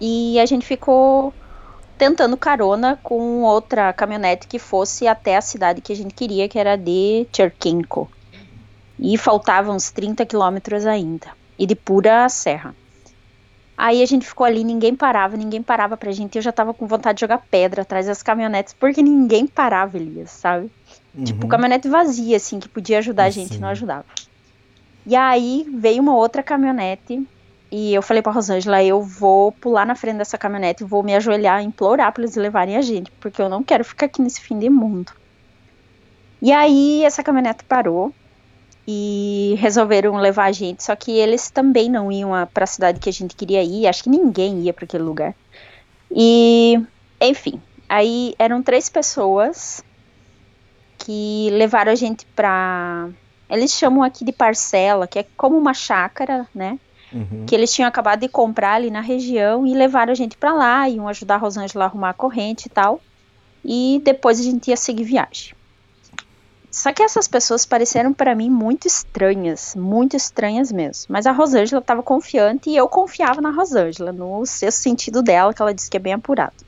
e 0.00 0.40
a 0.40 0.46
gente 0.46 0.66
ficou 0.66 1.32
tentando 1.98 2.36
carona 2.36 2.98
com 3.02 3.42
outra 3.42 3.92
caminhonete 3.92 4.46
que 4.46 4.58
fosse 4.58 5.06
até 5.06 5.36
a 5.36 5.42
cidade 5.42 5.80
que 5.80 5.92
a 5.92 5.96
gente 5.96 6.14
queria, 6.14 6.48
que 6.48 6.58
era 6.58 6.76
de 6.76 7.26
Cherkinko. 7.32 8.08
E 8.98 9.18
faltavam 9.18 9.76
uns 9.76 9.90
30 9.90 10.24
quilômetros 10.24 10.86
ainda, 10.86 11.26
e 11.58 11.66
de 11.66 11.74
pura 11.74 12.28
serra. 12.28 12.74
Aí 13.76 14.02
a 14.02 14.06
gente 14.06 14.26
ficou 14.26 14.44
ali, 14.44 14.64
ninguém 14.64 14.96
parava, 14.96 15.36
ninguém 15.36 15.62
parava 15.62 15.96
pra 15.96 16.10
gente. 16.10 16.34
Eu 16.34 16.42
já 16.42 16.50
tava 16.50 16.74
com 16.74 16.86
vontade 16.86 17.16
de 17.16 17.20
jogar 17.20 17.38
pedra 17.48 17.82
atrás 17.82 18.06
das 18.06 18.22
caminhonetes, 18.24 18.74
porque 18.74 19.00
ninguém 19.02 19.46
parava, 19.46 19.96
Elias, 19.96 20.30
sabe? 20.30 20.68
Uhum. 21.14 21.24
Tipo, 21.24 21.46
caminhonete 21.46 21.88
vazia, 21.88 22.36
assim, 22.36 22.58
que 22.58 22.68
podia 22.68 22.98
ajudar 22.98 23.24
a 23.24 23.30
gente, 23.30 23.58
não 23.58 23.68
ajudava. 23.68 24.06
E 25.06 25.14
aí 25.14 25.64
veio 25.72 26.02
uma 26.02 26.16
outra 26.16 26.42
caminhonete 26.42 27.24
e 27.70 27.94
eu 27.94 28.02
falei 28.02 28.22
pra 28.22 28.32
Rosângela, 28.32 28.82
eu 28.82 29.02
vou 29.02 29.52
pular 29.52 29.84
na 29.84 29.94
frente 29.94 30.16
dessa 30.16 30.38
caminhonete 30.38 30.82
e 30.82 30.86
vou 30.86 31.02
me 31.02 31.14
ajoelhar, 31.14 31.62
implorar 31.62 32.12
pra 32.12 32.22
eles 32.22 32.34
levarem 32.36 32.76
a 32.76 32.82
gente, 32.82 33.10
porque 33.20 33.42
eu 33.42 33.48
não 33.48 33.62
quero 33.62 33.84
ficar 33.84 34.06
aqui 34.06 34.22
nesse 34.22 34.40
fim 34.40 34.58
de 34.58 34.70
mundo. 34.70 35.12
E 36.40 36.52
aí 36.52 37.04
essa 37.04 37.22
caminhonete 37.22 37.64
parou 37.64 38.12
e 38.86 39.54
resolveram 39.58 40.16
levar 40.16 40.46
a 40.46 40.52
gente, 40.52 40.82
só 40.82 40.96
que 40.96 41.10
eles 41.10 41.50
também 41.50 41.90
não 41.90 42.10
iam 42.10 42.30
para 42.54 42.64
a 42.64 42.66
cidade 42.66 43.00
que 43.00 43.08
a 43.10 43.12
gente 43.12 43.36
queria 43.36 43.62
ir, 43.62 43.86
acho 43.86 44.02
que 44.02 44.08
ninguém 44.08 44.60
ia 44.62 44.72
para 44.72 44.86
aquele 44.86 45.04
lugar. 45.04 45.34
E, 46.10 46.80
enfim, 47.20 47.60
aí 47.86 48.34
eram 48.38 48.62
três 48.62 48.88
pessoas 48.88 49.84
que 50.98 51.48
levaram 51.52 51.92
a 51.92 51.94
gente 51.94 52.24
pra. 52.34 53.08
Eles 53.50 53.72
chamam 53.72 54.02
aqui 54.02 54.24
de 54.24 54.32
parcela, 54.32 55.06
que 55.06 55.18
é 55.18 55.26
como 55.36 55.56
uma 55.56 55.74
chácara, 55.74 56.46
né? 56.54 56.78
Uhum. 57.12 57.44
Que 57.46 57.54
eles 57.54 57.72
tinham 57.72 57.88
acabado 57.88 58.20
de 58.20 58.28
comprar 58.28 58.74
ali 58.74 58.90
na 58.90 59.00
região 59.00 59.66
e 59.66 59.74
levaram 59.74 60.12
a 60.12 60.14
gente 60.14 60.36
para 60.36 60.52
lá, 60.52 60.88
iam 60.88 61.08
ajudar 61.08 61.36
a 61.36 61.38
Rosângela 61.38 61.84
a 61.84 61.88
arrumar 61.88 62.10
a 62.10 62.14
corrente 62.14 62.66
e 62.66 62.70
tal. 62.70 63.00
E 63.64 64.00
depois 64.04 64.38
a 64.38 64.42
gente 64.42 64.68
ia 64.68 64.76
seguir 64.76 65.04
viagem. 65.04 65.54
Só 66.70 66.92
que 66.92 67.02
essas 67.02 67.26
pessoas 67.26 67.64
pareceram 67.64 68.12
para 68.12 68.34
mim 68.34 68.50
muito 68.50 68.86
estranhas, 68.86 69.74
muito 69.74 70.16
estranhas 70.16 70.70
mesmo. 70.70 71.06
Mas 71.08 71.26
a 71.26 71.32
Rosângela 71.32 71.80
estava 71.80 72.02
confiante 72.02 72.68
e 72.70 72.76
eu 72.76 72.86
confiava 72.88 73.40
na 73.40 73.50
Rosângela, 73.50 74.12
no 74.12 74.44
sexto 74.44 74.82
sentido 74.82 75.22
dela, 75.22 75.54
que 75.54 75.62
ela 75.62 75.74
disse 75.74 75.90
que 75.90 75.96
é 75.96 76.00
bem 76.00 76.12
apurado. 76.12 76.67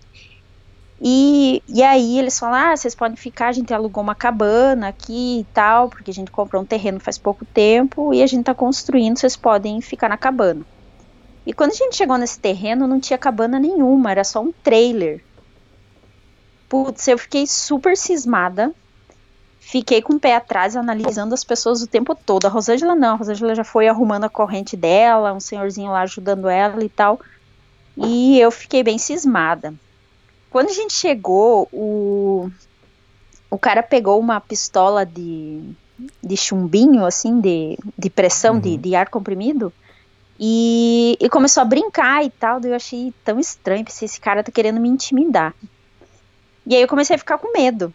E, 1.01 1.63
e 1.67 1.83
aí 1.83 2.19
eles 2.19 2.39
falaram, 2.39 2.73
ah, 2.73 2.77
vocês 2.77 2.95
podem 2.95 3.17
ficar, 3.17 3.49
a 3.49 3.53
gente 3.53 3.73
alugou 3.73 4.03
uma 4.03 4.15
cabana 4.15 4.89
aqui 4.89 5.41
e 5.41 5.47
tal, 5.55 5.89
porque 5.89 6.11
a 6.11 6.15
gente 6.15 6.31
comprou 6.31 6.63
um 6.63 6.67
terreno 6.67 7.01
faz 7.01 7.17
pouco 7.17 7.45
tempo 7.47 8.13
e 8.13 8.23
a 8.23 8.27
gente 8.27 8.45
tá 8.45 8.55
construindo, 8.55 9.19
vocês 9.19 9.35
podem 9.35 9.81
ficar 9.81 10.11
na 10.11 10.19
cabana. 10.19 10.63
E 11.47 11.55
quando 11.55 11.71
a 11.71 11.75
gente 11.75 11.97
chegou 11.97 12.19
nesse 12.19 12.39
terreno, 12.39 12.87
não 12.87 13.01
tinha 13.01 13.19
cabana 13.19 13.59
nenhuma, 13.59 14.11
era 14.11 14.25
só 14.25 14.43
um 14.43 14.53
trailer. 14.53 15.25
Putz, 16.69 17.09
eu 17.09 17.17
fiquei 17.19 17.47
super 17.47 17.97
cismada. 17.97 18.73
Fiquei 19.59 20.03
com 20.03 20.15
o 20.15 20.21
pé 20.21 20.35
atrás, 20.35 20.77
analisando 20.77 21.35
as 21.35 21.45
pessoas 21.45 21.83
o 21.83 21.87
tempo 21.87 22.15
todo. 22.15 22.47
A 22.47 22.49
Rosângela 22.49 22.95
não, 22.95 23.15
a 23.15 23.17
Rosângela 23.17 23.55
já 23.55 23.65
foi 23.65 23.89
arrumando 23.89 24.25
a 24.25 24.29
corrente 24.29 24.77
dela, 24.77 25.33
um 25.33 25.41
senhorzinho 25.41 25.91
lá 25.91 26.03
ajudando 26.03 26.49
ela 26.49 26.85
e 26.85 26.89
tal. 26.89 27.21
E 27.97 28.39
eu 28.39 28.51
fiquei 28.51 28.83
bem 28.83 28.99
cismada. 28.99 29.75
Quando 30.51 30.69
a 30.69 30.73
gente 30.73 30.93
chegou, 30.93 31.69
o, 31.73 32.51
o 33.49 33.57
cara 33.57 33.83
pegou 33.83 34.19
uma 34.19 34.41
pistola 34.41 35.07
de, 35.07 35.63
de 36.23 36.37
chumbinho, 36.37 37.07
assim, 37.07 37.41
de, 37.41 37.79
de 37.97 38.11
pressão, 38.11 38.55
uhum. 38.55 38.61
de, 38.61 38.77
de 38.77 38.95
ar 38.97 39.09
comprimido, 39.09 39.73
e, 40.39 41.17
e, 41.21 41.29
começou 41.29 41.61
a 41.61 41.67
brincar 41.67 42.25
e 42.25 42.31
tal. 42.31 42.59
Daí 42.59 42.71
eu 42.73 42.77
achei 42.77 43.15
tão 43.25 43.39
estranho, 43.39 43.85
pensei, 43.85 44.07
esse 44.07 44.21
cara 44.21 44.43
tá 44.43 44.51
querendo 44.51 44.81
me 44.81 44.89
intimidar. 44.89 45.55
E 46.67 46.75
aí 46.75 46.83
eu 46.83 46.89
comecei 46.89 47.15
a 47.15 47.19
ficar 47.19 47.39
com 47.39 47.53
medo. 47.53 47.93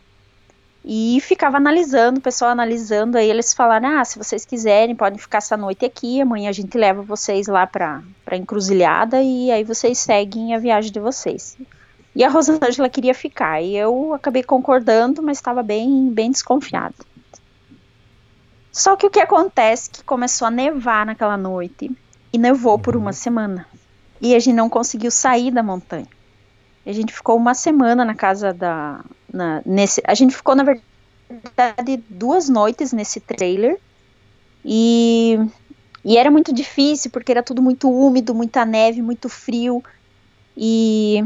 E 0.87 1.19
ficava 1.21 1.57
analisando, 1.57 2.19
o 2.19 2.21
pessoal 2.21 2.51
analisando, 2.51 3.17
aí 3.17 3.27
eles 3.27 3.55
falaram, 3.55 3.97
ah, 3.97 4.05
se 4.05 4.19
vocês 4.19 4.45
quiserem, 4.45 4.95
podem 4.95 5.17
ficar 5.17 5.39
essa 5.39 5.57
noite 5.57 5.83
aqui, 5.83 6.21
amanhã 6.21 6.47
a 6.47 6.53
gente 6.53 6.77
leva 6.77 7.01
vocês 7.01 7.47
lá 7.47 7.65
pra, 7.65 8.03
pra 8.23 8.37
encruzilhada 8.37 9.19
e 9.19 9.49
aí 9.49 9.63
vocês 9.63 9.97
seguem 9.97 10.53
a 10.53 10.59
viagem 10.59 10.91
de 10.91 10.99
vocês. 10.99 11.57
E 12.15 12.23
a 12.23 12.29
Rosângela 12.29 12.89
queria 12.89 13.13
ficar. 13.13 13.61
E 13.61 13.75
eu 13.75 14.13
acabei 14.13 14.41
concordando, 14.41 15.21
mas 15.21 15.37
estava 15.37 15.61
bem, 15.61 16.09
bem 16.09 16.31
desconfiada. 16.31 16.95
Só 18.71 18.95
que 18.95 19.05
o 19.05 19.09
que 19.09 19.19
acontece 19.19 19.89
é 19.89 19.97
que 19.97 20.03
começou 20.03 20.47
a 20.47 20.51
nevar 20.51 21.05
naquela 21.05 21.35
noite. 21.35 21.91
E 22.31 22.37
nevou 22.37 22.79
por 22.79 22.95
uma 22.95 23.11
semana. 23.11 23.67
E 24.21 24.33
a 24.33 24.39
gente 24.39 24.55
não 24.55 24.69
conseguiu 24.69 25.11
sair 25.11 25.51
da 25.51 25.61
montanha. 25.61 26.07
A 26.85 26.91
gente 26.91 27.13
ficou 27.13 27.35
uma 27.35 27.53
semana 27.53 28.05
na 28.05 28.15
casa 28.15 28.53
da. 28.53 29.03
Na, 29.31 29.61
nesse, 29.65 30.01
a 30.05 30.13
gente 30.13 30.35
ficou, 30.35 30.55
na 30.55 30.63
verdade, 30.63 32.03
duas 32.09 32.47
noites 32.47 32.93
nesse 32.93 33.19
trailer. 33.19 33.77
E, 34.63 35.37
e 36.03 36.17
era 36.17 36.31
muito 36.31 36.53
difícil, 36.53 37.11
porque 37.11 37.31
era 37.31 37.43
tudo 37.43 37.61
muito 37.61 37.89
úmido, 37.89 38.33
muita 38.35 38.63
neve, 38.63 39.01
muito 39.01 39.27
frio. 39.27 39.83
E 40.55 41.25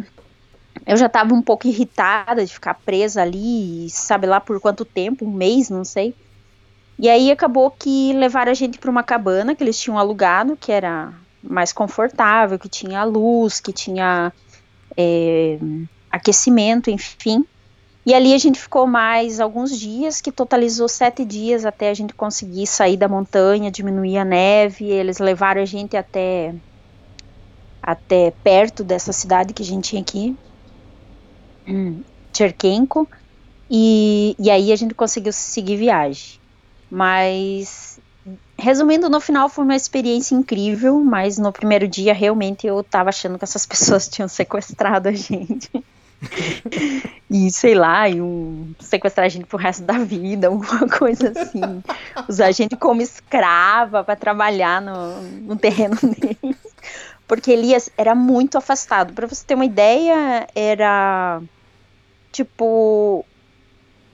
eu 0.86 0.98
já 0.98 1.06
estava 1.06 1.34
um 1.34 1.42
pouco 1.42 1.68
irritada 1.68 2.46
de 2.46 2.54
ficar 2.54 2.74
presa 2.74 3.22
ali, 3.22 3.90
sabe 3.90 4.28
lá 4.28 4.40
por 4.40 4.60
quanto 4.60 4.86
tempo, 4.86 5.26
um 5.26 5.32
mês, 5.32 5.70
não 5.70 5.84
sei. 5.84 6.16
E 6.98 7.08
aí 7.08 7.32
acabou 7.32 7.72
que 7.72 8.12
levaram 8.14 8.52
a 8.52 8.56
gente 8.56 8.78
para 8.78 8.92
uma 8.92 9.04
cabana 9.04 9.56
que 9.56 9.64
eles 9.64 9.80
tinham 9.80 9.98
alugado, 9.98 10.58
que 10.58 10.72
era 10.72 11.14
mais 11.42 11.72
confortável, 11.72 12.60
que 12.60 12.68
tinha 12.68 13.04
luz, 13.06 13.62
que 13.62 13.72
tinha 13.72 14.34
é, 14.98 15.58
aquecimento, 16.12 16.90
enfim. 16.90 17.46
E 18.06 18.14
ali 18.14 18.34
a 18.34 18.38
gente 18.38 18.60
ficou 18.60 18.88
mais 18.88 19.40
alguns 19.40 19.78
dias, 19.78 20.20
que 20.20 20.32
totalizou 20.32 20.90
sete 20.90 21.24
dias 21.24 21.64
até 21.66 21.90
a 21.90 21.94
gente 21.94 22.14
conseguir 22.14 22.66
sair 22.66 22.98
da 22.98 23.08
montanha, 23.08 23.72
diminuir 23.72 24.18
a 24.18 24.26
neve. 24.26 24.86
Eles 24.86 25.20
levaram 25.20 25.62
a 25.62 25.66
gente 25.66 25.96
até 25.96 26.54
até 27.82 28.32
perto 28.44 28.84
dessa 28.84 29.14
cidade 29.14 29.54
que 29.54 29.64
a 29.64 29.66
gente 29.66 29.90
tinha 29.90 30.02
aqui, 30.02 30.38
Cherkenko, 32.34 33.08
e, 33.70 34.36
e 34.40 34.50
aí 34.50 34.72
a 34.72 34.76
gente 34.76 34.94
conseguiu 34.94 35.32
seguir 35.32 35.78
viagem. 35.78 36.40
Mas, 36.90 38.00
resumindo, 38.58 39.10
no 39.10 39.20
final 39.20 39.48
foi 39.48 39.64
uma 39.64 39.76
experiência 39.76 40.34
incrível, 40.34 41.00
mas 41.04 41.38
no 41.38 41.52
primeiro 41.52 41.88
dia 41.88 42.14
realmente 42.14 42.66
eu 42.66 42.84
tava 42.84 43.10
achando 43.10 43.38
que 43.38 43.44
essas 43.44 43.66
pessoas 43.68 44.08
tinham 44.08 44.28
sequestrado 44.28 45.10
a 45.10 45.12
gente. 45.12 45.70
e 47.30 47.50
sei 47.52 47.76
lá, 47.76 48.10
e 48.10 48.22
um, 48.22 48.74
sequestrar 48.80 49.26
a 49.26 49.30
gente 49.30 49.46
pro 49.46 49.58
resto 49.58 49.84
da 49.84 50.00
vida, 50.00 50.48
alguma 50.48 50.88
coisa 50.90 51.30
assim. 51.30 51.84
Usar 52.28 52.48
a 52.48 52.52
gente 52.52 52.76
como 52.76 53.02
escrava 53.02 54.04
para 54.04 54.16
trabalhar 54.16 54.82
no, 54.82 55.22
no 55.22 55.56
terreno 55.56 55.96
deles. 56.02 56.58
Porque 57.28 57.52
Elias 57.52 57.92
era 57.96 58.16
muito 58.16 58.58
afastado. 58.58 59.14
Para 59.14 59.28
você 59.28 59.46
ter 59.46 59.54
uma 59.54 59.66
ideia, 59.66 60.48
era 60.56 61.40
tipo 62.32 63.26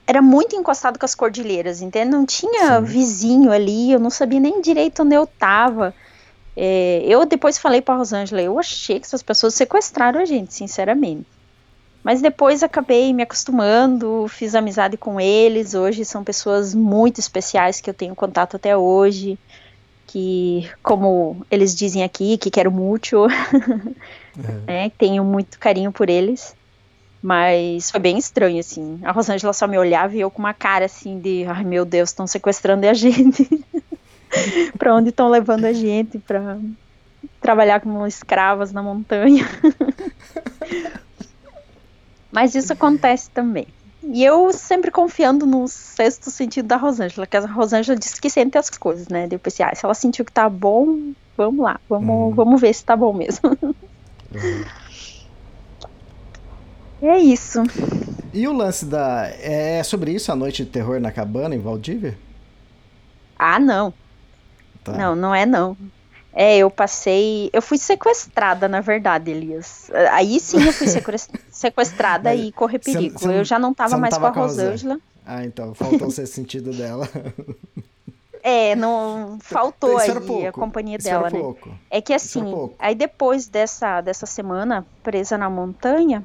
era 0.08 0.22
muito 0.22 0.56
encostado 0.56 1.00
com 1.00 1.06
as 1.06 1.16
cordilheiras, 1.16 1.82
entende? 1.82 2.12
Não 2.12 2.26
tinha 2.26 2.78
Sim. 2.78 2.84
vizinho 2.84 3.52
ali, 3.52 3.92
eu 3.92 4.00
não 4.00 4.10
sabia 4.10 4.40
nem 4.40 4.62
direito 4.62 5.02
onde 5.02 5.16
eu 5.16 5.26
tava. 5.26 5.94
É, 6.56 7.04
eu 7.06 7.26
depois 7.26 7.58
falei 7.58 7.82
para 7.82 7.96
Rosângela, 7.96 8.42
eu 8.42 8.58
achei 8.60 9.00
que 9.00 9.06
essas 9.06 9.24
pessoas 9.24 9.56
sequestraram 9.56 10.20
a 10.22 10.26
gente, 10.26 10.54
sinceramente. 10.54 11.26
Mas 12.04 12.22
depois 12.22 12.62
acabei 12.62 13.12
me 13.14 13.24
acostumando, 13.24 14.28
fiz 14.30 14.54
amizade 14.54 14.96
com 14.96 15.20
eles. 15.20 15.74
Hoje 15.74 16.06
são 16.06 16.24
pessoas 16.24 16.76
muito 16.76 17.20
especiais 17.20 17.82
que 17.82 17.90
eu 17.90 17.96
tenho 17.96 18.14
contato 18.14 18.56
até 18.58 18.78
hoje. 18.78 19.40
Que, 20.06 20.70
como 20.84 21.44
eles 21.50 21.76
dizem 21.76 22.04
aqui, 22.04 22.38
que 22.38 22.52
quero 22.52 22.72
muito. 22.72 23.26
é. 24.68 24.88
tenho 25.00 25.24
muito 25.24 25.58
carinho 25.58 25.92
por 25.92 26.08
eles. 26.08 26.56
Mas 27.26 27.90
foi 27.90 28.00
bem 28.00 28.20
estranho, 28.20 28.60
assim. 28.60 29.00
A 29.02 29.12
Rosângela 29.12 29.52
só 29.52 29.66
me 29.66 29.80
olhava 29.80 30.16
e 30.16 30.22
eu 30.22 30.30
com 30.30 30.38
uma 30.38 30.54
cara 30.54 30.86
assim 30.86 31.20
de 31.20 31.44
ai 31.48 31.64
meu 31.64 31.84
Deus, 31.84 32.12
estão 32.12 32.28
sequestrando 32.28 32.88
a 32.88 32.94
gente. 32.94 33.50
para 34.78 34.94
onde 34.94 35.10
estão 35.10 35.28
levando 35.28 35.66
a 35.66 35.74
gente 35.74 36.20
para 36.20 36.60
trabalhar 37.42 37.80
como 37.80 38.06
escravas 38.06 38.72
na 38.72 38.84
montanha. 38.84 39.44
Mas 42.32 42.54
isso 42.54 42.72
acontece 42.72 43.32
também. 43.32 43.66
E 44.04 44.24
eu 44.24 44.54
sempre 44.54 44.92
confiando 44.92 45.48
no 45.48 45.68
sexto 45.68 46.30
sentido 46.30 46.68
da 46.68 46.78
Rosângela, 46.78 47.26
que 47.26 47.38
a 47.38 47.48
Rosângela 47.48 47.98
disse 47.98 48.22
que 48.22 48.30
sente 48.30 48.56
as 48.56 48.70
coisas, 48.70 49.08
né? 49.08 49.26
Depois, 49.26 49.56
assim, 49.56 49.64
ah, 49.64 49.74
se 49.74 49.84
ela 49.84 49.96
sentiu 49.96 50.24
que 50.24 50.32
tá 50.32 50.48
bom, 50.48 51.12
vamos 51.36 51.64
lá, 51.64 51.80
vamos, 51.90 52.08
uhum. 52.08 52.36
vamos 52.36 52.62
ver 52.62 52.72
se 52.72 52.86
tá 52.86 52.96
bom 52.96 53.14
mesmo. 53.14 53.58
Uhum. 54.32 54.85
É 57.02 57.18
isso. 57.18 57.64
E 58.34 58.48
o 58.48 58.54
lance 58.54 58.86
da. 58.86 59.28
É 59.40 59.82
sobre 59.84 60.12
isso 60.12 60.32
a 60.32 60.36
noite 60.36 60.64
de 60.64 60.70
terror 60.72 61.00
na 61.00 61.12
cabana 61.12 61.56
em 61.56 61.60
Valdívia? 61.60 62.18
Ah, 63.38 63.60
não. 63.60 63.94
Tá. 64.84 64.94
Não, 64.94 65.16
não 65.16 65.34
é 65.34 65.46
não. 65.46 65.78
É, 66.34 66.58
eu 66.58 66.70
passei. 66.70 67.50
Eu 67.54 67.62
fui 67.62 67.78
sequestrada, 67.78 68.68
na 68.68 68.82
verdade, 68.82 69.32
Elias. 69.32 69.90
Aí 70.12 70.40
sim 70.40 70.62
eu 70.66 70.74
fui 70.74 70.88
sequestrada 71.50 72.36
e 72.36 72.52
correr 72.52 72.80
perigo. 72.80 73.18
Você, 73.18 73.28
você, 73.28 73.40
eu 73.40 73.44
já 73.46 73.58
não 73.58 73.74
tava 73.74 73.98
mais 73.98 74.18
com 74.18 74.26
a 74.26 74.30
Rosângela. 74.30 75.00
Ah, 75.26 75.46
então, 75.46 75.74
faltou 75.74 76.12
ser 76.12 76.26
sentido 76.28 76.72
dela. 76.72 77.10
É, 78.48 78.76
não 78.76 79.40
faltou 79.42 79.98
aí 79.98 80.14
pouco. 80.22 80.46
a 80.46 80.52
companhia 80.52 81.00
dela, 81.00 81.32
né? 81.32 81.40
Pouco. 81.40 81.72
É 81.90 82.00
que 82.00 82.14
assim, 82.14 82.44
aí 82.78 82.94
depois 82.94 83.48
dessa, 83.48 84.02
dessa 84.02 84.28
semana 84.28 84.86
presa 85.02 85.36
na 85.36 85.50
montanha, 85.50 86.24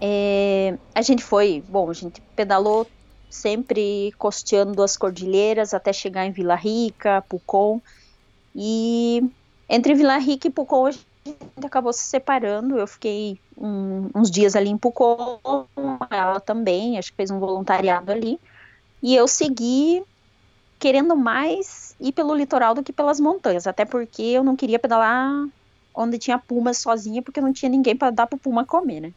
é, 0.00 0.76
a 0.94 1.02
gente 1.02 1.22
foi, 1.22 1.62
bom, 1.68 1.90
a 1.90 1.94
gente 1.94 2.20
pedalou 2.34 2.86
sempre 3.30 4.12
costeando 4.18 4.82
as 4.82 4.96
cordilheiras 4.96 5.74
até 5.74 5.92
chegar 5.92 6.26
em 6.26 6.32
Vila 6.32 6.54
Rica, 6.54 7.22
Pucon. 7.28 7.80
E 8.54 9.22
entre 9.68 9.94
Vila 9.94 10.16
Rica 10.18 10.48
e 10.48 10.50
Pucon 10.50 10.86
a 10.86 10.90
gente 10.90 11.06
acabou 11.64 11.92
se 11.92 12.04
separando. 12.04 12.78
Eu 12.78 12.86
fiquei 12.86 13.38
um, 13.56 14.08
uns 14.14 14.30
dias 14.30 14.56
ali 14.56 14.70
em 14.70 14.78
Pucon, 14.78 15.38
ela 16.10 16.40
também, 16.40 16.98
acho 16.98 17.10
que 17.10 17.16
fez 17.16 17.30
um 17.30 17.38
voluntariado 17.38 18.12
ali. 18.12 18.40
E 19.02 19.14
eu 19.14 19.28
segui 19.28 20.02
querendo 20.78 21.16
mais 21.16 21.94
ir 21.98 22.12
pelo 22.12 22.34
litoral 22.34 22.74
do 22.74 22.82
que 22.82 22.92
pelas 22.92 23.18
montanhas, 23.18 23.66
até 23.66 23.84
porque 23.84 24.22
eu 24.22 24.44
não 24.44 24.56
queria 24.56 24.78
pedalar 24.78 25.48
onde 25.94 26.18
tinha 26.18 26.38
puma 26.38 26.74
sozinha, 26.74 27.22
porque 27.22 27.40
não 27.40 27.52
tinha 27.52 27.70
ninguém 27.70 27.96
para 27.96 28.10
dar 28.10 28.26
pro 28.26 28.38
puma 28.38 28.66
comer, 28.66 29.00
né? 29.00 29.12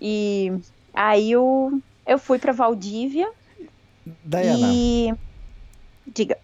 E 0.00 0.52
aí 0.92 1.32
eu, 1.32 1.80
eu 2.06 2.18
fui 2.18 2.38
para 2.38 2.52
Valdívia. 2.52 3.28
Diana. 4.24 4.68
E. 4.72 5.14
Diga. 6.06 6.38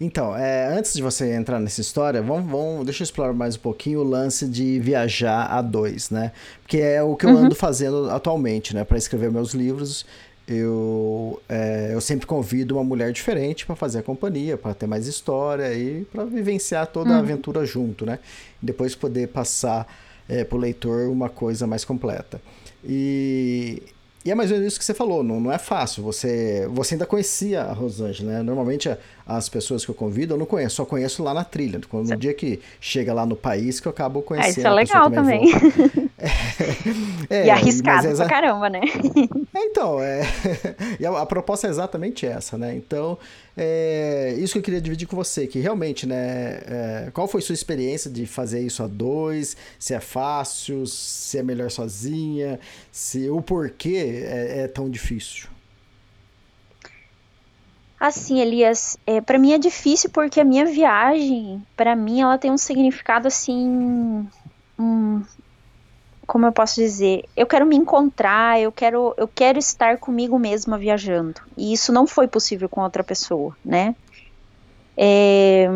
Então, 0.00 0.36
é, 0.36 0.76
antes 0.76 0.92
de 0.92 1.00
você 1.00 1.32
entrar 1.32 1.60
nessa 1.60 1.80
história, 1.80 2.20
vamos, 2.20 2.50
vamos, 2.50 2.84
deixa 2.84 3.02
eu 3.02 3.04
explorar 3.04 3.32
mais 3.32 3.56
um 3.56 3.60
pouquinho 3.60 4.00
o 4.00 4.02
lance 4.02 4.46
de 4.46 4.80
viajar 4.80 5.46
a 5.46 5.62
dois, 5.62 6.10
né? 6.10 6.32
Porque 6.62 6.78
é 6.78 7.02
o 7.02 7.14
que 7.14 7.26
eu 7.26 7.30
uhum. 7.30 7.44
ando 7.44 7.54
fazendo 7.54 8.10
atualmente, 8.10 8.74
né? 8.74 8.82
Para 8.82 8.98
escrever 8.98 9.30
meus 9.30 9.54
livros, 9.54 10.04
eu, 10.48 11.40
é, 11.48 11.90
eu 11.92 12.00
sempre 12.00 12.26
convido 12.26 12.74
uma 12.74 12.84
mulher 12.84 13.12
diferente 13.12 13.64
para 13.64 13.76
fazer 13.76 14.00
a 14.00 14.02
companhia, 14.02 14.58
para 14.58 14.74
ter 14.74 14.86
mais 14.86 15.06
história 15.06 15.72
e 15.72 16.04
para 16.04 16.24
vivenciar 16.24 16.88
toda 16.88 17.10
uhum. 17.10 17.16
a 17.16 17.18
aventura 17.20 17.64
junto, 17.64 18.04
né? 18.04 18.18
E 18.60 18.66
depois 18.66 18.94
poder 18.96 19.28
passar 19.28 19.86
é, 20.28 20.44
para 20.44 20.56
o 20.56 20.60
leitor 20.60 21.08
uma 21.08 21.28
coisa 21.28 21.66
mais 21.66 21.84
completa. 21.84 22.40
E, 22.84 23.82
e 24.24 24.30
é 24.30 24.34
mais 24.34 24.50
ou 24.50 24.56
menos 24.56 24.72
isso 24.72 24.78
que 24.78 24.84
você 24.84 24.94
falou, 24.94 25.22
não, 25.22 25.40
não 25.40 25.52
é 25.52 25.58
fácil. 25.58 26.02
Você, 26.02 26.66
você 26.70 26.94
ainda 26.94 27.06
conhecia 27.06 27.62
a 27.62 27.72
Rosângela, 27.72 28.32
né? 28.32 28.42
Normalmente 28.42 28.88
as 29.26 29.48
pessoas 29.48 29.84
que 29.84 29.90
eu 29.90 29.94
convido 29.94 30.34
eu 30.34 30.38
não 30.38 30.46
conheço, 30.46 30.76
só 30.76 30.84
conheço 30.84 31.22
lá 31.22 31.32
na 31.32 31.44
trilha. 31.44 31.80
No 31.92 32.06
Sim. 32.06 32.16
dia 32.16 32.34
que 32.34 32.60
chega 32.80 33.12
lá 33.14 33.24
no 33.24 33.36
país 33.36 33.80
que 33.80 33.88
eu 33.88 33.90
acabo 33.90 34.22
conhecendo. 34.22 34.56
É, 34.56 34.58
isso 34.58 34.66
é 34.66 34.70
legal 34.70 35.10
também. 35.10 35.50
também. 35.50 36.10
é, 37.28 37.46
e 37.46 37.50
arriscado 37.50 38.08
é 38.08 38.14
pra 38.14 38.26
caramba, 38.26 38.68
né? 38.68 38.80
É, 39.54 39.58
então, 39.64 40.00
é... 40.00 40.22
e 40.98 41.06
a, 41.06 41.20
a, 41.20 41.26
proposta 41.26 41.66
é 41.66 41.70
exatamente 41.70 42.26
essa, 42.26 42.56
né? 42.56 42.74
Então, 42.74 43.18
é 43.56 44.34
isso 44.38 44.54
que 44.54 44.58
eu 44.58 44.62
queria 44.62 44.80
dividir 44.80 45.06
com 45.06 45.16
você, 45.16 45.46
que 45.46 45.58
realmente, 45.58 46.06
né? 46.06 46.60
É, 46.66 47.10
qual 47.12 47.26
foi 47.26 47.40
sua 47.40 47.54
experiência 47.54 48.10
de 48.10 48.26
fazer 48.26 48.60
isso 48.60 48.82
a 48.82 48.86
dois? 48.86 49.56
Se 49.78 49.94
é 49.94 50.00
fácil, 50.00 50.86
se 50.86 51.38
é 51.38 51.42
melhor 51.42 51.70
sozinha, 51.70 52.58
se 52.90 53.28
o 53.28 53.40
porquê 53.42 54.24
é, 54.26 54.60
é 54.60 54.68
tão 54.68 54.88
difícil? 54.88 55.53
Assim, 57.98 58.40
Elias, 58.40 58.98
é, 59.06 59.20
para 59.20 59.38
mim 59.38 59.52
é 59.52 59.58
difícil 59.58 60.10
porque 60.10 60.40
a 60.40 60.44
minha 60.44 60.66
viagem, 60.66 61.62
para 61.76 61.94
mim, 61.96 62.20
ela 62.20 62.36
tem 62.36 62.50
um 62.50 62.58
significado 62.58 63.28
assim, 63.28 64.28
um, 64.78 65.22
como 66.26 66.46
eu 66.46 66.52
posso 66.52 66.76
dizer, 66.76 67.24
eu 67.36 67.46
quero 67.46 67.64
me 67.64 67.76
encontrar, 67.76 68.60
eu 68.60 68.72
quero, 68.72 69.14
eu 69.16 69.28
quero 69.28 69.58
estar 69.58 69.98
comigo 69.98 70.38
mesma 70.38 70.76
viajando. 70.76 71.40
E 71.56 71.72
isso 71.72 71.92
não 71.92 72.06
foi 72.06 72.26
possível 72.26 72.68
com 72.68 72.82
outra 72.82 73.04
pessoa, 73.04 73.56
né? 73.64 73.94
É, 74.96 75.68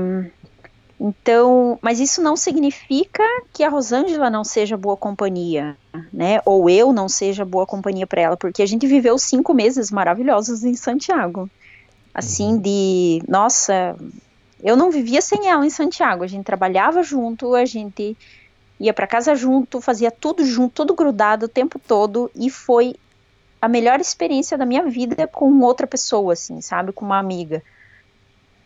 então, 1.00 1.78
mas 1.80 2.00
isso 2.00 2.20
não 2.20 2.36
significa 2.36 3.22
que 3.52 3.62
a 3.62 3.68
Rosângela 3.68 4.28
não 4.28 4.42
seja 4.42 4.76
boa 4.76 4.96
companhia, 4.96 5.76
né? 6.12 6.40
Ou 6.44 6.68
eu 6.68 6.92
não 6.92 7.08
seja 7.08 7.44
boa 7.44 7.66
companhia 7.66 8.06
para 8.06 8.20
ela, 8.20 8.36
porque 8.36 8.62
a 8.62 8.66
gente 8.66 8.86
viveu 8.86 9.16
cinco 9.18 9.54
meses 9.54 9.90
maravilhosos 9.90 10.64
em 10.64 10.74
Santiago. 10.74 11.48
Assim, 12.18 12.58
de, 12.58 13.22
nossa, 13.28 13.96
eu 14.60 14.76
não 14.76 14.90
vivia 14.90 15.22
sem 15.22 15.48
ela 15.48 15.64
em 15.64 15.70
Santiago. 15.70 16.24
A 16.24 16.26
gente 16.26 16.44
trabalhava 16.44 17.00
junto, 17.00 17.54
a 17.54 17.64
gente 17.64 18.18
ia 18.80 18.92
para 18.92 19.06
casa 19.06 19.36
junto, 19.36 19.80
fazia 19.80 20.10
tudo 20.10 20.44
junto, 20.44 20.74
tudo 20.74 20.96
grudado 20.96 21.46
o 21.46 21.48
tempo 21.48 21.78
todo 21.78 22.28
e 22.34 22.50
foi 22.50 22.96
a 23.62 23.68
melhor 23.68 24.00
experiência 24.00 24.58
da 24.58 24.66
minha 24.66 24.82
vida 24.82 25.28
com 25.28 25.60
outra 25.60 25.86
pessoa, 25.86 26.32
assim, 26.32 26.60
sabe, 26.60 26.90
com 26.90 27.04
uma 27.04 27.20
amiga. 27.20 27.62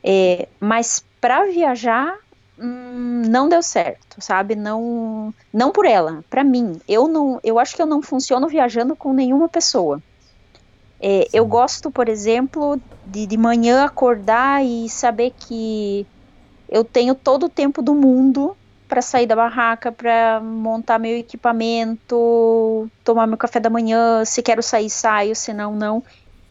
É, 0.03 0.49
mas 0.59 1.05
para 1.21 1.45
viajar 1.45 2.17
hum, 2.59 3.21
não 3.29 3.51
deu 3.51 3.63
certo, 3.63 4.17
sabe? 4.19 4.55
Não, 4.55 5.35
não 5.53 5.71
por 5.71 5.85
ela, 5.85 6.25
para 6.31 6.43
mim. 6.43 6.81
Eu 6.89 7.07
não, 7.07 7.39
eu 7.45 7.59
acho 7.59 7.77
que 7.77 7.83
eu 7.83 7.87
não 7.87 8.01
funciono 8.01 8.49
viajando 8.49 8.97
com 8.97 9.13
nenhuma 9.13 9.47
pessoa. 9.47 10.03
É, 11.03 11.29
eu 11.33 11.47
gosto, 11.47 11.91
por 11.91 12.09
exemplo, 12.09 12.81
de, 13.05 13.27
de 13.27 13.37
manhã 13.37 13.85
acordar 13.85 14.65
e 14.65 14.89
saber 14.89 15.33
que 15.33 16.09
eu 16.69 16.85
tenho 16.85 17.15
todo 17.15 17.47
o 17.47 17.51
tempo 17.51 17.83
do 17.83 17.95
mundo 17.95 18.57
para 18.89 19.03
sair 19.03 19.27
da 19.27 19.37
barraca, 19.37 19.93
para 19.93 20.41
montar 20.41 20.99
meu 20.99 21.17
equipamento, 21.19 22.91
tomar 23.05 23.27
meu 23.27 23.39
café 23.39 23.59
da 23.61 23.71
manhã. 23.71 24.25
Se 24.25 24.43
quero 24.43 24.63
sair, 24.63 24.91
saio, 24.91 25.35
se 25.37 25.53
não, 25.53 25.75
não. 25.75 26.05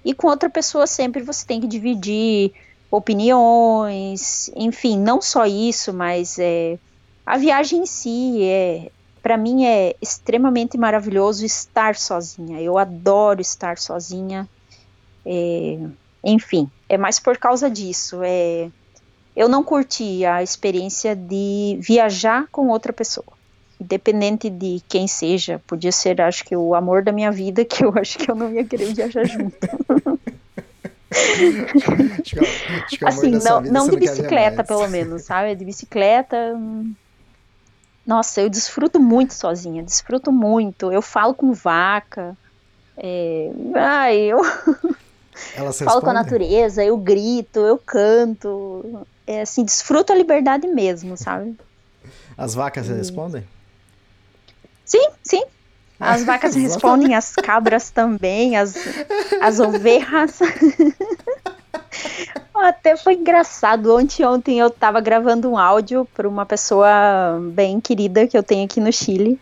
E 0.04 0.14
com 0.14 0.28
outra 0.28 0.50
pessoa 0.50 0.88
sempre 0.88 1.24
você 1.24 1.46
tem 1.46 1.62
que 1.62 1.68
dividir 1.68 2.52
opiniões, 2.90 4.50
enfim, 4.56 5.00
não 5.00 5.22
só 5.22 5.46
isso, 5.46 5.94
mas 5.94 6.38
é, 6.40 6.80
a 7.26 7.38
viagem 7.38 7.82
em 7.84 7.86
si 7.86 8.44
é, 8.44 8.92
para 9.22 9.38
mim 9.38 9.66
é 9.66 9.96
extremamente 10.02 10.78
maravilhoso 10.78 11.46
estar 11.46 11.96
sozinha. 11.96 12.60
Eu 12.60 12.78
adoro 12.78 13.42
estar 13.42 13.78
sozinha. 13.78 14.48
É, 15.26 15.80
enfim, 16.24 16.70
é 16.90 16.98
mais 16.98 17.20
por 17.20 17.38
causa 17.38 17.70
disso. 17.70 18.22
É, 18.24 18.70
eu 19.36 19.48
não 19.48 19.64
curti 19.64 20.26
a 20.26 20.42
experiência 20.42 21.16
de 21.16 21.78
viajar 21.80 22.48
com 22.52 22.68
outra 22.70 22.92
pessoa. 22.92 23.40
Independente 23.80 24.50
de 24.50 24.82
quem 24.88 25.08
seja, 25.08 25.62
podia 25.66 25.92
ser, 25.92 26.22
acho 26.22 26.44
que, 26.44 26.56
o 26.56 26.76
amor 26.76 27.04
da 27.04 27.12
minha 27.12 27.32
vida, 27.32 27.64
que 27.66 27.84
eu 27.84 27.94
acho 27.96 28.18
que 28.18 28.30
eu 28.30 28.36
não 28.36 28.52
ia 28.52 28.64
querer 28.64 28.94
viajar 28.94 29.26
junto. 29.26 29.56
acho 31.12 32.24
que, 32.24 32.40
acho 32.40 32.98
que 32.98 33.06
assim, 33.06 33.32
não, 33.32 33.62
não 33.62 33.88
de 33.88 33.98
bicicleta, 33.98 34.64
pelo 34.64 34.88
menos, 34.88 35.24
sabe? 35.24 35.56
De 35.56 35.66
bicicleta. 35.66 36.54
Hum, 36.56 36.94
nossa, 38.12 38.42
eu 38.42 38.50
desfruto 38.50 39.00
muito 39.00 39.34
sozinha, 39.34 39.82
desfruto 39.82 40.34
muito. 40.34 40.92
Eu 40.92 41.02
falo 41.02 41.34
com 41.34 41.54
vaca. 41.54 42.36
É... 42.98 43.50
Ai, 43.74 44.18
eu. 44.18 44.44
falo 45.86 46.02
com 46.02 46.10
a 46.10 46.14
natureza, 46.14 46.84
eu 46.84 46.98
grito, 46.98 47.62
eu 47.62 47.78
canto. 47.78 49.08
É 49.26 49.44
assim, 49.44 49.64
desfruto 49.64 50.12
a 50.12 50.16
liberdade 50.16 50.68
mesmo, 50.68 51.16
sabe? 51.16 51.58
As 52.38 52.54
vacas 52.54 52.90
e... 52.90 52.92
respondem? 52.92 53.48
Sim, 54.84 55.08
sim. 55.24 55.46
As 55.98 56.26
vacas 56.26 56.54
respondem, 56.60 57.16
as 57.16 57.34
cabras 57.36 57.92
também, 57.92 58.58
as, 58.58 58.76
as 59.40 59.62
ovelhas. 59.62 60.38
Até 62.62 62.96
foi 62.96 63.16
engraçado. 63.16 63.96
Ontem, 63.96 64.26
ontem 64.26 64.60
eu 64.60 64.70
tava 64.70 65.02
gravando 65.02 65.50
um 65.50 65.58
áudio 65.58 66.08
para 66.14 66.28
uma 66.28 66.46
pessoa 66.46 67.40
bem 67.54 67.80
querida 67.80 68.28
que 68.28 68.38
eu 68.38 68.44
tenho 68.44 68.66
aqui 68.66 68.80
no 68.80 68.92
Chile. 68.92 69.40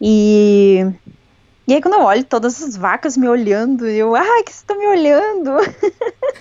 E, 0.00 0.86
e 1.66 1.74
aí 1.74 1.82
quando 1.82 1.94
eu 1.94 2.02
olho 2.02 2.24
todas 2.24 2.62
as 2.62 2.76
vacas 2.76 3.16
me 3.16 3.28
olhando, 3.28 3.86
eu, 3.86 4.14
ah, 4.14 4.42
que 4.44 4.52
você 4.52 4.64
tá 4.66 4.74
me 4.74 4.86
olhando? 4.86 5.52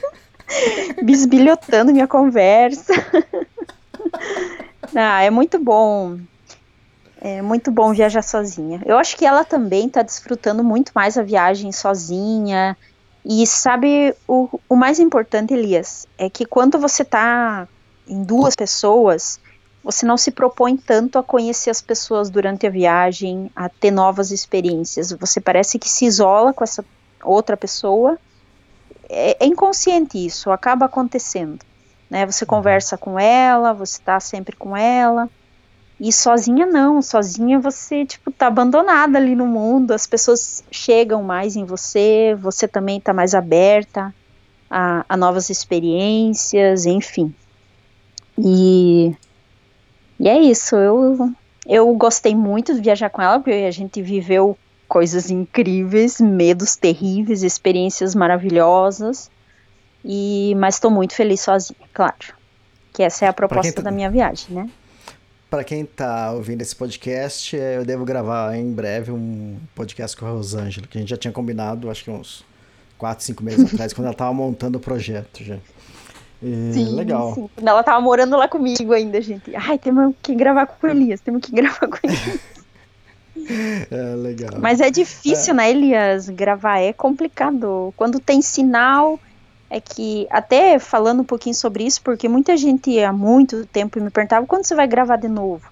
Bisbilhotando 1.04 1.92
minha 1.92 2.08
conversa. 2.08 2.94
ah, 4.96 5.24
é 5.24 5.30
muito 5.30 5.58
bom 5.58 6.18
é 7.24 7.42
muito 7.42 7.72
bom 7.72 7.94
viajar 7.94 8.22
sozinha. 8.22 8.82
Eu 8.86 8.98
acho 8.98 9.16
que 9.16 9.26
ela 9.26 9.46
também 9.46 9.88
está 9.88 10.02
desfrutando 10.02 10.62
muito 10.62 10.92
mais 10.94 11.18
a 11.18 11.24
viagem 11.24 11.72
sozinha. 11.72 12.76
E 13.26 13.48
sabe, 13.48 14.14
o, 14.28 14.60
o 14.68 14.76
mais 14.76 15.00
importante, 15.00 15.54
Elias, 15.54 16.06
é 16.18 16.30
que 16.30 16.46
quando 16.46 16.78
você 16.78 17.04
está 17.04 17.68
em 18.08 18.22
duas 18.24 18.56
pessoas, 18.56 19.40
você 19.84 20.06
não 20.06 20.18
se 20.18 20.32
propõe 20.32 20.78
tanto 20.78 21.18
a 21.18 21.24
conhecer 21.24 21.70
as 21.70 21.82
pessoas 21.82 22.30
durante 22.30 22.68
a 22.68 22.70
viagem, 22.70 23.50
a 23.56 23.70
ter 23.70 23.92
novas 23.92 24.32
experiências. 24.32 25.12
Você 25.12 25.42
parece 25.42 25.80
que 25.80 25.90
se 25.90 26.06
isola 26.06 26.54
com 26.54 26.64
essa 26.64 26.84
outra 27.24 27.56
pessoa. 27.56 28.18
É, 29.10 29.44
é 29.44 29.46
inconsciente 29.46 30.24
isso, 30.24 30.52
acaba 30.52 30.86
acontecendo. 30.86 31.60
Né? 32.10 32.26
Você 32.26 32.46
conversa 32.46 32.98
com 32.98 33.18
ela, 33.18 33.74
você 33.74 34.00
está 34.00 34.20
sempre 34.20 34.56
com 34.56 34.76
ela. 34.76 35.30
E 36.00 36.12
sozinha 36.12 36.66
não, 36.66 37.02
sozinha 37.02 37.60
você, 37.60 38.06
tipo, 38.06 38.32
tá 38.32 38.48
abandonada 38.48 39.18
ali 39.18 39.36
no 39.36 39.46
mundo, 39.46 39.92
as 39.92 40.08
pessoas 40.08 40.64
chegam 40.72 41.24
mais 41.24 41.56
em 41.56 41.66
você, 41.66 42.36
você 42.40 42.68
também 42.68 43.00
tá 43.00 43.14
mais 43.14 43.36
aberta 43.36 44.14
a, 44.70 45.06
a 45.08 45.16
novas 45.16 45.50
experiências, 45.50 46.86
enfim. 46.86 47.34
E, 48.38 49.16
e 50.20 50.28
é 50.28 50.40
isso, 50.40 50.76
eu, 50.76 51.32
eu 51.68 51.94
gostei 51.94 52.36
muito 52.36 52.74
de 52.74 52.82
viajar 52.82 53.10
com 53.10 53.22
ela, 53.22 53.40
porque 53.40 53.52
a 53.52 53.72
gente 53.72 54.02
viveu 54.02 54.58
coisas 54.88 55.30
incríveis, 55.30 56.20
medos 56.20 56.76
terríveis, 56.76 57.44
experiências 57.44 58.16
maravilhosas, 58.16 59.30
e 60.04 60.54
mas 60.58 60.76
estou 60.76 60.92
muito 60.92 61.16
feliz 61.16 61.42
sozinha, 61.42 61.80
claro. 61.94 62.34
Que 62.92 63.04
essa 63.04 63.26
é 63.26 63.28
a 63.28 63.34
proposta 63.34 63.74
tá... 63.74 63.82
da 63.84 63.92
minha 63.92 64.10
viagem, 64.10 64.56
né? 64.56 64.70
Para 65.54 65.64
quem 65.64 65.86
tá 65.86 66.32
ouvindo 66.32 66.64
esse 66.64 66.76
podcast, 66.76 67.56
é, 67.56 67.78
eu 67.78 67.86
devo 67.86 68.04
gravar 68.04 68.56
em 68.58 68.74
breve 68.74 69.12
um 69.12 69.56
podcast 69.76 70.18
com 70.18 70.26
a 70.26 70.30
Rosângela, 70.32 70.88
que 70.88 70.98
a 70.98 71.00
gente 71.00 71.12
já 71.12 71.16
tinha 71.16 71.32
combinado, 71.32 71.92
acho 71.92 72.04
que 72.04 72.10
uns 72.10 72.44
4, 72.98 73.24
5 73.24 73.44
meses 73.44 73.72
atrás, 73.72 73.94
quando 73.94 74.08
ela 74.08 74.16
tava 74.16 74.34
montando 74.34 74.80
o 74.80 74.82
projeto 74.82 75.44
já. 75.44 75.60
E, 76.42 76.74
sim, 76.74 76.96
legal. 76.96 77.36
Sim. 77.36 77.48
Quando 77.54 77.68
ela 77.68 77.84
tava 77.84 78.02
morando 78.02 78.36
lá 78.36 78.48
comigo 78.48 78.94
ainda, 78.94 79.22
gente. 79.22 79.56
Ai, 79.56 79.78
temos 79.78 80.16
que 80.24 80.34
gravar 80.34 80.66
com 80.66 80.88
o 80.88 80.90
Elias, 80.90 81.22
temos 81.22 81.46
que 81.46 81.52
gravar 81.52 81.88
com 81.88 82.00
ele. 82.02 82.40
é, 83.92 84.16
legal. 84.16 84.60
Mas 84.60 84.82
é 84.82 84.90
difícil, 84.90 85.54
é. 85.54 85.58
né, 85.58 85.70
Elias? 85.70 86.30
Gravar 86.30 86.80
é 86.80 86.92
complicado. 86.92 87.94
Quando 87.96 88.20
tem 88.20 88.42
sinal 88.42 89.20
é 89.74 89.82
que, 89.82 90.28
até 90.30 90.78
falando 90.78 91.22
um 91.22 91.26
pouquinho 91.26 91.56
sobre 91.56 91.84
isso, 91.84 92.00
porque 92.04 92.30
muita 92.30 92.56
gente 92.56 93.00
há 93.00 93.12
muito 93.12 93.66
tempo 93.66 94.00
me 94.00 94.12
perguntava 94.12 94.46
quando 94.46 94.66
você 94.66 94.76
vai 94.76 94.86
gravar 94.86 95.16
de 95.16 95.28
novo. 95.28 95.68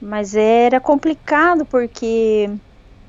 Mas 0.00 0.34
era 0.34 0.80
complicado, 0.80 1.66
porque 1.66 2.50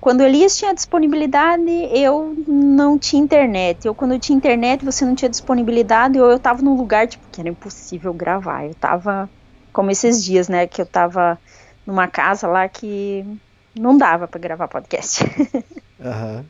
quando 0.01 0.19
o 0.19 0.23
Elias 0.23 0.57
tinha 0.57 0.73
disponibilidade, 0.73 1.63
eu 1.93 2.35
não 2.45 2.99
tinha 2.99 3.23
internet. 3.23 3.87
Ou 3.87 3.95
quando 3.95 4.11
eu 4.11 4.19
tinha 4.19 4.35
internet, 4.35 4.83
você 4.83 5.05
não 5.05 5.15
tinha 5.15 5.29
disponibilidade, 5.29 6.19
ou 6.19 6.29
eu 6.29 6.37
tava 6.37 6.61
num 6.61 6.75
lugar, 6.75 7.07
tipo, 7.07 7.25
que 7.31 7.39
era 7.39 7.47
impossível 7.49 8.13
gravar. 8.13 8.65
Eu 8.65 8.75
tava, 8.75 9.29
como 9.71 9.89
esses 9.89 10.21
dias, 10.21 10.49
né, 10.49 10.67
que 10.67 10.81
eu 10.81 10.85
tava 10.85 11.39
numa 11.87 12.09
casa 12.09 12.45
lá 12.45 12.67
que 12.67 13.25
não 13.73 13.97
dava 13.97 14.27
para 14.27 14.41
gravar 14.41 14.67
podcast. 14.67 15.23
Uhum. 16.03 16.43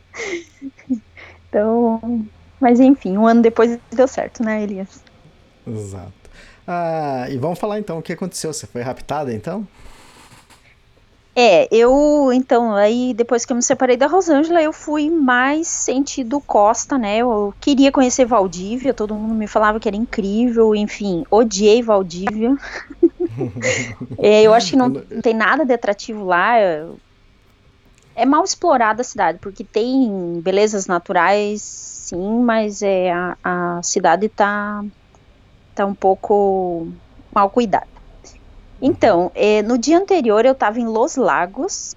então, 1.48 2.26
mas 2.64 2.80
enfim, 2.80 3.18
um 3.18 3.28
ano 3.28 3.42
depois 3.42 3.78
deu 3.92 4.08
certo, 4.08 4.42
né, 4.42 4.64
Elias? 4.64 5.04
Exato. 5.68 6.14
Ah, 6.66 7.28
e 7.30 7.38
vamos 7.38 7.60
falar 7.60 7.78
então 7.78 8.00
o 8.00 8.02
que 8.02 8.14
aconteceu. 8.14 8.54
Você 8.54 8.66
foi 8.66 8.82
raptada 8.82 9.34
então? 9.34 9.68
É, 11.36 11.68
eu, 11.76 12.32
então, 12.32 12.76
aí 12.76 13.12
depois 13.14 13.44
que 13.44 13.52
eu 13.52 13.56
me 13.58 13.64
separei 13.64 13.98
da 13.98 14.06
Rosângela, 14.06 14.62
eu 14.62 14.72
fui 14.72 15.10
mais 15.10 15.68
sentido 15.68 16.40
Costa, 16.40 16.98
né? 16.98 17.18
Eu 17.18 17.54
queria 17.60 17.92
conhecer 17.92 18.24
Valdívia, 18.24 18.94
todo 18.94 19.16
mundo 19.16 19.34
me 19.34 19.48
falava 19.48 19.80
que 19.80 19.88
era 19.88 19.98
incrível, 19.98 20.76
enfim, 20.76 21.26
odiei 21.32 21.82
Valdívia. 21.82 22.56
é, 24.20 24.44
eu 24.44 24.54
acho 24.54 24.72
que 24.72 24.78
não, 24.78 24.90
não 24.90 25.22
tem 25.22 25.34
nada 25.34 25.66
de 25.66 25.74
atrativo 25.74 26.24
lá. 26.24 26.54
É 28.16 28.26
mal 28.26 28.44
explorada 28.44 29.02
a 29.02 29.04
cidade, 29.04 29.40
porque 29.40 29.64
tem 29.64 30.40
belezas 30.42 30.86
naturais 30.86 31.62
sim, 31.62 32.42
mas 32.44 32.82
é, 32.82 33.12
a, 33.12 33.38
a 33.44 33.84
cidade 33.84 34.28
está 34.28 34.84
tá 35.74 35.86
um 35.86 35.96
pouco 35.96 36.88
mal 37.34 37.50
cuidada. 37.50 37.88
Então, 38.82 39.32
é, 39.34 39.62
no 39.62 39.78
dia 39.78 39.98
anterior 39.98 40.46
eu 40.46 40.52
estava 40.52 40.80
em 40.80 40.86
Los 40.86 41.16
Lagos 41.16 41.96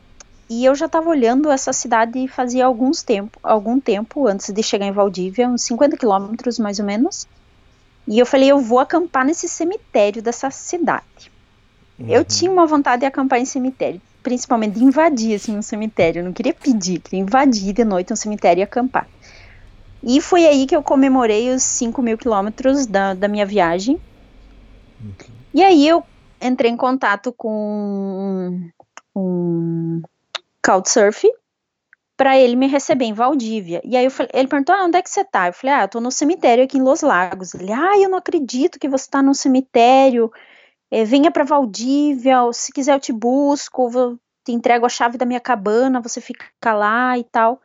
e 0.48 0.64
eu 0.64 0.74
já 0.74 0.86
estava 0.86 1.10
olhando 1.10 1.50
essa 1.50 1.72
cidade 1.72 2.28
fazia 2.28 2.64
alguns 2.64 3.02
tempo, 3.02 3.38
algum 3.42 3.80
tempo 3.80 4.26
antes 4.28 4.52
de 4.52 4.62
chegar 4.62 4.86
em 4.86 4.92
Valdívia, 4.92 5.48
uns 5.48 5.62
50 5.62 5.96
quilômetros 5.96 6.58
mais 6.58 6.78
ou 6.78 6.84
menos. 6.84 7.26
E 8.06 8.18
eu 8.18 8.24
falei, 8.24 8.50
eu 8.50 8.60
vou 8.60 8.78
acampar 8.78 9.24
nesse 9.24 9.48
cemitério 9.48 10.22
dessa 10.22 10.48
cidade. 10.50 11.32
Uhum. 11.98 12.08
Eu 12.08 12.24
tinha 12.24 12.50
uma 12.50 12.66
vontade 12.66 13.00
de 13.00 13.06
acampar 13.06 13.40
em 13.40 13.44
cemitério, 13.44 14.00
principalmente 14.26 14.76
de 14.76 14.82
invadir 14.82 15.36
assim, 15.36 15.56
um 15.56 15.62
cemitério. 15.62 16.18
Eu 16.18 16.24
não 16.24 16.32
queria 16.32 16.52
pedir, 16.52 16.98
queria 16.98 17.20
invadir 17.20 17.72
de 17.72 17.84
noite 17.84 18.12
um 18.12 18.16
cemitério 18.16 18.60
e 18.60 18.64
acampar. 18.64 19.06
E 20.02 20.20
foi 20.20 20.44
aí 20.44 20.66
que 20.66 20.74
eu 20.74 20.82
comemorei 20.82 21.54
os 21.54 21.62
5 21.62 22.02
mil 22.02 22.18
quilômetros 22.18 22.86
da, 22.86 23.14
da 23.14 23.28
minha 23.28 23.46
viagem. 23.46 24.00
Uhum. 25.00 25.14
E 25.54 25.62
aí 25.62 25.86
eu 25.86 26.02
entrei 26.42 26.72
em 26.72 26.76
contato 26.76 27.32
com 27.32 28.68
um, 29.14 29.20
um 29.20 30.02
Couchsurf 30.60 31.24
para 32.16 32.36
ele 32.36 32.56
me 32.56 32.66
receber 32.66 33.04
em 33.04 33.12
Valdívia. 33.12 33.80
E 33.84 33.96
aí 33.96 34.06
eu 34.06 34.10
falei, 34.10 34.32
ele 34.34 34.48
perguntou, 34.48 34.74
ah, 34.74 34.86
onde 34.86 34.98
é 34.98 35.02
que 35.02 35.10
você 35.10 35.24
tá? 35.24 35.46
Eu 35.46 35.52
falei, 35.52 35.76
ah, 35.76 35.82
eu 35.82 35.88
tô 35.88 36.00
no 36.00 36.10
cemitério 36.10 36.64
aqui 36.64 36.78
em 36.78 36.82
Los 36.82 37.02
Lagos. 37.02 37.54
Ele, 37.54 37.72
ah, 37.72 37.96
eu 37.96 38.08
não 38.08 38.18
acredito 38.18 38.80
que 38.80 38.88
você 38.88 39.08
tá 39.08 39.22
no 39.22 39.36
cemitério. 39.36 40.32
É, 40.90 41.04
venha 41.04 41.30
para 41.30 41.44
Valdívia, 41.44 42.38
se 42.52 42.72
quiser 42.72 42.94
eu 42.94 43.00
te 43.00 43.12
busco, 43.12 43.90
eu 43.92 44.18
te 44.44 44.52
entrego 44.52 44.86
a 44.86 44.88
chave 44.88 45.18
da 45.18 45.26
minha 45.26 45.40
cabana, 45.40 46.00
você 46.00 46.20
fica 46.20 46.46
lá 46.72 47.18
e 47.18 47.24
tal. 47.24 47.60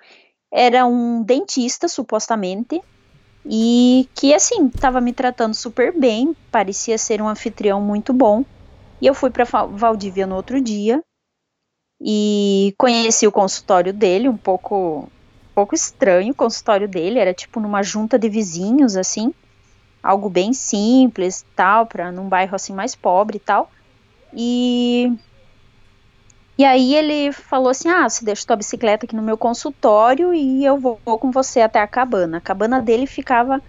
era 0.52 0.86
um 0.86 1.24
dentista, 1.24 1.88
supostamente, 1.88 2.82
e 3.46 4.10
que, 4.16 4.34
assim, 4.34 4.68
estava 4.68 5.00
me 5.00 5.14
tratando 5.14 5.54
super 5.54 5.98
bem, 5.98 6.36
parecia 6.52 6.98
ser 6.98 7.22
um 7.22 7.28
anfitrião 7.28 7.82
muito 7.82 8.14
bom. 8.14 8.44
E 9.02 9.08
eu 9.08 9.14
fui 9.14 9.30
para 9.32 9.46
Valdívia 9.46 10.28
no 10.28 10.36
outro 10.36 10.62
dia 10.62 11.04
e 12.02 12.74
conheci 12.78 13.28
o 13.28 13.32
consultório 13.32 13.94
dele, 13.94 14.28
um 14.28 14.38
pouco, 14.38 15.04
um 15.04 15.54
pouco 15.56 15.76
estranho 15.76 16.34
o 16.34 16.36
consultório 16.36 16.88
dele, 16.88 17.20
era 17.20 17.34
tipo 17.34 17.60
numa 17.60 17.84
junta 17.84 18.18
de 18.20 18.28
vizinhos, 18.28 18.96
assim, 18.98 19.34
algo 20.04 20.30
bem 20.30 20.54
simples, 20.54 21.46
tal, 21.56 21.88
para 21.88 22.12
num 22.12 22.30
bairro 22.30 22.56
assim 22.56 22.74
mais 22.74 22.96
pobre 22.96 23.38
e 23.38 23.40
tal. 23.42 23.70
E 24.36 25.10
e 26.58 26.64
aí 26.66 26.94
ele 26.96 27.32
falou 27.32 27.70
assim: 27.70 27.90
"Ah, 27.90 28.08
você 28.10 28.24
deixa 28.24 28.44
tua 28.46 28.56
bicicleta 28.56 29.06
aqui 29.06 29.16
no 29.16 29.24
meu 29.24 29.38
consultório 29.38 30.34
e 30.34 30.64
eu 30.64 30.80
vou, 30.80 31.02
com 31.20 31.32
você 31.32 31.62
até 31.62 31.80
a 31.80 31.88
cabana". 31.88 32.38
A 32.38 32.42
cabana 32.42 32.82
dele 32.82 33.08
ficava 33.08 33.60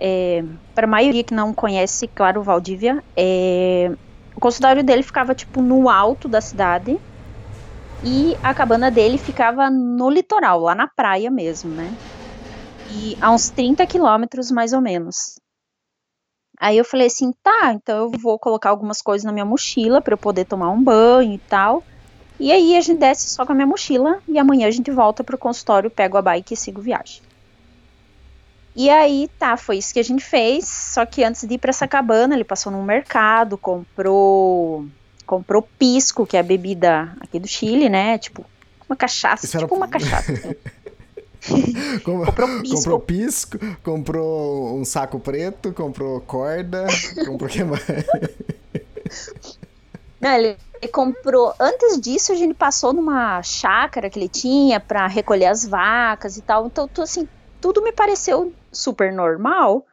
é, 0.00 0.42
para 0.74 0.86
a 0.86 0.90
maioria 0.90 1.24
que 1.24 1.34
não 1.34 1.54
conhece, 1.54 2.08
claro, 2.14 2.42
Valdívia, 2.42 3.02
é, 3.18 3.88
o 4.36 4.40
consultório 4.40 4.84
dele 4.84 5.02
ficava 5.02 5.34
tipo 5.34 5.62
no 5.62 5.88
alto 5.88 6.28
da 6.28 6.40
cidade 6.40 6.96
e 8.02 8.34
a 8.42 8.54
cabana 8.54 8.90
dele 8.90 9.18
ficava 9.18 9.70
no 9.70 10.08
litoral, 10.10 10.60
lá 10.60 10.74
na 10.74 10.86
praia 10.86 11.30
mesmo, 11.30 11.72
né? 11.74 11.96
E 12.92 13.16
a 13.20 13.30
uns 13.30 13.50
30 13.50 13.86
quilômetros 13.86 14.50
mais 14.50 14.72
ou 14.72 14.80
menos. 14.80 15.38
Aí 16.58 16.78
eu 16.78 16.84
falei 16.84 17.06
assim, 17.06 17.32
tá, 17.42 17.72
então 17.74 18.04
eu 18.04 18.10
vou 18.10 18.38
colocar 18.38 18.70
algumas 18.70 19.02
coisas 19.02 19.24
na 19.24 19.32
minha 19.32 19.44
mochila 19.44 20.00
para 20.00 20.14
eu 20.14 20.18
poder 20.18 20.46
tomar 20.46 20.70
um 20.70 20.82
banho 20.82 21.34
e 21.34 21.38
tal. 21.38 21.82
E 22.40 22.50
aí 22.50 22.76
a 22.76 22.80
gente 22.80 22.98
desce 22.98 23.28
só 23.28 23.44
com 23.44 23.52
a 23.52 23.54
minha 23.54 23.66
mochila 23.66 24.20
e 24.26 24.38
amanhã 24.38 24.66
a 24.66 24.70
gente 24.70 24.90
volta 24.90 25.22
pro 25.22 25.38
consultório, 25.38 25.90
pego 25.90 26.16
a 26.16 26.22
bike 26.22 26.54
e 26.54 26.56
sigo 26.56 26.80
viagem. 26.80 27.22
E 28.74 28.90
aí, 28.90 29.30
tá, 29.38 29.56
foi 29.56 29.78
isso 29.78 29.94
que 29.94 30.00
a 30.00 30.04
gente 30.04 30.22
fez. 30.22 30.68
Só 30.68 31.06
que 31.06 31.24
antes 31.24 31.48
de 31.48 31.54
ir 31.54 31.58
para 31.58 31.70
essa 31.70 31.88
cabana, 31.88 32.34
ele 32.34 32.44
passou 32.44 32.70
num 32.70 32.82
mercado, 32.82 33.56
comprou 33.56 34.86
comprou 35.24 35.62
pisco, 35.62 36.24
que 36.24 36.36
é 36.36 36.40
a 36.40 36.42
bebida 36.42 37.12
aqui 37.20 37.40
do 37.40 37.48
Chile, 37.48 37.88
né? 37.88 38.16
Tipo, 38.16 38.46
uma 38.88 38.94
cachaça, 38.94 39.44
Isso 39.44 39.58
tipo 39.58 39.74
era... 39.74 39.84
uma 39.84 39.88
cachaça. 39.90 40.56
comprou 42.04 42.60
pisco. 42.60 42.76
Comprou 42.76 43.00
pisco, 43.00 43.58
comprou 43.82 44.78
um 44.78 44.84
saco 44.84 45.18
preto, 45.18 45.72
comprou 45.72 46.20
corda, 46.20 46.86
comprou 47.26 47.48
o 47.48 47.52
que 47.52 47.64
mais? 47.64 47.82
Não, 50.20 50.30
ele, 50.30 50.56
ele, 50.80 50.90
comprou. 50.90 51.54
Antes 51.60 52.00
disso, 52.00 52.32
a 52.32 52.34
gente 52.34 52.54
passou 52.54 52.92
numa 52.92 53.42
chácara 53.42 54.08
que 54.08 54.18
ele 54.18 54.28
tinha 54.28 54.80
para 54.80 55.06
recolher 55.06 55.46
as 55.46 55.64
vacas 55.66 56.36
e 56.36 56.42
tal. 56.42 56.66
Então, 56.66 56.88
assim, 56.98 57.28
tudo 57.60 57.82
me 57.82 57.92
pareceu 57.92 58.52
super 58.72 59.12
normal. 59.12 59.84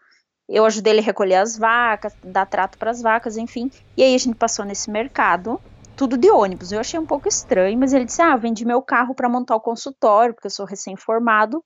Eu 0.48 0.66
ajudei 0.66 0.94
ele 0.94 1.00
a 1.02 1.04
recolher 1.04 1.36
as 1.36 1.58
vacas, 1.58 2.14
dar 2.24 2.46
trato 2.46 2.78
para 2.78 2.92
as 2.92 3.02
vacas, 3.02 3.38
enfim. 3.38 3.72
E 3.96 4.04
aí 4.04 4.16
a 4.16 4.18
gente 4.18 4.36
passou 4.36 4.66
nesse 4.66 4.90
mercado, 4.90 5.60
tudo 5.96 6.18
de 6.18 6.30
ônibus. 6.30 6.72
Eu 6.72 6.80
achei 6.80 7.00
um 7.00 7.06
pouco 7.06 7.28
estranho, 7.28 7.78
mas 7.78 7.94
ele 7.94 8.06
disse: 8.06 8.22
Ah, 8.22 8.36
vendi 8.36 8.66
meu 8.66 8.82
carro 8.82 9.14
para 9.14 9.30
montar 9.30 9.56
o 9.56 9.62
consultório, 9.62 10.34
porque 10.34 10.48
eu 10.48 10.52
sou 10.52 10.66
recém-formado. 10.66 11.64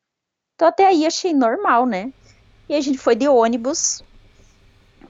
Então 0.55 0.67
até 0.67 0.87
aí 0.87 1.05
achei 1.05 1.33
normal, 1.33 1.85
né? 1.85 2.11
E 2.69 2.75
a 2.75 2.81
gente 2.81 2.97
foi 2.97 3.15
de 3.15 3.27
ônibus, 3.27 4.03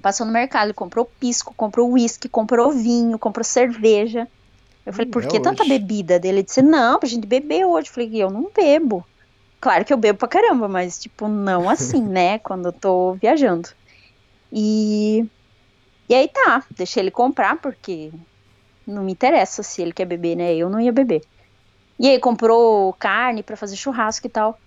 passou 0.02 0.26
no 0.26 0.32
mercado, 0.32 0.74
comprou 0.74 1.06
pisco, 1.20 1.54
comprou 1.56 1.92
uísque, 1.92 2.30
comprou 2.30 2.72
vinho, 2.72 3.18
comprou 3.18 3.44
cerveja. 3.44 4.28
Eu 4.86 4.94
falei, 4.94 5.12
por 5.12 5.24
é 5.24 5.28
que 5.28 5.40
tanta 5.40 5.66
bebida? 5.66 6.18
Dele 6.18 6.44
disse, 6.44 6.62
não, 6.62 6.98
pra 6.98 7.10
gente 7.10 7.28
beber 7.28 7.66
hoje. 7.66 7.90
Eu 7.90 7.94
falei, 7.94 8.24
eu 8.24 8.30
não 8.30 8.50
bebo. 8.56 9.04
Claro 9.60 9.84
que 9.84 9.92
eu 9.92 9.98
bebo 9.98 10.20
pra 10.20 10.30
caramba, 10.30 10.70
mas, 10.70 10.98
tipo, 10.98 11.28
não 11.28 11.68
assim, 11.70 12.02
né? 12.02 12.40
Quando 12.40 12.68
eu 12.68 12.74
tô 12.74 13.14
viajando. 13.16 13.68
E. 14.52 15.26
E 16.10 16.16
aí 16.16 16.30
tá, 16.30 16.64
deixei 16.78 17.04
ele 17.04 17.12
comprar, 17.12 17.60
porque 17.60 18.14
não 18.88 19.04
me 19.04 19.12
interessa 19.12 19.62
se 19.62 19.82
ele 19.82 19.92
quer 19.92 20.06
beber, 20.06 20.36
né? 20.36 20.56
Eu 20.56 20.70
não 20.70 20.80
ia 20.80 20.92
beber. 20.92 21.22
E 22.00 22.08
aí 22.10 22.20
comprou 22.20 22.94
carne 22.94 23.44
para 23.44 23.58
fazer 23.58 23.76
churrasco 23.76 24.26
e 24.26 24.30
tal. 24.30 24.58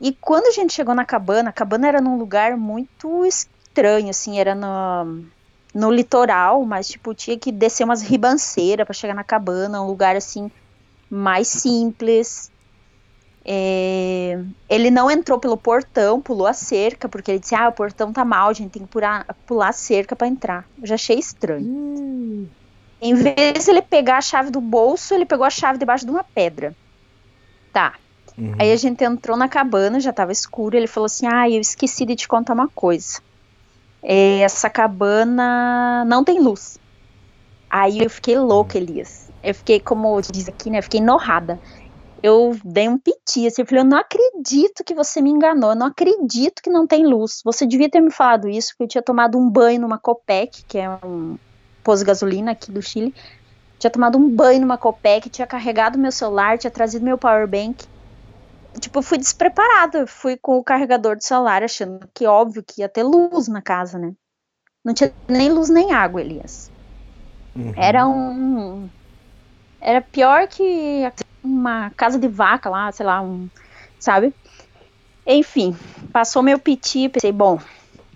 E 0.00 0.12
quando 0.12 0.46
a 0.46 0.50
gente 0.50 0.72
chegou 0.72 0.94
na 0.94 1.04
cabana, 1.04 1.50
a 1.50 1.52
cabana 1.52 1.88
era 1.88 2.00
num 2.00 2.18
lugar 2.18 2.56
muito 2.56 3.24
estranho, 3.24 4.10
assim, 4.10 4.38
era 4.38 4.54
no, 4.54 5.24
no 5.74 5.90
litoral, 5.90 6.64
mas 6.64 6.88
tipo, 6.88 7.14
tinha 7.14 7.38
que 7.38 7.50
descer 7.50 7.84
umas 7.84 8.02
ribanceiras 8.02 8.84
para 8.84 8.94
chegar 8.94 9.14
na 9.14 9.24
cabana, 9.24 9.82
um 9.82 9.86
lugar 9.86 10.16
assim 10.16 10.50
mais 11.10 11.48
simples. 11.48 12.50
É, 13.44 14.42
ele 14.68 14.90
não 14.90 15.08
entrou 15.10 15.38
pelo 15.38 15.56
portão, 15.56 16.20
pulou 16.20 16.46
a 16.46 16.52
cerca, 16.52 17.08
porque 17.08 17.30
ele 17.30 17.38
disse: 17.38 17.54
Ah, 17.54 17.68
o 17.68 17.72
portão 17.72 18.12
tá 18.12 18.24
mal, 18.24 18.48
a 18.48 18.52
gente 18.52 18.72
tem 18.72 18.82
que 18.82 18.88
pular, 18.88 19.24
pular 19.46 19.68
a 19.68 19.72
cerca 19.72 20.16
para 20.16 20.26
entrar. 20.26 20.66
Eu 20.80 20.86
já 20.86 20.96
achei 20.96 21.18
estranho. 21.18 21.64
Hum. 21.64 22.46
Em 23.00 23.14
vez 23.14 23.64
de 23.64 23.70
ele 23.70 23.82
pegar 23.82 24.18
a 24.18 24.22
chave 24.22 24.50
do 24.50 24.60
bolso, 24.60 25.14
ele 25.14 25.26
pegou 25.26 25.44
a 25.44 25.50
chave 25.50 25.78
debaixo 25.78 26.04
de 26.04 26.10
uma 26.10 26.24
pedra. 26.24 26.74
Tá. 27.72 27.94
Uhum. 28.38 28.54
Aí 28.58 28.72
a 28.72 28.76
gente 28.76 29.04
entrou 29.04 29.36
na 29.36 29.48
cabana, 29.48 30.00
já 30.00 30.12
tava 30.12 30.32
escuro. 30.32 30.76
Ele 30.76 30.86
falou 30.86 31.06
assim: 31.06 31.26
Ah, 31.26 31.48
eu 31.48 31.60
esqueci 31.60 32.06
de 32.06 32.16
te 32.16 32.26
contar 32.26 32.54
uma 32.54 32.68
coisa. 32.68 33.20
É, 34.02 34.40
essa 34.40 34.70
cabana 34.70 36.04
não 36.06 36.24
tem 36.24 36.40
luz. 36.40 36.78
Aí 37.68 37.98
eu 38.02 38.08
fiquei 38.08 38.38
louca, 38.38 38.78
Elias. 38.78 39.30
Eu 39.42 39.54
fiquei, 39.54 39.80
como 39.80 40.20
diz 40.20 40.48
aqui, 40.48 40.70
né? 40.70 40.78
Eu 40.78 40.82
fiquei 40.82 41.00
norrada 41.00 41.60
eu 42.26 42.56
dei 42.64 42.88
um 42.88 42.98
piti, 42.98 43.46
assim, 43.46 43.62
eu 43.62 43.66
falei, 43.66 43.82
eu 43.82 43.88
não 43.88 43.98
acredito 43.98 44.82
que 44.84 44.94
você 44.94 45.20
me 45.20 45.30
enganou, 45.30 45.70
eu 45.70 45.76
não 45.76 45.86
acredito 45.86 46.60
que 46.60 46.70
não 46.70 46.86
tem 46.86 47.06
luz. 47.06 47.40
Você 47.44 47.66
devia 47.66 47.88
ter 47.88 48.00
me 48.00 48.10
falado 48.10 48.48
isso, 48.48 48.70
porque 48.70 48.84
eu 48.84 48.88
tinha 48.88 49.02
tomado 49.02 49.38
um 49.38 49.48
banho 49.48 49.80
numa 49.80 49.98
Copec, 49.98 50.64
que 50.64 50.78
é 50.78 50.90
um 51.04 51.36
posto 51.86 52.00
de 52.00 52.06
gasolina 52.06 52.50
aqui 52.50 52.72
do 52.72 52.82
Chile. 52.82 53.14
Tinha 53.78 53.90
tomado 53.90 54.18
um 54.18 54.28
banho 54.28 54.60
numa 54.60 54.76
Copec, 54.76 55.30
tinha 55.30 55.46
carregado 55.46 55.96
meu 55.96 56.10
celular, 56.10 56.58
tinha 56.58 56.70
trazido 56.70 57.04
meu 57.04 57.16
power 57.16 57.46
bank. 57.46 57.84
Tipo, 58.80 58.98
eu 58.98 59.02
fui 59.02 59.18
despreparada, 59.18 60.06
fui 60.06 60.36
com 60.36 60.58
o 60.58 60.64
carregador 60.64 61.14
do 61.14 61.22
celular, 61.22 61.62
achando 61.62 62.08
que 62.12 62.26
óbvio 62.26 62.64
que 62.66 62.80
ia 62.80 62.88
ter 62.88 63.04
luz 63.04 63.46
na 63.46 63.62
casa, 63.62 63.98
né? 63.98 64.12
Não 64.84 64.92
tinha 64.92 65.12
nem 65.28 65.48
luz 65.48 65.68
nem 65.68 65.92
água, 65.92 66.20
Elias. 66.20 66.70
Uhum. 67.54 67.72
Era 67.76 68.06
um. 68.06 68.88
Era 69.80 70.00
pior 70.00 70.48
que 70.48 71.10
uma 71.42 71.90
casa 71.90 72.18
de 72.18 72.26
vaca 72.26 72.68
lá, 72.68 72.90
sei 72.90 73.06
lá, 73.06 73.22
um, 73.22 73.48
sabe? 74.00 74.34
Enfim, 75.26 75.76
passou 76.12 76.42
meu 76.42 76.58
piti, 76.58 77.08
pensei, 77.08 77.32
bom, 77.32 77.58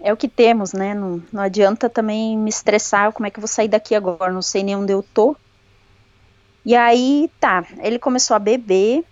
é 0.03 0.13
o 0.13 0.17
que 0.17 0.29
temos, 0.29 0.73
né? 0.73 0.95
Não, 0.95 1.23
não 1.33 1.43
adianta 1.43 1.89
também 1.89 2.37
me 2.37 2.49
estressar, 2.49 3.13
como 3.13 3.27
é 3.27 3.31
que 3.31 3.39
eu 3.39 3.43
vou 3.43 3.49
sair 3.49 3.69
daqui 3.69 3.95
agora? 3.95 4.33
Não 4.33 4.43
sei 4.43 4.63
nem 4.63 4.77
onde 4.77 4.93
eu 4.93 5.03
tô. 5.03 5.37
E 6.65 6.75
aí, 6.75 7.31
tá, 7.39 7.65
ele 7.79 7.99
começou 7.99 8.35
a 8.35 8.39
beber 8.39 9.05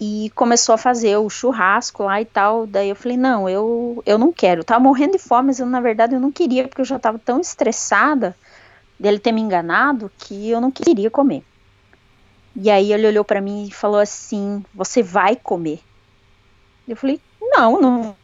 e 0.00 0.30
começou 0.34 0.74
a 0.74 0.78
fazer 0.78 1.16
o 1.18 1.28
churrasco 1.28 2.04
lá 2.04 2.20
e 2.20 2.24
tal. 2.24 2.66
Daí 2.66 2.88
eu 2.88 2.96
falei, 2.96 3.16
não, 3.16 3.48
eu, 3.48 4.02
eu 4.06 4.18
não 4.18 4.32
quero. 4.32 4.60
Eu 4.60 4.64
tava 4.64 4.80
morrendo 4.80 5.12
de 5.12 5.18
fome, 5.18 5.48
mas 5.48 5.60
eu, 5.60 5.66
na 5.66 5.80
verdade 5.80 6.14
eu 6.14 6.20
não 6.20 6.32
queria, 6.32 6.66
porque 6.66 6.80
eu 6.80 6.86
já 6.86 6.98
tava 6.98 7.18
tão 7.18 7.40
estressada 7.40 8.34
dele 8.98 9.18
ter 9.18 9.32
me 9.32 9.40
enganado 9.40 10.10
que 10.18 10.50
eu 10.50 10.60
não 10.60 10.70
queria 10.70 11.10
comer. 11.10 11.42
E 12.56 12.70
aí 12.70 12.92
ele 12.92 13.06
olhou 13.06 13.24
para 13.24 13.40
mim 13.40 13.66
e 13.66 13.72
falou 13.72 14.00
assim: 14.00 14.64
Você 14.74 15.02
vai 15.02 15.36
comer? 15.36 15.80
Eu 16.88 16.96
falei: 16.96 17.20
Não, 17.40 17.80
não 17.80 18.16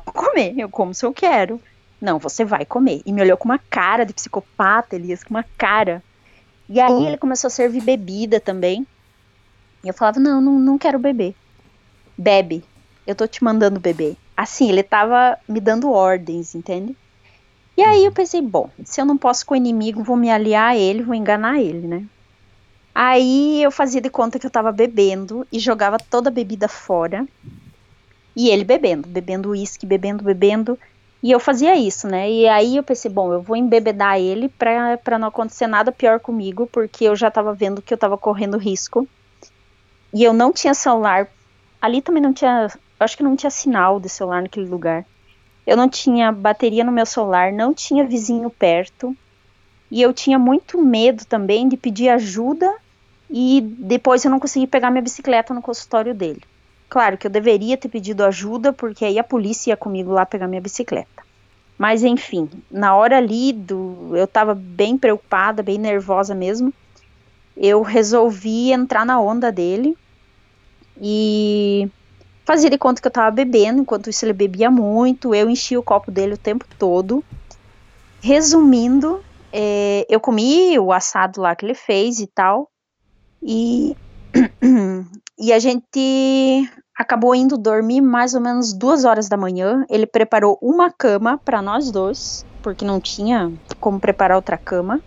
comer. 0.00 0.54
Eu 0.58 0.68
como 0.68 0.94
se 0.94 1.04
eu 1.04 1.12
quero. 1.12 1.60
Não, 2.00 2.18
você 2.18 2.44
vai 2.44 2.64
comer. 2.64 3.02
E 3.06 3.12
me 3.12 3.22
olhou 3.22 3.36
com 3.36 3.46
uma 3.48 3.58
cara 3.58 4.04
de 4.04 4.12
psicopata, 4.12 4.96
Elias, 4.96 5.24
com 5.24 5.30
uma 5.30 5.44
cara. 5.56 6.02
E 6.68 6.80
aí 6.80 7.06
ele 7.06 7.18
começou 7.18 7.48
a 7.48 7.50
servir 7.50 7.82
bebida 7.82 8.40
também. 8.40 8.86
E 9.82 9.88
eu 9.88 9.94
falava: 9.94 10.20
Não, 10.20 10.40
não, 10.40 10.58
não 10.58 10.78
quero 10.78 10.98
beber. 10.98 11.34
Bebe. 12.16 12.64
Eu 13.06 13.14
tô 13.14 13.26
te 13.26 13.44
mandando 13.44 13.80
beber. 13.80 14.16
Assim, 14.36 14.68
ele 14.68 14.82
tava 14.82 15.38
me 15.48 15.60
dando 15.60 15.90
ordens, 15.90 16.54
entende? 16.54 16.96
E 17.76 17.82
aí 17.82 18.04
eu 18.04 18.12
pensei: 18.12 18.40
Bom, 18.40 18.70
se 18.84 19.00
eu 19.00 19.04
não 19.04 19.16
posso 19.16 19.44
com 19.44 19.54
o 19.54 19.56
inimigo, 19.56 20.02
vou 20.02 20.16
me 20.16 20.30
aliar 20.30 20.72
a 20.72 20.76
ele, 20.76 21.02
vou 21.02 21.14
enganar 21.14 21.60
ele, 21.60 21.86
né? 21.86 22.06
Aí 22.94 23.60
eu 23.62 23.72
fazia 23.72 24.00
de 24.00 24.08
conta 24.08 24.38
que 24.38 24.46
eu 24.46 24.50
tava 24.50 24.70
bebendo 24.70 25.46
e 25.50 25.58
jogava 25.58 25.98
toda 25.98 26.30
a 26.30 26.32
bebida 26.32 26.68
fora. 26.68 27.26
E 28.36 28.48
ele 28.48 28.64
bebendo, 28.64 29.08
bebendo 29.08 29.50
uísque, 29.50 29.86
bebendo, 29.86 30.24
bebendo. 30.24 30.78
E 31.22 31.30
eu 31.30 31.40
fazia 31.40 31.76
isso, 31.76 32.06
né? 32.06 32.30
E 32.30 32.46
aí 32.48 32.76
eu 32.76 32.82
pensei, 32.82 33.10
bom, 33.10 33.32
eu 33.32 33.40
vou 33.40 33.56
embebedar 33.56 34.20
ele 34.20 34.48
pra 34.48 35.18
não 35.18 35.28
acontecer 35.28 35.66
nada 35.66 35.90
pior 35.90 36.20
comigo, 36.20 36.66
porque 36.66 37.04
eu 37.04 37.16
já 37.16 37.30
tava 37.30 37.54
vendo 37.54 37.80
que 37.80 37.94
eu 37.94 37.98
tava 37.98 38.18
correndo 38.18 38.58
risco. 38.58 39.08
E 40.12 40.22
eu 40.22 40.32
não 40.32 40.52
tinha 40.52 40.74
celular. 40.74 41.28
Ali 41.80 42.02
também 42.02 42.22
não 42.22 42.32
tinha. 42.32 42.70
Acho 43.00 43.16
que 43.16 43.22
não 43.22 43.36
tinha 43.36 43.50
sinal 43.50 43.98
de 43.98 44.08
celular 44.08 44.42
naquele 44.42 44.66
lugar. 44.66 45.04
Eu 45.66 45.76
não 45.76 45.88
tinha 45.88 46.30
bateria 46.30 46.84
no 46.84 46.92
meu 46.92 47.06
celular, 47.06 47.52
não 47.52 47.72
tinha 47.72 48.04
vizinho 48.06 48.50
perto. 48.50 49.16
E 49.90 50.02
eu 50.02 50.12
tinha 50.12 50.38
muito 50.38 50.80
medo 50.82 51.24
também 51.24 51.68
de 51.68 51.76
pedir 51.76 52.08
ajuda 52.08 52.70
e 53.30 53.60
depois 53.60 54.24
eu 54.24 54.30
não 54.30 54.40
consegui 54.40 54.66
pegar 54.66 54.90
minha 54.90 55.02
bicicleta 55.02 55.54
no 55.54 55.62
consultório 55.62 56.14
dele. 56.14 56.42
Claro 56.94 57.18
que 57.18 57.26
eu 57.26 57.30
deveria 57.30 57.76
ter 57.76 57.88
pedido 57.88 58.22
ajuda, 58.22 58.72
porque 58.72 59.04
aí 59.04 59.18
a 59.18 59.24
polícia 59.24 59.70
ia 59.70 59.76
comigo 59.76 60.12
lá 60.12 60.24
pegar 60.24 60.46
minha 60.46 60.60
bicicleta. 60.60 61.24
Mas 61.76 62.04
enfim, 62.04 62.48
na 62.70 62.94
hora 62.94 63.16
ali 63.16 63.52
do, 63.52 64.16
eu 64.16 64.28
tava 64.28 64.54
bem 64.54 64.96
preocupada, 64.96 65.60
bem 65.60 65.76
nervosa 65.76 66.36
mesmo. 66.36 66.72
Eu 67.56 67.82
resolvi 67.82 68.70
entrar 68.70 69.04
na 69.04 69.20
onda 69.20 69.50
dele 69.50 69.98
e 71.02 71.90
fazia 72.46 72.70
de 72.70 72.78
conta 72.78 73.02
que 73.02 73.08
eu 73.08 73.12
tava 73.12 73.32
bebendo, 73.32 73.80
enquanto 73.82 74.08
isso 74.08 74.24
ele 74.24 74.32
bebia 74.32 74.70
muito, 74.70 75.34
eu 75.34 75.50
enchi 75.50 75.76
o 75.76 75.82
copo 75.82 76.12
dele 76.12 76.34
o 76.34 76.38
tempo 76.38 76.64
todo. 76.78 77.24
Resumindo, 78.20 79.20
é, 79.52 80.06
eu 80.08 80.20
comi 80.20 80.78
o 80.78 80.92
assado 80.92 81.40
lá 81.40 81.56
que 81.56 81.66
ele 81.66 81.74
fez 81.74 82.20
e 82.20 82.28
tal, 82.28 82.70
e, 83.42 83.96
e 85.36 85.52
a 85.52 85.58
gente 85.58 86.70
acabou 86.96 87.34
indo 87.34 87.58
dormir 87.58 88.00
mais 88.00 88.34
ou 88.34 88.40
menos 88.40 88.72
duas 88.72 89.04
horas 89.04 89.28
da 89.28 89.36
manhã. 89.36 89.84
Ele 89.88 90.06
preparou 90.06 90.58
uma 90.62 90.90
cama 90.90 91.38
para 91.44 91.60
nós 91.60 91.90
dois, 91.90 92.46
porque 92.62 92.84
não 92.84 93.00
tinha 93.00 93.52
como 93.80 93.98
preparar 93.98 94.36
outra 94.36 94.56
cama. 94.56 95.00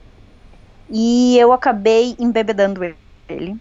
E 0.89 1.37
eu 1.37 1.51
acabei 1.51 2.15
embebedando 2.19 2.83
ele. 3.29 3.51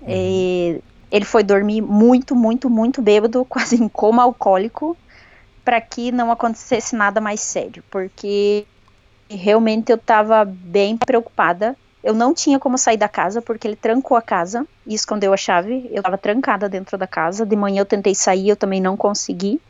Uhum. 0.00 0.08
E 0.08 0.80
ele 1.10 1.24
foi 1.24 1.42
dormir 1.42 1.80
muito, 1.80 2.36
muito, 2.36 2.68
muito 2.68 3.00
bêbado, 3.00 3.44
quase 3.48 3.82
em 3.82 3.88
coma 3.88 4.22
alcoólico, 4.22 4.96
para 5.64 5.80
que 5.80 6.12
não 6.12 6.30
acontecesse 6.30 6.96
nada 6.96 7.20
mais 7.20 7.40
sério, 7.40 7.82
porque 7.90 8.66
realmente 9.28 9.90
eu 9.90 9.96
estava 9.96 10.44
bem 10.44 10.96
preocupada 10.96 11.76
eu 12.08 12.14
não 12.14 12.32
tinha 12.32 12.58
como 12.58 12.78
sair 12.78 12.96
da 12.96 13.06
casa 13.06 13.42
porque 13.42 13.68
ele 13.68 13.76
trancou 13.76 14.16
a 14.16 14.22
casa 14.22 14.66
e 14.86 14.94
escondeu 14.94 15.30
a 15.30 15.36
chave. 15.36 15.90
Eu 15.90 15.98
estava 15.98 16.16
trancada 16.16 16.66
dentro 16.66 16.96
da 16.96 17.06
casa. 17.06 17.44
De 17.44 17.54
manhã 17.54 17.82
eu 17.82 17.84
tentei 17.84 18.14
sair, 18.14 18.48
eu 18.48 18.56
também 18.56 18.80
não 18.80 18.96
consegui. 18.96 19.60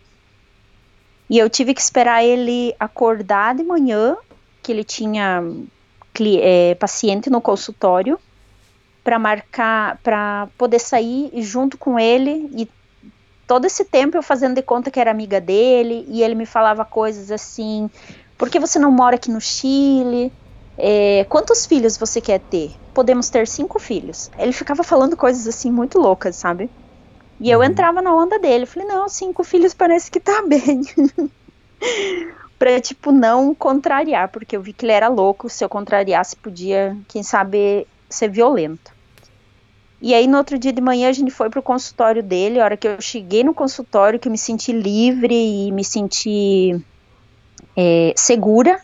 E 1.29 1.37
eu 1.37 1.51
tive 1.51 1.75
que 1.75 1.81
esperar 1.81 2.23
ele 2.23 2.77
acordar 2.79 3.57
de 3.57 3.65
manhã, 3.65 4.17
que 4.63 4.71
ele 4.71 4.85
tinha 4.85 5.43
é, 6.41 6.77
paciente 6.77 7.29
no 7.29 7.41
consultório, 7.41 8.17
para 9.03 9.19
marcar, 9.19 9.99
para 10.05 10.47
poder 10.57 10.79
sair 10.79 11.33
junto 11.43 11.77
com 11.77 11.99
ele. 11.99 12.49
E 12.57 12.71
todo 13.49 13.65
esse 13.65 13.85
tempo 13.85 14.17
eu 14.17 14.23
fazendo 14.23 14.55
de 14.55 14.63
conta 14.63 14.93
que 14.93 15.01
era 15.01 15.11
amiga 15.11 15.41
dele, 15.41 16.07
e 16.09 16.23
ele 16.23 16.37
me 16.37 16.47
falava 16.47 16.85
coisas 16.85 17.33
assim: 17.33 17.91
por 18.39 18.49
que 18.49 18.61
você 18.61 18.79
não 18.79 18.93
mora 18.93 19.17
aqui 19.17 19.29
no 19.29 19.41
Chile? 19.41 20.33
É, 20.81 21.25
quantos 21.29 21.67
filhos 21.67 21.97
você 21.97 22.21
quer 22.21 22.39
ter? 22.39 22.71
Podemos 22.95 23.29
ter 23.29 23.49
cinco 23.49 23.81
filhos. 23.81 24.31
Ele 24.39 24.53
ficava 24.53 24.85
falando 24.85 25.17
coisas 25.17 25.49
assim 25.49 25.73
muito 25.73 25.99
loucas, 25.99 26.37
sabe? 26.37 26.71
E 27.41 27.51
eu 27.51 27.59
uhum. 27.59 27.65
entrava 27.65 28.01
na 28.01 28.15
onda 28.15 28.39
dele. 28.39 28.65
Falei, 28.65 28.87
não, 28.87 29.09
cinco 29.09 29.43
filhos 29.43 29.75
parece 29.75 30.09
que 30.09 30.21
tá 30.21 30.41
bem. 30.47 30.83
pra, 32.57 32.81
tipo, 32.81 33.11
não 33.11 33.53
contrariar, 33.55 34.29
porque 34.29 34.57
eu 34.57 34.63
vi 34.63 34.73
que 34.73 34.85
ele 34.85 34.93
era 34.93 35.09
louco. 35.09 35.49
Se 35.49 35.65
eu 35.65 35.69
contrariasse, 35.69 36.37
podia, 36.37 36.97
quem 37.09 37.25
sabe, 37.25 37.85
ser 38.09 38.31
violento. 38.31 38.97
E 40.01 40.15
aí, 40.15 40.29
no 40.29 40.39
outro 40.39 40.57
dia 40.57 40.73
de 40.73 40.81
manhã, 40.81 41.09
a 41.09 41.13
gente 41.13 41.33
foi 41.33 41.51
pro 41.51 41.61
consultório 41.61 42.23
dele. 42.23 42.61
A 42.61 42.65
hora 42.65 42.77
que 42.77 42.87
eu 42.87 43.01
cheguei 43.01 43.43
no 43.43 43.53
consultório, 43.53 44.21
que 44.21 44.29
eu 44.29 44.33
me 44.33 44.39
senti 44.39 44.71
livre 44.71 45.35
e 45.35 45.73
me 45.73 45.85
senti 45.85 46.81
é, 47.77 48.13
segura, 48.17 48.81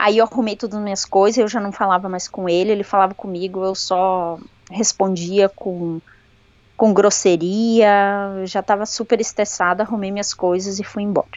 Aí 0.00 0.16
eu 0.16 0.24
arrumei 0.24 0.56
todas 0.56 0.78
as 0.78 0.82
minhas 0.82 1.04
coisas, 1.04 1.36
eu 1.36 1.46
já 1.46 1.60
não 1.60 1.70
falava 1.70 2.08
mais 2.08 2.26
com 2.26 2.48
ele, 2.48 2.72
ele 2.72 2.82
falava 2.82 3.12
comigo, 3.12 3.62
eu 3.62 3.74
só 3.74 4.38
respondia 4.70 5.46
com, 5.46 6.00
com 6.74 6.94
grosseria, 6.94 8.42
já 8.46 8.60
estava 8.60 8.86
super 8.86 9.20
estressada, 9.20 9.82
arrumei 9.82 10.10
minhas 10.10 10.32
coisas 10.32 10.78
e 10.78 10.84
fui 10.84 11.02
embora. 11.02 11.28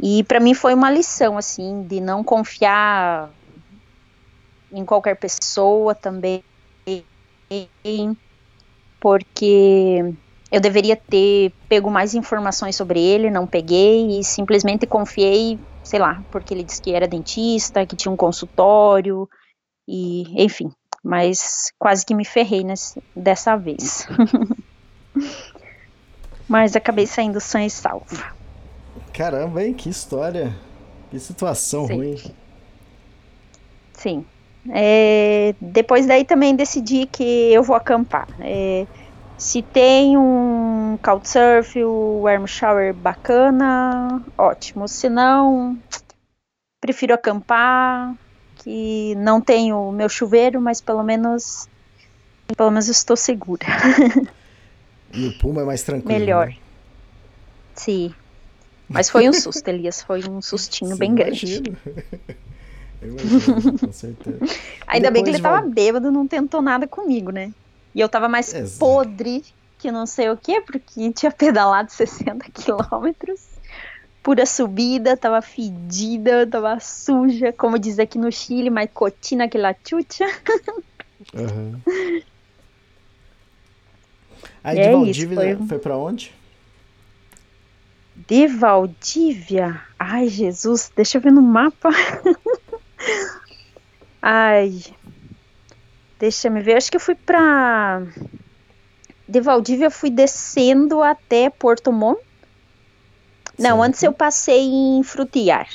E 0.00 0.22
para 0.22 0.38
mim 0.38 0.54
foi 0.54 0.74
uma 0.74 0.88
lição, 0.92 1.36
assim, 1.36 1.82
de 1.82 2.00
não 2.00 2.22
confiar 2.22 3.28
em 4.72 4.84
qualquer 4.84 5.16
pessoa 5.16 5.92
também, 5.92 6.44
porque 9.00 10.14
eu 10.52 10.60
deveria 10.60 10.94
ter 10.94 11.52
pego 11.68 11.90
mais 11.90 12.14
informações 12.14 12.76
sobre 12.76 13.00
ele, 13.00 13.28
não 13.28 13.44
peguei 13.44 14.20
e 14.20 14.22
simplesmente 14.22 14.86
confiei 14.86 15.58
sei 15.90 15.98
lá, 15.98 16.22
porque 16.30 16.54
ele 16.54 16.62
disse 16.62 16.80
que 16.80 16.92
era 16.92 17.08
dentista, 17.08 17.84
que 17.84 17.96
tinha 17.96 18.12
um 18.12 18.16
consultório, 18.16 19.28
e 19.88 20.22
enfim, 20.40 20.70
mas 21.02 21.72
quase 21.76 22.06
que 22.06 22.14
me 22.14 22.24
ferrei 22.24 22.62
nesse, 22.62 23.02
dessa 23.16 23.56
vez. 23.56 24.06
mas 26.48 26.76
acabei 26.76 27.08
saindo 27.08 27.40
sã 27.40 27.64
e 27.64 27.70
salva. 27.70 28.32
Caramba, 29.12 29.64
hein? 29.64 29.74
Que 29.74 29.88
história. 29.88 30.54
Que 31.10 31.18
situação 31.18 31.88
Sim. 31.88 31.96
ruim. 31.96 32.16
Sim. 33.92 34.24
É, 34.72 35.56
depois 35.60 36.06
daí 36.06 36.24
também 36.24 36.54
decidi 36.54 37.04
que 37.06 37.52
eu 37.52 37.64
vou 37.64 37.74
acampar. 37.74 38.28
É, 38.38 38.86
se 39.40 39.62
tem 39.62 40.18
um 40.18 40.98
Couchsurf, 41.02 41.82
o 41.82 42.20
Warm 42.20 42.46
Shower 42.46 42.92
bacana, 42.92 44.22
ótimo. 44.36 44.86
Se 44.86 45.08
não, 45.08 45.78
prefiro 46.78 47.14
acampar, 47.14 48.14
que 48.56 49.14
não 49.16 49.40
tenho 49.40 49.90
meu 49.92 50.10
chuveiro, 50.10 50.60
mas 50.60 50.82
pelo 50.82 51.02
menos 51.02 51.66
pelo 52.54 52.70
menos 52.70 52.88
estou 52.88 53.16
segura. 53.16 53.66
E 55.12 55.26
o 55.26 55.38
Puma 55.40 55.62
é 55.62 55.64
mais 55.64 55.82
tranquilo. 55.82 56.20
Melhor. 56.20 56.46
Né? 56.46 56.56
Sim. 57.74 58.14
Mas 58.88 59.10
foi 59.10 59.28
um 59.28 59.32
susto, 59.32 59.66
Elias. 59.66 60.00
Foi 60.00 60.22
um 60.22 60.40
sustinho 60.40 60.92
Sim, 60.92 60.98
bem 60.98 61.10
imagino. 61.10 61.62
grande. 61.62 61.98
Eu 63.02 63.08
imagino, 63.08 63.76
com 63.76 63.92
certeza. 63.92 64.38
Ainda 64.86 65.10
bem 65.10 65.24
que 65.24 65.30
ele 65.30 65.40
tava 65.40 65.66
bêbado, 65.66 66.12
não 66.12 66.28
tentou 66.28 66.62
nada 66.62 66.86
comigo, 66.86 67.32
né? 67.32 67.52
E 67.94 68.00
eu 68.00 68.08
tava 68.08 68.28
mais 68.28 68.52
Exato. 68.52 68.78
podre 68.78 69.44
que 69.78 69.90
não 69.90 70.06
sei 70.06 70.30
o 70.30 70.36
que, 70.36 70.60
porque 70.60 71.10
tinha 71.12 71.32
pedalado 71.32 71.90
60 71.90 72.50
quilômetros. 72.50 73.48
Pura 74.22 74.44
subida, 74.44 75.16
tava 75.16 75.40
fedida, 75.40 76.46
tava 76.46 76.78
suja, 76.78 77.54
como 77.54 77.78
diz 77.78 77.98
aqui 77.98 78.18
no 78.18 78.30
Chile, 78.30 78.68
mais 78.68 78.90
cotina 78.92 79.48
que 79.48 79.56
la 79.56 79.74
chucha. 79.82 80.26
Uhum. 81.32 81.80
Aí 84.62 84.76
de 84.76 84.82
é 84.82 84.92
Valdívia 84.92 85.56
foi... 85.56 85.66
foi 85.66 85.78
pra 85.78 85.96
onde? 85.96 86.34
De 88.28 88.46
Valdívia? 88.46 89.80
Ai, 89.98 90.28
Jesus, 90.28 90.92
deixa 90.94 91.16
eu 91.16 91.22
ver 91.22 91.32
no 91.32 91.40
mapa. 91.40 91.88
Ai, 94.20 94.82
Deixa 96.20 96.50
me 96.50 96.60
ver, 96.60 96.76
acho 96.76 96.90
que 96.90 96.98
eu 96.98 97.00
fui 97.00 97.14
pra. 97.14 98.02
De 99.26 99.40
Valdívia 99.40 99.86
eu 99.86 99.90
fui 99.90 100.10
descendo 100.10 101.02
até 101.02 101.48
Porto 101.48 101.90
Montt. 101.90 102.20
Não, 103.58 103.82
antes 103.82 104.02
eu 104.02 104.12
passei 104.12 104.68
em 104.68 105.02
Frutiar. 105.02 105.66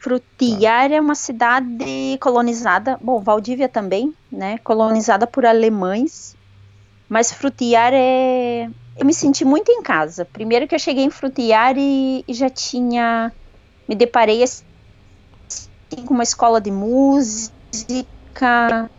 Frutiar 0.00 0.88
tá. 0.88 0.96
é 0.96 1.00
uma 1.00 1.14
cidade 1.14 2.18
colonizada, 2.20 2.98
bom, 3.00 3.20
Valdívia 3.20 3.68
também, 3.68 4.12
né? 4.32 4.58
Colonizada 4.58 5.28
por 5.28 5.46
alemães. 5.46 6.36
Mas 7.08 7.32
Frutiar 7.32 7.92
é. 7.94 8.68
Eu 8.98 9.06
me 9.06 9.14
senti 9.14 9.44
muito 9.44 9.70
em 9.70 9.80
casa. 9.80 10.24
Primeiro 10.24 10.66
que 10.66 10.74
eu 10.74 10.78
cheguei 10.80 11.04
em 11.04 11.10
Frutiar 11.10 11.76
e, 11.78 12.24
e 12.26 12.34
já 12.34 12.50
tinha. 12.50 13.32
Me 13.88 13.94
deparei 13.94 14.42
assim, 14.42 14.64
com 16.04 16.14
uma 16.14 16.24
escola 16.24 16.60
de 16.60 16.72
música 16.72 18.15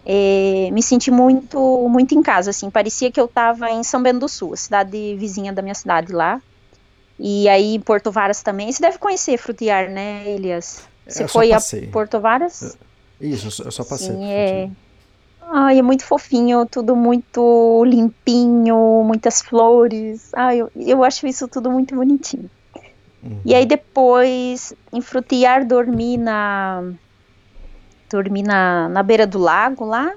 é, 0.05 0.69
me 0.71 0.81
senti 0.81 1.11
muito, 1.11 1.87
muito 1.89 2.15
em 2.15 2.21
casa, 2.21 2.49
assim, 2.49 2.69
parecia 2.69 3.11
que 3.11 3.19
eu 3.19 3.25
estava 3.25 3.69
em 3.69 3.83
São 3.83 4.01
Bento 4.01 4.19
do 4.19 4.29
Sul, 4.29 4.53
a 4.53 4.57
cidade 4.57 5.15
vizinha 5.15 5.53
da 5.53 5.61
minha 5.61 5.75
cidade 5.75 6.11
lá. 6.11 6.41
E 7.19 7.49
aí 7.49 7.75
em 7.75 7.79
Porto 7.79 8.11
Varas 8.11 8.43
também. 8.43 8.71
Você 8.71 8.81
deve 8.81 8.99
conhecer 8.99 9.37
Frutiar, 9.37 9.89
né, 9.89 10.23
Elias? 10.27 10.87
Você 11.07 11.23
eu 11.23 11.27
foi 11.27 11.51
a 11.51 11.57
Porto 11.91 12.19
Varas? 12.19 12.77
Isso, 13.19 13.63
eu 13.63 13.71
só 13.71 13.83
passei. 13.83 14.09
Sim, 14.09 14.25
é. 14.25 14.69
Ai, 15.49 15.79
é 15.79 15.81
muito 15.81 16.03
fofinho, 16.03 16.65
tudo 16.65 16.95
muito 16.95 17.83
limpinho, 17.85 19.03
muitas 19.05 19.41
flores. 19.41 20.29
Ai, 20.35 20.59
eu, 20.59 20.69
eu 20.75 21.03
acho 21.03 21.25
isso 21.25 21.47
tudo 21.47 21.71
muito 21.71 21.95
bonitinho. 21.95 22.49
Uhum. 23.23 23.39
E 23.45 23.55
aí 23.55 23.65
depois, 23.65 24.73
em 24.91 25.01
Frutiar, 25.01 25.65
dormi 25.65 26.17
na 26.17 26.83
dormi 28.09 28.43
na, 28.43 28.89
na 28.89 29.03
beira 29.03 29.27
do 29.27 29.39
lago 29.39 29.85
lá, 29.85 30.13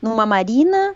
numa 0.00 0.26
marina. 0.26 0.94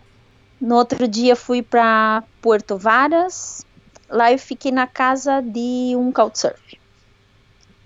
No 0.60 0.74
outro 0.74 1.06
dia 1.06 1.36
fui 1.36 1.62
para 1.62 2.22
Porto 2.42 2.76
Varas. 2.76 3.64
Lá 4.08 4.32
eu 4.32 4.38
fiquei 4.38 4.72
na 4.72 4.86
casa 4.86 5.40
de 5.40 5.94
um 5.96 6.10
couchsurf. 6.10 6.78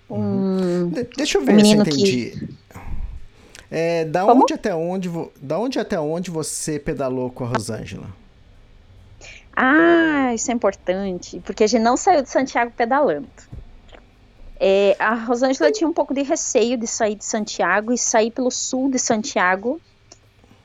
Um, 0.09 0.15
uhum. 0.17 0.91
Deixa 1.15 1.37
eu 1.37 1.45
ver 1.45 1.55
um 1.55 1.59
se 1.59 1.75
eu 1.75 1.81
entendi. 1.81 2.31
Que... 2.31 2.63
É, 3.69 4.05
da 4.05 4.25
onde 4.25 4.53
até 4.53 4.75
onde, 4.75 5.09
da 5.41 5.57
onde 5.57 5.79
até 5.79 5.99
onde 5.99 6.29
você 6.29 6.77
pedalou 6.77 7.31
com 7.31 7.43
a 7.43 7.47
Rosângela? 7.47 8.07
Ah, 9.55 10.31
isso 10.33 10.51
é 10.51 10.53
importante, 10.53 11.39
porque 11.43 11.63
a 11.63 11.67
gente 11.67 11.81
não 11.81 11.97
saiu 11.97 12.21
de 12.21 12.29
Santiago 12.29 12.71
pedalando. 12.75 13.27
É, 14.65 14.95
a 14.97 15.13
Rosângela 15.13 15.73
tinha 15.73 15.85
um 15.85 15.91
pouco 15.91 16.13
de 16.13 16.21
receio 16.21 16.77
de 16.77 16.87
sair 16.87 17.15
de 17.15 17.25
Santiago 17.25 17.91
e 17.91 17.97
sair 17.97 18.31
pelo 18.31 18.49
sul 18.49 18.89
de 18.89 18.97
Santiago. 18.97 19.81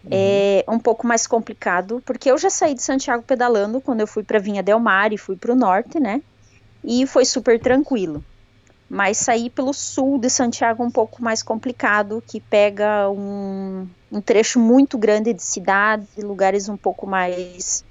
É 0.08 0.64
um 0.68 0.78
pouco 0.78 1.04
mais 1.04 1.26
complicado, 1.26 2.00
porque 2.06 2.30
eu 2.30 2.38
já 2.38 2.48
saí 2.48 2.74
de 2.74 2.82
Santiago 2.82 3.24
pedalando 3.24 3.80
quando 3.80 4.00
eu 4.00 4.06
fui 4.06 4.22
para 4.22 4.38
Vinha 4.38 4.62
Del 4.62 4.78
Mar 4.78 5.12
e 5.12 5.18
fui 5.18 5.34
para 5.34 5.52
o 5.52 5.56
norte, 5.56 5.98
né? 5.98 6.22
E 6.84 7.08
foi 7.08 7.24
super 7.24 7.60
tranquilo. 7.60 8.24
Mas 8.88 9.18
sair 9.18 9.50
pelo 9.50 9.74
sul 9.74 10.16
de 10.16 10.30
Santiago 10.30 10.84
é 10.84 10.86
um 10.86 10.92
pouco 10.92 11.20
mais 11.20 11.42
complicado, 11.42 12.22
que 12.24 12.40
pega 12.40 13.10
um, 13.10 13.88
um 14.12 14.20
trecho 14.20 14.60
muito 14.60 14.96
grande 14.96 15.34
de 15.34 15.42
cidade, 15.42 16.06
lugares 16.18 16.68
um 16.68 16.76
pouco 16.76 17.04
mais 17.04 17.84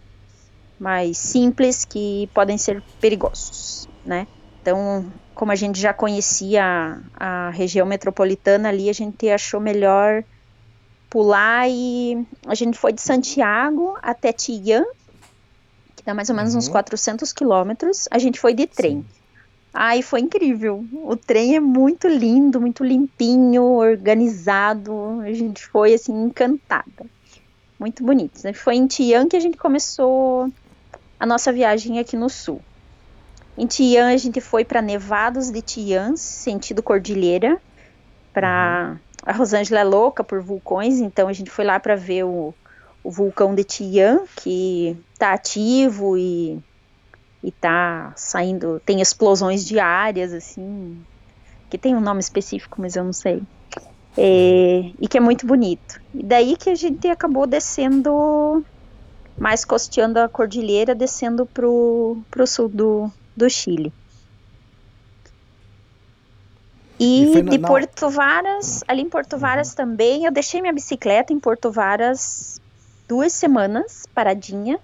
mais 0.79 1.17
simples 1.17 1.83
que 1.83 2.29
podem 2.33 2.57
ser 2.57 2.81
perigosos, 3.01 3.89
né? 4.05 4.25
Então, 4.68 5.05
como 5.34 5.53
a 5.53 5.55
gente 5.55 5.80
já 5.80 5.93
conhecia 5.93 7.01
a, 7.15 7.47
a 7.47 7.49
região 7.51 7.88
metropolitana 7.88 8.68
ali, 8.68 8.89
a 8.89 8.93
gente 8.93 9.30
achou 9.30 9.61
melhor 9.61 10.26
pular 11.09 11.70
e 11.70 12.28
a 12.45 12.53
gente 12.53 12.78
foi 12.78 12.91
de 12.91 12.99
Santiago 12.99 13.97
até 14.01 14.34
Tian, 14.34 14.84
que 15.95 16.03
dá 16.03 16.13
mais 16.13 16.30
ou 16.30 16.36
menos 16.36 16.51
uhum. 16.51 16.59
uns 16.59 16.68
400 16.68 17.32
quilômetros. 17.32 18.09
A 18.11 18.20
gente 18.20 18.41
foi 18.41 18.53
de 18.53 18.68
trem. 18.68 19.03
Sim. 19.03 19.05
Ai, 19.74 20.01
foi 20.01 20.20
incrível. 20.20 20.84
O 20.91 21.15
trem 21.15 21.55
é 21.55 21.61
muito 21.61 22.09
lindo, 22.09 22.59
muito 22.59 22.84
limpinho, 22.84 23.63
organizado. 23.63 25.22
A 25.22 25.32
gente 25.32 25.65
foi 25.65 25.93
assim 25.93 26.26
encantada. 26.26 27.05
Muito 27.80 28.03
bonito. 28.03 28.41
Foi 28.53 28.76
em 28.76 28.86
Tian 28.86 29.30
que 29.30 29.38
a 29.38 29.39
gente 29.39 29.55
começou 29.55 30.51
a 31.18 31.26
nossa 31.26 31.53
viagem 31.53 31.99
aqui 31.99 32.18
no 32.18 32.30
sul. 32.30 32.61
Em 33.57 33.65
Tian 33.65 34.09
a 34.13 34.17
gente 34.17 34.39
foi 34.39 34.63
para 34.63 34.81
Nevados 34.81 35.49
de 35.49 35.61
Tian, 35.61 36.15
sentido 36.15 36.83
Cordilheira, 36.83 37.59
para 38.31 38.91
uhum. 38.91 38.99
a 39.23 39.31
Rosângela 39.31 39.79
é 39.79 39.83
louca 39.83 40.23
por 40.23 40.41
vulcões, 40.41 40.99
então 40.99 41.27
a 41.27 41.33
gente 41.33 41.49
foi 41.49 41.65
lá 41.65 41.79
para 41.79 41.95
ver 41.95 42.23
o, 42.23 42.53
o 43.03 43.09
vulcão 43.09 43.55
de 43.55 43.63
Tian, 43.63 44.21
que 44.35 44.95
está 45.13 45.33
ativo 45.33 46.17
e 46.17 46.61
e 47.43 47.51
tá 47.51 48.11
saindo, 48.15 48.81
tem 48.85 48.99
explosões 48.99 49.63
diárias 49.63 50.33
assim, 50.33 50.99
que 51.69 51.77
tem 51.77 51.95
um 51.95 52.01
nome 52.01 52.19
específico, 52.19 52.81
mas 52.81 52.95
eu 52.95 53.03
não 53.03 53.13
sei. 53.13 53.41
É, 54.17 54.91
e 54.99 55.07
que 55.07 55.17
é 55.17 55.21
muito 55.21 55.45
bonito. 55.45 56.01
E 56.13 56.23
daí 56.23 56.57
que 56.57 56.69
a 56.69 56.75
gente 56.75 57.07
acabou 57.07 57.45
descendo 57.45 58.65
mais 59.37 59.63
costeando 59.63 60.19
a 60.19 60.27
cordilheira, 60.27 60.95
descendo 60.95 61.45
pro, 61.45 62.17
pro 62.31 62.47
sul 62.47 62.67
do, 62.67 63.11
do 63.38 63.49
Chile. 63.49 63.93
E, 66.99 67.38
e 67.38 67.41
de 67.43 67.59
Porto 67.59 68.09
Varas, 68.09 68.83
ali 68.88 69.03
em 69.03 69.09
Porto 69.09 69.38
Varas 69.38 69.69
uhum. 69.69 69.75
também, 69.75 70.25
eu 70.25 70.31
deixei 70.31 70.59
minha 70.59 70.73
bicicleta 70.73 71.31
em 71.31 71.39
Porto 71.39 71.71
Varas 71.71 72.59
duas 73.07 73.31
semanas 73.31 74.05
paradinha, 74.13 74.79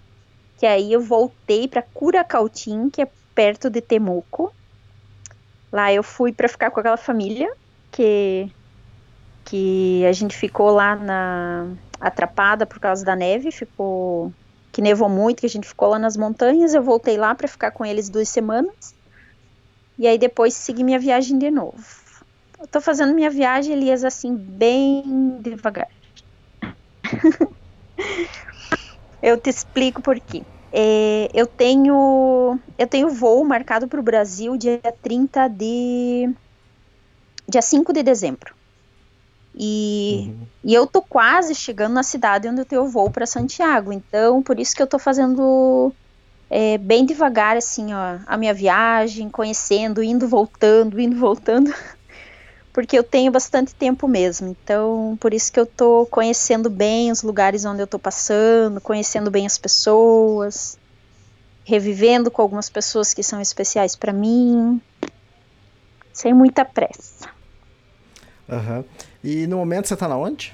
que 0.59 0.65
aí 0.65 0.93
eu 0.93 1.01
voltei 1.01 1.67
para 1.67 1.81
Curacautim, 1.81 2.89
que 2.89 3.01
é 3.01 3.07
perto 3.33 3.69
de 3.69 3.81
Temuco. 3.81 4.53
Lá 5.71 5.91
eu 5.91 6.03
fui 6.03 6.31
para 6.31 6.47
ficar 6.47 6.69
com 6.69 6.79
aquela 6.79 6.97
família 6.97 7.51
que 7.91 8.49
que 9.45 10.05
a 10.05 10.13
gente 10.13 10.37
ficou 10.37 10.71
lá 10.71 10.95
na 10.95 11.67
atrapada 11.99 12.65
por 12.65 12.79
causa 12.79 13.03
da 13.03 13.15
neve, 13.15 13.51
ficou 13.51 14.31
que 14.73 14.81
nevou 14.81 15.07
muito, 15.07 15.39
que 15.41 15.45
a 15.45 15.49
gente 15.49 15.67
ficou 15.67 15.87
lá 15.87 15.99
nas 15.99 16.17
montanhas. 16.17 16.73
Eu 16.73 16.81
voltei 16.81 17.15
lá 17.15 17.33
para 17.35 17.47
ficar 17.47 17.69
com 17.71 17.85
eles 17.85 18.09
duas 18.09 18.27
semanas. 18.27 18.95
E 19.99 20.07
aí 20.07 20.17
depois 20.17 20.55
segui 20.55 20.83
minha 20.83 20.97
viagem 20.97 21.37
de 21.37 21.51
novo. 21.51 21.77
Eu 22.59 22.67
tô 22.67 22.81
fazendo 22.81 23.13
minha 23.13 23.29
viagem, 23.29 23.73
Elias, 23.73 24.03
assim, 24.03 24.35
bem 24.35 25.37
devagar. 25.41 25.87
eu 29.21 29.39
te 29.39 29.51
explico 29.51 30.01
por 30.01 30.19
quê. 30.19 30.41
É, 30.71 31.29
eu 31.35 31.45
tenho 31.45 32.59
eu 32.79 32.87
tenho 32.87 33.09
voo 33.09 33.45
marcado 33.45 33.87
para 33.87 33.99
o 33.99 34.03
Brasil 34.03 34.57
dia 34.57 34.81
30 35.03 35.47
de 35.47 36.27
dia 37.47 37.61
5 37.61 37.93
de 37.93 38.01
dezembro. 38.01 38.55
E, 39.55 40.25
uhum. 40.27 40.47
e 40.63 40.73
eu 40.73 40.87
tô 40.87 41.01
quase 41.01 41.53
chegando 41.53 41.93
na 41.93 42.03
cidade 42.03 42.47
onde 42.47 42.61
eu 42.61 42.65
tenho 42.65 42.87
voo 42.87 43.11
para 43.11 43.25
Santiago. 43.25 43.93
Então, 43.93 44.41
por 44.41 44.59
isso 44.59 44.75
que 44.75 44.81
eu 44.81 44.87
tô 44.87 44.97
fazendo 44.97 45.93
é, 46.49 46.77
bem 46.77 47.05
devagar, 47.05 47.57
assim, 47.57 47.93
ó, 47.93 48.19
a 48.25 48.37
minha 48.37 48.53
viagem, 48.53 49.29
conhecendo, 49.29 50.03
indo, 50.03 50.27
voltando, 50.27 50.99
indo, 50.99 51.15
voltando. 51.17 51.73
Porque 52.73 52.97
eu 52.97 53.03
tenho 53.03 53.31
bastante 53.31 53.75
tempo 53.75 54.07
mesmo. 54.07 54.47
Então, 54.47 55.15
por 55.19 55.33
isso 55.33 55.51
que 55.51 55.59
eu 55.59 55.65
tô 55.65 56.07
conhecendo 56.07 56.69
bem 56.69 57.11
os 57.11 57.21
lugares 57.21 57.65
onde 57.65 57.81
eu 57.83 57.87
tô 57.87 57.99
passando, 57.99 58.81
conhecendo 58.81 59.29
bem 59.29 59.45
as 59.45 59.59
pessoas, 59.59 60.77
revivendo 61.63 62.31
com 62.31 62.41
algumas 62.41 62.69
pessoas 62.69 63.13
que 63.13 63.21
são 63.21 63.39
especiais 63.39 63.95
para 63.95 64.11
mim. 64.11 64.81
Sem 66.11 66.33
muita 66.33 66.65
pressa. 66.65 67.29
Aham. 68.49 68.79
Uhum. 68.79 69.12
E 69.23 69.47
no 69.47 69.57
momento 69.57 69.87
você 69.87 69.95
tá 69.95 70.07
na 70.07 70.17
onde? 70.17 70.53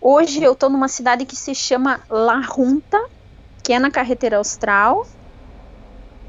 Hoje 0.00 0.42
eu 0.42 0.54
tô 0.54 0.68
numa 0.68 0.88
cidade 0.88 1.24
que 1.24 1.36
se 1.36 1.54
chama 1.54 2.00
La 2.08 2.40
Junta, 2.42 2.98
que 3.62 3.72
é 3.72 3.78
na 3.78 3.90
carretera 3.90 4.38
austral, 4.38 5.06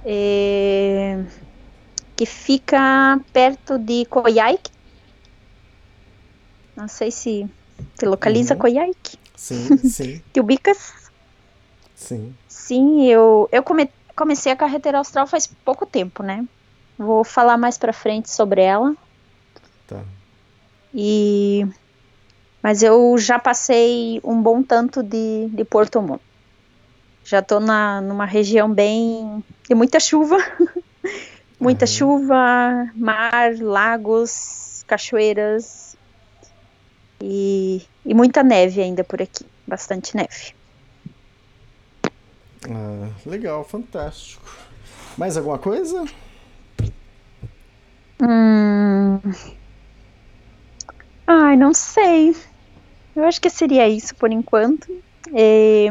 é... 0.06 1.24
que 2.16 2.26
fica 2.26 3.20
perto 3.34 3.80
de 3.80 4.06
Coyhaique. 4.06 4.72
Não 6.76 6.88
sei 6.88 7.10
se 7.10 7.50
te 7.98 8.06
localiza 8.06 8.54
uhum. 8.54 8.60
Coyhaique. 8.60 9.18
Sim, 9.36 9.78
sim. 9.88 10.22
Te 10.32 10.40
ubicas? 10.40 10.94
Sim. 11.96 12.34
Sim, 12.48 13.06
eu, 13.08 13.50
eu 13.52 13.64
come, 13.64 13.90
comecei 14.16 14.52
a 14.52 14.56
carretera 14.56 15.00
austral 15.00 15.26
faz 15.26 15.48
pouco 15.48 15.86
tempo, 15.86 16.22
né? 16.22 16.46
Vou 16.98 17.24
falar 17.24 17.58
mais 17.58 17.78
pra 17.78 17.94
frente 17.94 18.30
sobre 18.30 18.62
ela. 18.62 18.96
Tá. 19.88 20.04
E 20.94 21.68
mas 22.62 22.84
eu 22.84 23.18
já 23.18 23.40
passei 23.40 24.20
um 24.24 24.42
bom 24.42 24.62
tanto 24.62 25.02
de, 25.02 25.48
de 25.50 25.64
Porto 25.64 26.02
Montt. 26.02 26.22
Já 27.24 27.40
estou 27.40 27.60
na, 27.60 28.02
numa 28.02 28.26
região 28.26 28.72
bem 28.72 29.44
de 29.68 29.76
muita 29.76 30.00
chuva, 30.00 30.38
muita 31.60 31.86
uhum. 31.86 31.92
chuva, 31.92 32.92
mar, 32.96 33.56
lagos, 33.60 34.84
cachoeiras 34.88 35.96
e, 37.22 37.82
e 38.06 38.14
muita 38.14 38.44
neve 38.44 38.82
ainda 38.82 39.04
por 39.04 39.22
aqui, 39.22 39.46
bastante 39.66 40.16
neve. 40.16 40.54
Ah, 42.68 43.10
legal, 43.26 43.64
fantástico. 43.64 44.44
Mais 45.18 45.38
alguma 45.38 45.60
coisa? 45.60 46.04
Hum, 48.22 49.20
Ai, 51.32 51.56
não 51.56 51.76
sei. 51.76 52.36
Eu 53.16 53.24
acho 53.26 53.40
que 53.40 53.52
seria 53.52 53.88
isso 53.88 54.16
por 54.16 54.32
enquanto. 54.32 54.88
É, 55.32 55.86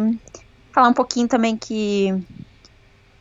falar 0.75 0.89
um 0.89 0.93
pouquinho 0.93 1.29
também 1.29 1.57
que 1.57 2.13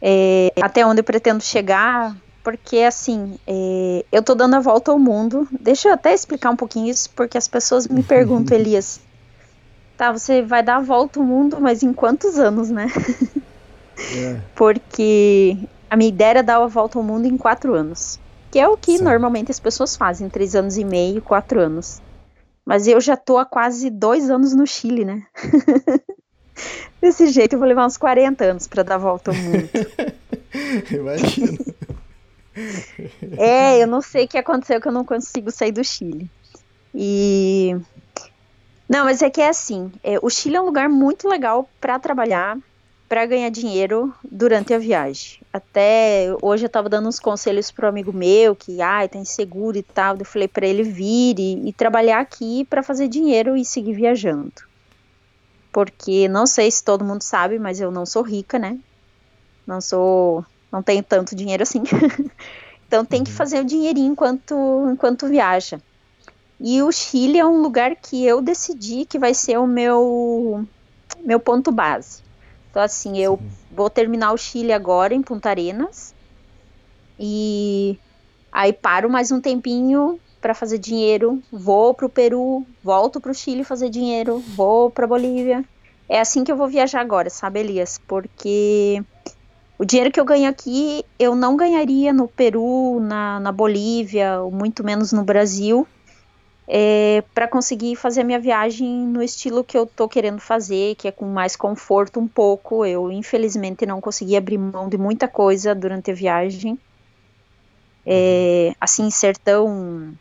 é, 0.01 0.51
até 0.59 0.83
onde 0.83 1.01
eu 1.01 1.03
pretendo 1.03 1.43
chegar, 1.43 2.17
porque 2.43 2.77
assim, 2.77 3.37
é, 3.45 4.03
eu 4.11 4.23
tô 4.23 4.33
dando 4.33 4.55
a 4.55 4.59
volta 4.59 4.91
ao 4.91 4.97
mundo. 4.97 5.47
Deixa 5.61 5.89
eu 5.89 5.93
até 5.93 6.11
explicar 6.11 6.49
um 6.49 6.55
pouquinho 6.55 6.89
isso, 6.89 7.07
porque 7.11 7.37
as 7.37 7.47
pessoas 7.47 7.87
me 7.87 8.01
perguntam, 8.03 8.57
Elias, 8.57 8.99
tá, 9.95 10.11
você 10.11 10.41
vai 10.41 10.63
dar 10.63 10.77
a 10.77 10.81
volta 10.81 11.19
ao 11.19 11.25
mundo, 11.25 11.59
mas 11.61 11.83
em 11.83 11.93
quantos 11.93 12.39
anos, 12.39 12.71
né? 12.71 12.87
É. 14.15 14.41
Porque 14.57 15.55
a 15.87 15.95
minha 15.95 16.09
ideia 16.09 16.29
era 16.29 16.43
dar 16.43 16.63
a 16.63 16.65
volta 16.65 16.97
ao 16.97 17.03
mundo 17.03 17.27
em 17.27 17.37
quatro 17.37 17.75
anos. 17.75 18.19
Que 18.49 18.57
é 18.57 18.67
o 18.67 18.75
que 18.75 18.97
Sim. 18.97 19.03
normalmente 19.03 19.51
as 19.51 19.59
pessoas 19.59 19.95
fazem, 19.95 20.29
três 20.29 20.55
anos 20.55 20.77
e 20.77 20.83
meio, 20.83 21.21
quatro 21.21 21.59
anos. 21.59 22.01
Mas 22.67 22.85
eu 22.85 22.99
já 22.99 23.15
tô 23.15 23.37
há 23.37 23.45
quase 23.45 23.89
dois 23.89 24.29
anos 24.29 24.53
no 24.53 24.67
Chile, 24.67 25.05
né? 25.05 25.25
Desse 26.99 27.27
jeito 27.27 27.53
eu 27.53 27.59
vou 27.59 27.67
levar 27.67 27.85
uns 27.85 27.95
40 27.95 28.43
anos 28.43 28.67
para 28.67 28.83
dar 28.83 28.95
a 28.95 28.97
volta 28.97 29.31
ao 29.31 29.37
mundo. 29.37 29.69
Imagina. 30.91 31.57
É, 33.37 33.81
eu 33.81 33.87
não 33.87 34.01
sei 34.01 34.25
o 34.25 34.27
que 34.27 34.37
aconteceu 34.37 34.81
que 34.81 34.87
eu 34.89 34.91
não 34.91 35.05
consigo 35.05 35.49
sair 35.49 35.71
do 35.71 35.81
Chile. 35.81 36.29
E 36.93 37.73
não, 38.89 39.05
mas 39.05 39.21
é 39.21 39.29
que 39.29 39.39
é 39.39 39.47
assim, 39.47 39.89
é, 40.03 40.19
o 40.21 40.29
Chile 40.29 40.57
é 40.57 40.61
um 40.61 40.65
lugar 40.65 40.89
muito 40.89 41.29
legal 41.29 41.69
para 41.79 41.97
trabalhar, 41.97 42.57
para 43.07 43.25
ganhar 43.25 43.49
dinheiro 43.49 44.13
durante 44.29 44.73
a 44.73 44.79
viagem. 44.79 45.39
Até 45.51 46.35
hoje 46.41 46.65
eu 46.65 46.69
tava 46.69 46.89
dando 46.89 47.07
uns 47.07 47.19
conselhos 47.19 47.71
pro 47.71 47.87
amigo 47.87 48.11
meu 48.11 48.55
que, 48.55 48.81
ai, 48.81 49.07
tá 49.07 49.17
inseguro 49.17 49.77
e 49.77 49.83
tal. 49.83 50.17
Eu 50.17 50.25
falei 50.25 50.47
para 50.47 50.67
ele 50.67 50.83
vir 50.83 51.39
e, 51.39 51.69
e, 51.69 51.73
trabalhar 51.73 52.19
aqui 52.19 52.65
para 52.65 52.83
fazer 52.83 53.07
dinheiro 53.07 53.55
e 53.55 53.63
seguir 53.63 53.93
viajando. 53.93 54.51
porque 55.71 56.27
não 56.27 56.45
sei 56.45 56.69
se 56.71 56.83
todo 56.83 57.05
mundo 57.05 57.21
sabe, 57.21 57.59
mas 57.59 57.79
eu 57.79 57.91
não 57.91 58.05
sou 58.05 58.23
rica, 58.23 58.59
né? 58.59 58.77
Não 59.65 59.79
sou, 59.79 60.45
não 60.71 60.81
tenho 60.81 61.03
tanto 61.03 61.35
dinheiro 61.35 61.63
assim. 61.63 61.83
então 62.87 63.05
tem 63.05 63.23
que 63.23 63.31
fazer 63.31 63.59
o 63.61 63.65
dinheirinho 63.65 64.11
enquanto 64.11 64.55
enquanto 64.91 65.27
viaja. 65.27 65.79
E 66.59 66.81
o 66.81 66.91
Chile 66.91 67.39
é 67.39 67.45
um 67.45 67.61
lugar 67.61 67.95
que 67.95 68.25
eu 68.25 68.41
decidi 68.41 69.05
que 69.05 69.19
vai 69.19 69.33
ser 69.33 69.57
o 69.59 69.67
meu 69.67 70.65
meu 71.23 71.39
ponto 71.39 71.71
base. 71.71 72.26
Então 72.69 72.81
assim, 72.81 73.17
eu 73.17 73.37
Sim. 73.37 73.49
vou 73.69 73.89
terminar 73.89 74.33
o 74.33 74.37
Chile 74.37 74.71
agora 74.71 75.13
em 75.13 75.21
Punta 75.21 75.49
Arenas 75.49 76.15
e 77.19 77.99
aí 78.51 78.73
paro 78.73 79.09
mais 79.09 79.31
um 79.31 79.41
tempinho 79.41 80.19
para 80.39 80.53
fazer 80.53 80.77
dinheiro, 80.77 81.43
vou 81.51 81.95
para 81.95 82.05
o 82.05 82.09
Peru, 82.09 82.67
volto 82.83 83.19
para 83.19 83.31
o 83.31 83.33
Chile 83.33 83.63
fazer 83.63 83.89
dinheiro, 83.89 84.43
vou 84.55 84.91
para 84.91 85.07
Bolívia. 85.07 85.63
É 86.07 86.19
assim 86.19 86.43
que 86.43 86.51
eu 86.51 86.55
vou 86.55 86.67
viajar 86.67 87.01
agora, 87.01 87.29
sabe, 87.29 87.59
Elias? 87.59 87.99
Porque 88.07 89.03
o 89.79 89.85
dinheiro 89.85 90.11
que 90.11 90.19
eu 90.19 90.25
ganho 90.25 90.49
aqui 90.49 91.03
eu 91.19 91.35
não 91.35 91.57
ganharia 91.57 92.13
no 92.13 92.27
Peru, 92.27 92.99
na, 93.01 93.39
na 93.39 93.51
Bolívia, 93.51 94.41
ou 94.41 94.51
muito 94.51 94.83
menos 94.83 95.11
no 95.11 95.23
Brasil, 95.23 95.87
é, 96.67 97.23
para 97.33 97.47
conseguir 97.47 97.95
fazer 97.95 98.21
a 98.21 98.23
minha 98.25 98.39
viagem 98.39 98.89
no 98.89 99.23
estilo 99.23 99.63
que 99.63 99.77
eu 99.77 99.85
tô 99.85 100.07
querendo 100.09 100.39
fazer, 100.39 100.95
que 100.95 101.07
é 101.07 101.11
com 101.11 101.25
mais 101.25 101.55
conforto 101.55 102.19
um 102.19 102.27
pouco. 102.27 102.85
Eu, 102.85 103.09
infelizmente, 103.09 103.85
não 103.85 104.01
consegui 104.01 104.35
abrir 104.35 104.57
mão 104.57 104.89
de 104.89 104.97
muita 104.97 105.27
coisa 105.27 105.73
durante 105.73 106.11
a 106.11 106.13
viagem. 106.13 106.77
É, 108.05 108.73
assim, 108.81 109.09
ser 109.09 109.37
tão 109.37 110.13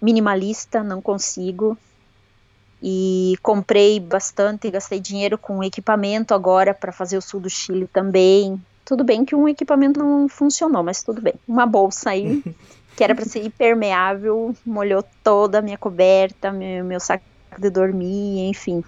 minimalista, 0.00 0.82
não 0.82 1.02
consigo. 1.02 1.76
E 2.82 3.34
comprei 3.42 4.00
bastante, 4.00 4.70
gastei 4.70 5.00
dinheiro 5.00 5.36
com 5.36 5.62
equipamento 5.62 6.32
agora 6.32 6.72
para 6.72 6.92
fazer 6.92 7.18
o 7.18 7.22
sul 7.22 7.40
do 7.40 7.50
Chile 7.50 7.86
também. 7.86 8.58
Tudo 8.86 9.04
bem 9.04 9.22
que 9.22 9.34
um 9.34 9.46
equipamento 9.46 10.00
não 10.00 10.26
funcionou, 10.30 10.82
mas 10.82 11.02
tudo 11.02 11.20
bem. 11.20 11.34
Uma 11.46 11.66
bolsa 11.66 12.10
aí, 12.10 12.42
que 13.00 13.04
era 13.04 13.14
para 13.14 13.24
ser 13.24 13.42
impermeável, 13.42 14.54
molhou 14.62 15.02
toda 15.24 15.60
a 15.60 15.62
minha 15.62 15.78
coberta, 15.78 16.52
meu, 16.52 16.84
meu 16.84 17.00
saco 17.00 17.24
de 17.58 17.70
dormir, 17.70 18.46
enfim. 18.50 18.84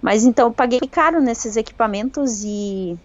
Mas 0.00 0.24
então, 0.24 0.50
paguei 0.50 0.80
caro 0.90 1.20
nesses 1.20 1.54
equipamentos 1.54 2.42
e, 2.42 2.96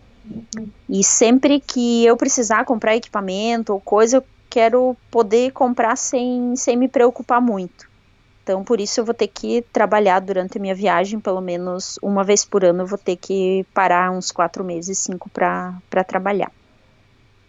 e 0.87 1.03
sempre 1.03 1.59
que 1.59 2.05
eu 2.05 2.15
precisar 2.15 2.63
comprar 2.63 2.95
equipamento 2.95 3.73
ou 3.73 3.81
coisa, 3.81 4.15
eu 4.15 4.23
quero 4.49 4.95
poder 5.11 5.51
comprar 5.51 5.97
sem, 5.97 6.55
sem 6.55 6.77
me 6.77 6.87
preocupar 6.87 7.41
muito. 7.41 7.89
Então, 8.41 8.63
por 8.63 8.79
isso 8.79 9.01
eu 9.01 9.05
vou 9.05 9.13
ter 9.13 9.27
que 9.27 9.61
trabalhar 9.73 10.21
durante 10.21 10.57
a 10.57 10.61
minha 10.61 10.73
viagem, 10.73 11.19
pelo 11.19 11.41
menos 11.41 11.99
uma 12.01 12.23
vez 12.23 12.45
por 12.45 12.63
ano 12.63 12.83
eu 12.83 12.87
vou 12.87 12.97
ter 12.97 13.17
que 13.17 13.65
parar 13.73 14.09
uns 14.09 14.31
quatro 14.31 14.63
meses, 14.63 14.99
cinco 14.99 15.29
para 15.29 16.03
trabalhar. 16.07 16.49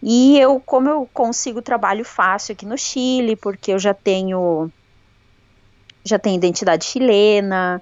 E 0.01 0.39
eu, 0.39 0.59
como 0.59 0.89
eu 0.89 1.07
consigo 1.13 1.61
trabalho 1.61 2.03
fácil 2.03 2.53
aqui 2.53 2.65
no 2.65 2.77
Chile, 2.77 3.35
porque 3.35 3.71
eu 3.71 3.79
já 3.79 3.93
tenho 3.93 4.71
já 6.03 6.17
tenho 6.17 6.35
identidade 6.35 6.85
chilena, 6.85 7.79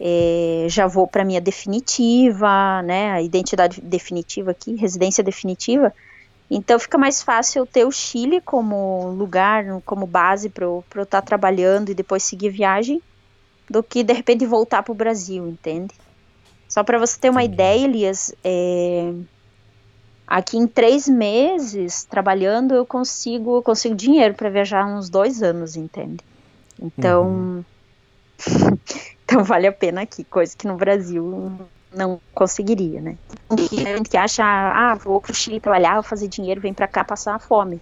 é, 0.00 0.66
já 0.68 0.88
vou 0.88 1.06
para 1.06 1.24
minha 1.24 1.40
definitiva, 1.40 2.82
né, 2.82 3.12
a 3.12 3.22
identidade 3.22 3.80
definitiva 3.80 4.50
aqui, 4.50 4.74
residência 4.74 5.22
definitiva, 5.22 5.94
então 6.50 6.78
fica 6.78 6.98
mais 6.98 7.22
fácil 7.22 7.64
ter 7.64 7.86
o 7.86 7.92
Chile 7.92 8.40
como 8.40 9.10
lugar, 9.10 9.64
como 9.86 10.06
base 10.06 10.48
para 10.48 10.64
eu 10.64 10.84
estar 10.90 11.06
tá 11.06 11.22
trabalhando 11.22 11.90
e 11.90 11.94
depois 11.94 12.24
seguir 12.24 12.50
viagem, 12.50 13.00
do 13.70 13.82
que 13.82 14.02
de 14.02 14.12
repente 14.12 14.44
voltar 14.44 14.82
para 14.82 14.92
o 14.92 14.94
Brasil, 14.94 15.48
entende? 15.48 15.94
Só 16.68 16.82
para 16.82 16.98
você 16.98 17.18
ter 17.18 17.30
uma 17.30 17.44
ideia, 17.44 17.84
Elias, 17.84 18.34
é, 18.42 19.14
aqui 20.32 20.56
em 20.56 20.66
três 20.66 21.06
meses 21.06 22.04
trabalhando 22.04 22.74
eu 22.74 22.86
consigo 22.86 23.56
eu 23.56 23.62
consigo 23.62 23.94
dinheiro 23.94 24.32
para 24.34 24.48
viajar 24.48 24.86
uns 24.86 25.10
dois 25.10 25.42
anos, 25.42 25.76
entende? 25.76 26.24
Então, 26.80 27.26
uhum. 27.26 27.64
então 29.24 29.44
vale 29.44 29.66
a 29.66 29.72
pena 29.72 30.00
aqui, 30.00 30.24
coisa 30.24 30.56
que 30.56 30.66
no 30.66 30.76
Brasil 30.76 31.52
não 31.94 32.18
conseguiria, 32.34 33.02
né? 33.02 33.18
Tem 33.68 33.80
gente 33.80 34.08
que 34.08 34.16
acha, 34.16 34.42
ah, 34.42 34.94
vou 34.94 35.20
pro 35.20 35.34
Chile 35.34 35.60
trabalhar, 35.60 35.94
vou 35.94 36.02
fazer 36.02 36.28
dinheiro, 36.28 36.62
vem 36.62 36.72
para 36.72 36.88
cá 36.88 37.04
passar 37.04 37.38
fome. 37.38 37.78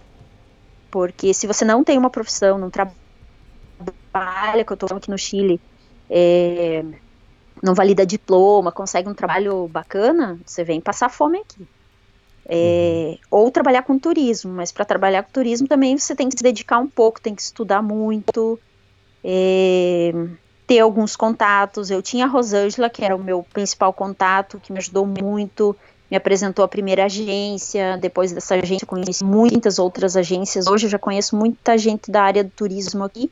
Porque 0.91 1.33
se 1.33 1.47
você 1.47 1.63
não 1.63 1.85
tem 1.85 1.97
uma 1.97 2.09
profissão, 2.09 2.57
não 2.57 2.69
trabalha, 2.69 4.65
que 4.65 4.73
eu 4.73 4.77
tô 4.77 4.93
aqui 4.93 5.09
no 5.09 5.17
Chile, 5.17 5.61
é, 6.09 6.83
não 7.63 7.73
valida 7.73 8.05
diploma, 8.05 8.73
consegue 8.73 9.07
um 9.07 9.13
trabalho 9.13 9.69
bacana, 9.69 10.37
você 10.45 10.65
vem 10.65 10.81
passar 10.81 11.07
fome 11.07 11.39
aqui. 11.39 11.65
É, 12.53 13.17
ou 13.29 13.49
trabalhar 13.49 13.81
com 13.83 13.97
turismo, 13.97 14.51
mas 14.51 14.73
para 14.73 14.83
trabalhar 14.83 15.23
com 15.23 15.31
turismo 15.31 15.69
também 15.69 15.97
você 15.97 16.13
tem 16.13 16.27
que 16.27 16.37
se 16.37 16.43
dedicar 16.43 16.79
um 16.79 16.87
pouco, 16.87 17.21
tem 17.21 17.33
que 17.33 17.41
estudar 17.41 17.81
muito. 17.81 18.59
É, 19.23 20.11
ter 20.67 20.79
alguns 20.79 21.15
contatos. 21.15 21.89
Eu 21.89 22.01
tinha 22.01 22.25
a 22.25 22.27
Rosângela, 22.27 22.89
que 22.89 23.03
era 23.03 23.15
o 23.15 23.23
meu 23.23 23.43
principal 23.53 23.93
contato, 23.93 24.59
que 24.59 24.71
me 24.71 24.79
ajudou 24.79 25.05
muito, 25.05 25.75
me 26.09 26.15
apresentou 26.17 26.63
a 26.63 26.67
primeira 26.67 27.05
agência. 27.05 27.97
Depois 27.97 28.31
dessa 28.31 28.55
agência, 28.55 28.87
conheci 28.87 29.23
muitas 29.23 29.79
outras 29.79 30.17
agências. 30.17 30.67
Hoje 30.67 30.87
eu 30.87 30.89
já 30.89 30.99
conheço 30.99 31.35
muita 31.35 31.77
gente 31.77 32.11
da 32.11 32.23
área 32.23 32.43
do 32.43 32.49
turismo 32.49 33.03
aqui. 33.03 33.31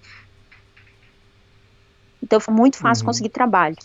Então 2.21 2.39
foi 2.39 2.53
muito 2.53 2.77
fácil 2.77 3.03
uhum. 3.03 3.07
conseguir 3.07 3.29
trabalho, 3.29 3.77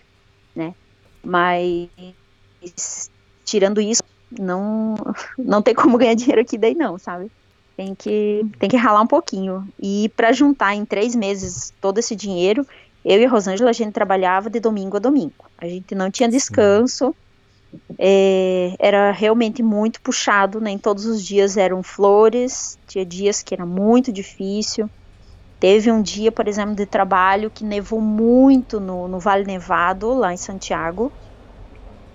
né? 0.55 0.75
Mas 1.23 3.11
tirando 3.45 3.81
isso, 3.81 4.03
não 4.39 4.95
não 5.39 5.63
tem 5.63 5.75
como 5.75 5.99
ganhar 5.99 6.15
dinheiro 6.15 6.41
aqui 6.41 6.59
daí 6.59 6.75
não, 6.75 6.99
sabe? 6.99 7.31
Tem 7.77 7.95
que 7.95 8.47
tem 8.59 8.69
que 8.69 8.77
ralar 8.77 9.01
um 9.01 9.07
pouquinho. 9.07 9.67
E 9.81 10.11
para 10.17 10.33
juntar 10.33 10.75
em 10.75 10.85
três 10.85 11.15
meses 11.15 11.73
todo 11.81 11.99
esse 11.99 12.15
dinheiro, 12.15 12.67
eu 13.05 13.21
e 13.21 13.25
a 13.25 13.29
Rosângela, 13.29 13.71
a 13.71 13.75
gente 13.75 13.93
trabalhava 13.93 14.49
de 14.49 14.59
domingo 14.59 14.97
a 14.97 15.01
domingo. 15.01 15.45
A 15.59 15.67
gente 15.67 15.95
não 15.95 16.11
tinha 16.11 16.29
descanso. 16.29 17.15
É, 17.99 18.77
era 18.79 19.11
realmente 19.11 19.61
muito 19.63 20.01
puxado, 20.01 20.61
nem 20.61 20.77
né? 20.77 20.81
todos 20.81 21.07
os 21.07 21.25
dias 21.25 21.57
eram 21.57 21.83
flores, 21.83 22.79
tinha 22.87 23.05
dias 23.05 23.43
que 23.43 23.53
era 23.53 23.67
muito 23.67 24.13
difícil. 24.13 24.89
Teve 25.59 25.91
um 25.91 26.01
dia, 26.01 26.31
por 26.31 26.47
exemplo, 26.47 26.75
de 26.77 26.87
trabalho 26.87 27.51
que 27.51 27.65
nevou 27.65 28.01
muito 28.01 28.79
no, 28.79 29.09
no 29.09 29.19
Vale 29.19 29.45
Nevado, 29.45 30.13
lá 30.15 30.33
em 30.33 30.37
Santiago, 30.37 31.11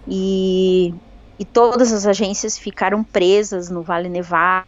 e, 0.08 0.94
e 1.40 1.46
todas 1.46 1.92
as 1.94 2.06
agências 2.06 2.58
ficaram 2.58 3.04
presas 3.04 3.70
no 3.70 3.82
Vale 3.82 4.10
Nevado 4.10 4.68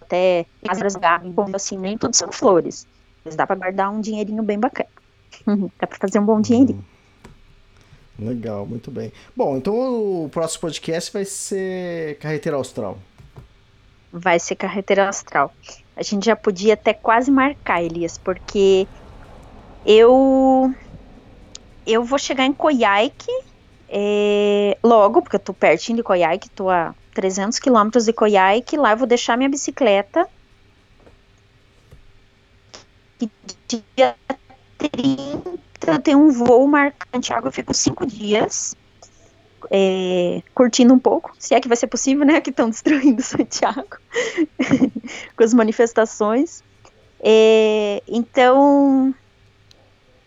até 0.00 0.46
assim, 1.54 1.78
nem 1.78 1.98
tudo 1.98 2.14
são 2.14 2.30
flores. 2.30 2.86
Mas 3.24 3.34
dá 3.34 3.46
para 3.46 3.56
guardar 3.56 3.90
um 3.90 4.00
dinheirinho 4.00 4.42
bem 4.42 4.58
bacana. 4.58 4.88
dá 5.80 5.86
para 5.86 5.98
fazer 5.98 6.18
um 6.18 6.24
bom 6.24 6.40
dinheirinho. 6.40 6.84
Hum. 8.18 8.26
Legal, 8.26 8.64
muito 8.64 8.90
bem. 8.90 9.12
Bom, 9.34 9.56
então 9.56 10.24
o 10.24 10.28
próximo 10.28 10.60
podcast 10.60 11.12
vai 11.12 11.24
ser 11.24 12.16
Carreteira 12.18 12.56
Austral. 12.56 12.96
Vai 14.12 14.38
ser 14.38 14.54
Carreteira 14.54 15.06
Austral. 15.06 15.52
A 15.96 16.02
gente 16.02 16.26
já 16.26 16.36
podia 16.36 16.74
até 16.74 16.94
quase 16.94 17.30
marcar, 17.30 17.82
Elias, 17.82 18.16
porque 18.16 18.86
eu 19.84 20.72
eu 21.86 22.04
vou 22.04 22.18
chegar 22.18 22.44
em 22.44 22.52
Coyhaique 22.52 23.30
é, 23.88 24.76
logo, 24.82 25.22
porque 25.22 25.36
eu 25.36 25.40
tô 25.40 25.54
pertinho 25.54 25.96
de 25.96 26.02
Coyhaique, 26.02 26.50
tô 26.50 26.68
a 26.68 26.94
300 27.14 27.58
quilômetros 27.58 28.04
de 28.04 28.12
Coyhaique, 28.12 28.76
lá 28.76 28.92
eu 28.92 28.96
vou 28.96 29.06
deixar 29.06 29.36
minha 29.36 29.48
bicicleta. 29.48 30.28
E 33.20 33.30
dia 33.68 34.16
30 34.78 35.98
tem 36.02 36.14
um 36.16 36.30
voo 36.30 36.66
marcado 36.66 37.10
em 37.12 37.16
Santiago, 37.16 37.48
eu 37.48 37.52
fico 37.52 37.72
cinco 37.72 38.04
dias 38.04 38.74
é, 39.70 40.42
curtindo 40.54 40.92
um 40.92 40.98
pouco, 40.98 41.32
se 41.38 41.54
é 41.54 41.60
que 41.60 41.68
vai 41.68 41.76
ser 41.76 41.86
possível, 41.86 42.24
né, 42.24 42.40
que 42.40 42.50
estão 42.50 42.68
destruindo 42.68 43.22
Santiago 43.22 43.96
com 45.36 45.44
as 45.44 45.54
manifestações. 45.54 46.62
É, 47.20 48.02
então, 48.06 49.14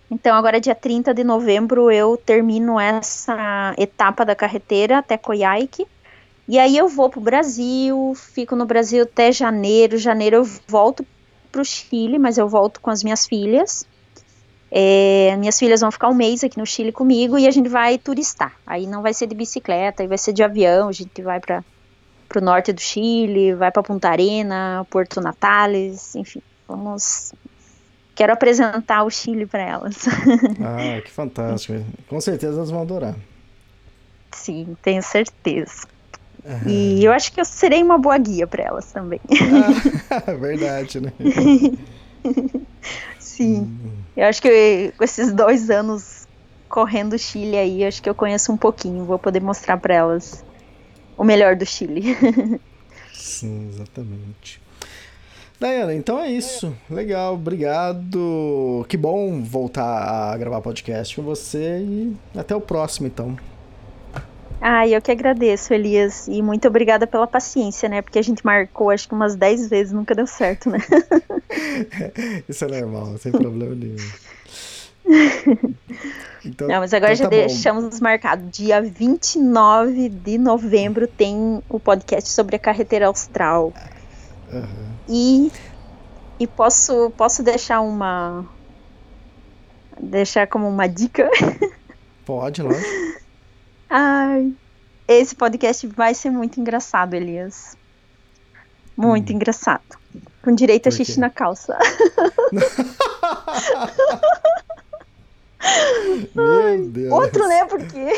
então 0.10 0.36
agora 0.36 0.60
dia 0.60 0.76
30 0.76 1.14
de 1.14 1.24
novembro 1.24 1.92
eu 1.92 2.18
termino 2.18 2.80
essa 2.80 3.74
etapa 3.78 4.26
da 4.26 4.36
carreteira 4.36 5.00
até 5.00 5.18
Coyhaique 5.18 5.86
e 6.48 6.58
aí 6.58 6.78
eu 6.78 6.88
vou 6.88 7.10
pro 7.10 7.20
Brasil, 7.20 8.14
fico 8.16 8.56
no 8.56 8.66
Brasil 8.66 9.04
até 9.04 9.34
janeiro. 9.34 9.98
Janeiro 9.98 10.38
eu 10.38 10.44
volto 10.66 11.06
pro 11.52 11.66
Chile, 11.66 12.18
mas 12.18 12.38
eu 12.38 12.48
volto 12.48 12.80
com 12.80 12.90
as 12.90 13.04
minhas 13.04 13.28
filhas. 13.28 13.86
É, 14.72 15.36
minhas 15.38 15.60
filhas 15.60 15.82
vão 15.82 15.92
ficar 15.92 16.08
um 16.08 16.14
mês 16.14 16.44
aqui 16.44 16.58
no 16.58 16.66
Chile 16.66 16.92
comigo 16.94 17.38
e 17.38 17.48
a 17.48 17.52
gente 17.52 17.68
vai 17.68 17.98
turistar. 17.98 18.56
Aí 18.66 18.88
não 18.88 19.02
vai 19.02 19.14
ser 19.14 19.28
de 19.28 19.36
bicicleta, 19.36 20.08
vai 20.08 20.18
ser 20.18 20.32
de 20.32 20.42
avião. 20.42 20.88
A 20.88 20.94
gente 20.94 21.22
vai 21.22 21.42
para 21.42 21.64
o 22.34 22.42
norte 22.42 22.72
do 22.72 22.80
Chile, 22.80 23.54
vai 23.54 23.70
para 23.70 23.84
Punta 23.84 24.10
Arenas, 24.10 24.88
Porto 24.90 25.20
Natales, 25.20 26.16
enfim, 26.16 26.42
vamos 26.66 27.34
quero 28.18 28.34
apresentar 28.34 29.04
o 29.04 29.10
Chile 29.10 29.46
para 29.46 29.62
elas. 29.62 29.96
Ah, 30.60 31.00
que 31.02 31.12
fantástico. 31.12 31.86
Com 32.10 32.20
certeza 32.20 32.58
elas 32.58 32.72
vão 32.72 32.82
adorar. 32.82 33.16
Sim, 34.34 34.76
tenho 34.82 35.04
certeza. 35.04 35.88
E 36.66 37.04
eu 37.04 37.12
acho 37.12 37.32
que 37.32 37.40
eu 37.40 37.46
serei 37.46 37.84
uma 37.84 37.98
boa 38.00 38.18
guia 38.18 38.48
para 38.48 38.64
elas 38.64 38.92
também. 38.92 39.20
Ah, 39.30 40.34
verdade, 40.34 41.00
né? 41.00 41.14
Sim. 43.20 43.70
Eu 44.16 44.26
acho 44.26 44.42
que 44.42 44.92
com 44.98 45.04
esses 45.04 45.32
dois 45.32 45.70
anos 45.70 46.26
correndo 46.68 47.14
o 47.14 47.20
Chile 47.20 47.56
aí, 47.56 47.86
acho 47.86 48.02
que 48.02 48.10
eu 48.10 48.16
conheço 48.16 48.52
um 48.52 48.58
pouquinho. 48.58 49.06
Vou 49.06 49.20
poder 49.20 49.42
mostrar 49.42 49.78
para 49.78 49.94
elas 49.94 50.44
o 51.16 51.24
melhor 51.24 51.56
do 51.56 51.66
Chile. 51.66 52.18
Sim, 53.14 53.70
exatamente. 53.70 54.60
Dayana, 55.60 55.94
então 55.96 56.20
é 56.20 56.30
isso. 56.30 56.76
Legal, 56.90 57.34
obrigado. 57.34 58.86
Que 58.88 58.96
bom 58.96 59.42
voltar 59.42 59.84
a 59.84 60.38
gravar 60.38 60.62
podcast 60.62 61.16
com 61.16 61.24
você 61.24 61.80
e 61.80 62.16
até 62.36 62.56
o 62.56 62.62
próximo, 62.62 63.08
então. 63.08 63.36
Ah, 64.62 64.88
eu 64.88 65.02
que 65.02 65.12
agradeço, 65.12 65.74
Elias, 65.74 66.28
e 66.28 66.42
muito 66.42 66.68
obrigada 66.68 67.08
pela 67.08 67.28
paciência, 67.28 67.88
né? 67.90 68.02
Porque 68.02 68.20
a 68.20 68.22
gente 68.24 68.46
marcou 68.46 68.90
acho 68.90 69.08
que 69.08 69.14
umas 69.14 69.36
10 69.36 69.70
vezes, 69.70 69.94
nunca 69.94 70.14
deu 70.16 70.28
certo, 70.28 70.70
né? 70.70 70.80
Isso 72.48 72.66
é 72.66 72.68
normal, 72.68 73.18
sem 73.18 73.32
problema 73.32 73.76
nenhum. 73.76 73.96
Então, 76.46 76.68
Não, 76.68 76.80
mas 76.80 76.94
agora 76.94 77.14
então 77.14 77.30
tá 77.30 77.36
já 77.36 77.42
deixamos 77.42 78.00
marcado. 78.00 78.44
Dia 78.50 78.82
29 78.82 80.08
de 80.08 80.38
novembro 80.38 81.06
tem 81.06 81.62
o 81.68 81.78
podcast 81.78 82.30
sobre 82.30 82.56
a 82.56 82.60
carreteira 82.60 83.08
austral. 83.08 83.74
Uhum. 84.54 84.97
E, 85.08 85.52
e 86.40 86.48
posso, 86.48 87.12
posso 87.12 87.42
deixar 87.44 87.82
uma. 87.82 88.46
Deixar 90.00 90.48
como 90.48 90.68
uma 90.68 90.88
dica? 90.88 91.30
Pode, 92.26 92.62
lógico. 92.62 92.88
Ai, 93.90 94.54
esse 95.08 95.34
podcast 95.34 95.88
vai 95.88 96.14
ser 96.14 96.30
muito 96.30 96.60
engraçado, 96.60 97.14
Elias. 97.14 97.78
Muito 98.96 99.32
hum. 99.32 99.36
engraçado. 99.36 99.98
Com 100.42 100.54
direito 100.54 100.88
a 100.90 100.92
xixi 100.92 101.20
na 101.20 101.30
calça. 101.30 101.78
Meu 106.36 106.88
Deus. 106.90 107.12
Outro, 107.12 107.48
né? 107.48 107.66
Porque 107.66 108.14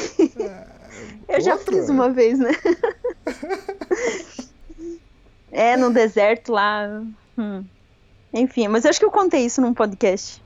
eu 1.27 1.41
já 1.41 1.57
fiz 1.57 1.89
uma 1.89 2.09
vez, 2.09 2.39
né? 2.39 2.51
é, 5.51 5.77
no 5.77 5.91
deserto 5.91 6.51
lá. 6.51 7.01
Hum. 7.37 7.63
Enfim, 8.33 8.67
mas 8.67 8.83
eu 8.83 8.89
acho 8.89 8.99
que 8.99 9.05
eu 9.05 9.11
contei 9.11 9.45
isso 9.45 9.61
num 9.61 9.73
podcast. 9.73 10.41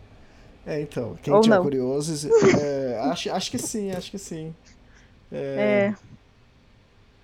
É, 0.66 0.82
então, 0.82 1.18
quem 1.22 1.40
tiver 1.42 1.60
curioso, 1.60 2.30
é, 2.60 3.00
acho, 3.12 3.32
acho 3.32 3.52
que 3.52 3.58
sim, 3.58 3.92
acho 3.92 4.10
que 4.10 4.18
sim. 4.18 4.56
É. 5.32 5.92
é. 5.92 5.96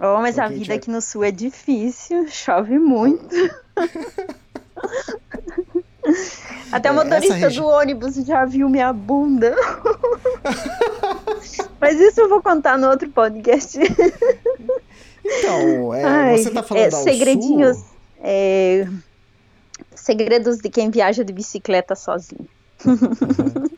Oh, 0.01 0.21
mas 0.21 0.39
a 0.39 0.47
vida 0.47 0.61
tiver... 0.61 0.75
aqui 0.75 0.89
no 0.89 1.01
sul 1.01 1.23
é 1.23 1.31
difícil, 1.31 2.27
chove 2.27 2.79
muito. 2.79 3.35
Até 6.71 6.89
o 6.89 6.93
é, 6.93 6.95
motorista 6.95 7.35
regi... 7.35 7.59
do 7.59 7.67
ônibus 7.67 8.15
já 8.15 8.45
viu 8.45 8.69
minha 8.69 8.93
bunda. 8.93 9.53
Mas 11.79 11.99
isso 11.99 12.21
eu 12.21 12.29
vou 12.29 12.41
contar 12.41 12.77
no 12.77 12.89
outro 12.89 13.09
podcast. 13.09 13.77
Então, 15.37 15.93
é, 15.93 16.03
Ai, 16.03 16.37
você 16.37 16.49
tá 16.49 16.63
falando 16.63 16.85
é, 16.85 16.91
segredinhos, 16.91 17.77
é, 18.21 18.87
segredos 19.95 20.57
de 20.57 20.69
quem 20.69 20.89
viaja 20.89 21.23
de 21.23 21.31
bicicleta 21.31 21.95
sozinho. 21.95 22.47
Uhum. 22.85 23.69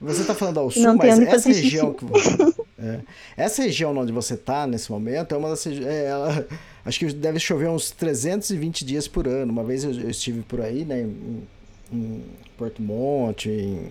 Você 0.00 0.24
tá 0.24 0.34
falando 0.34 0.60
ao 0.60 0.70
sul, 0.70 0.82
Não 0.82 0.96
mas 0.96 1.18
essa 1.18 1.48
região 1.48 1.92
que 1.92 2.04
é, 2.78 3.00
essa 3.36 3.62
região 3.62 3.96
onde 3.96 4.12
você 4.12 4.36
tá 4.36 4.66
nesse 4.66 4.90
momento 4.90 5.34
é 5.34 5.38
uma 5.38 5.48
das 5.50 5.66
é, 5.66 6.06
ela, 6.06 6.46
acho 6.84 6.98
que 6.98 7.12
deve 7.12 7.38
chover 7.38 7.68
uns 7.68 7.90
320 7.90 8.84
dias 8.84 9.08
por 9.08 9.26
ano. 9.26 9.52
Uma 9.52 9.64
vez 9.64 9.84
eu, 9.84 9.92
eu 9.92 10.10
estive 10.10 10.42
por 10.42 10.60
aí, 10.60 10.84
né, 10.84 11.02
em, 11.02 11.48
em 11.92 12.24
Porto 12.56 12.82
Monte, 12.82 13.48
em... 13.48 13.90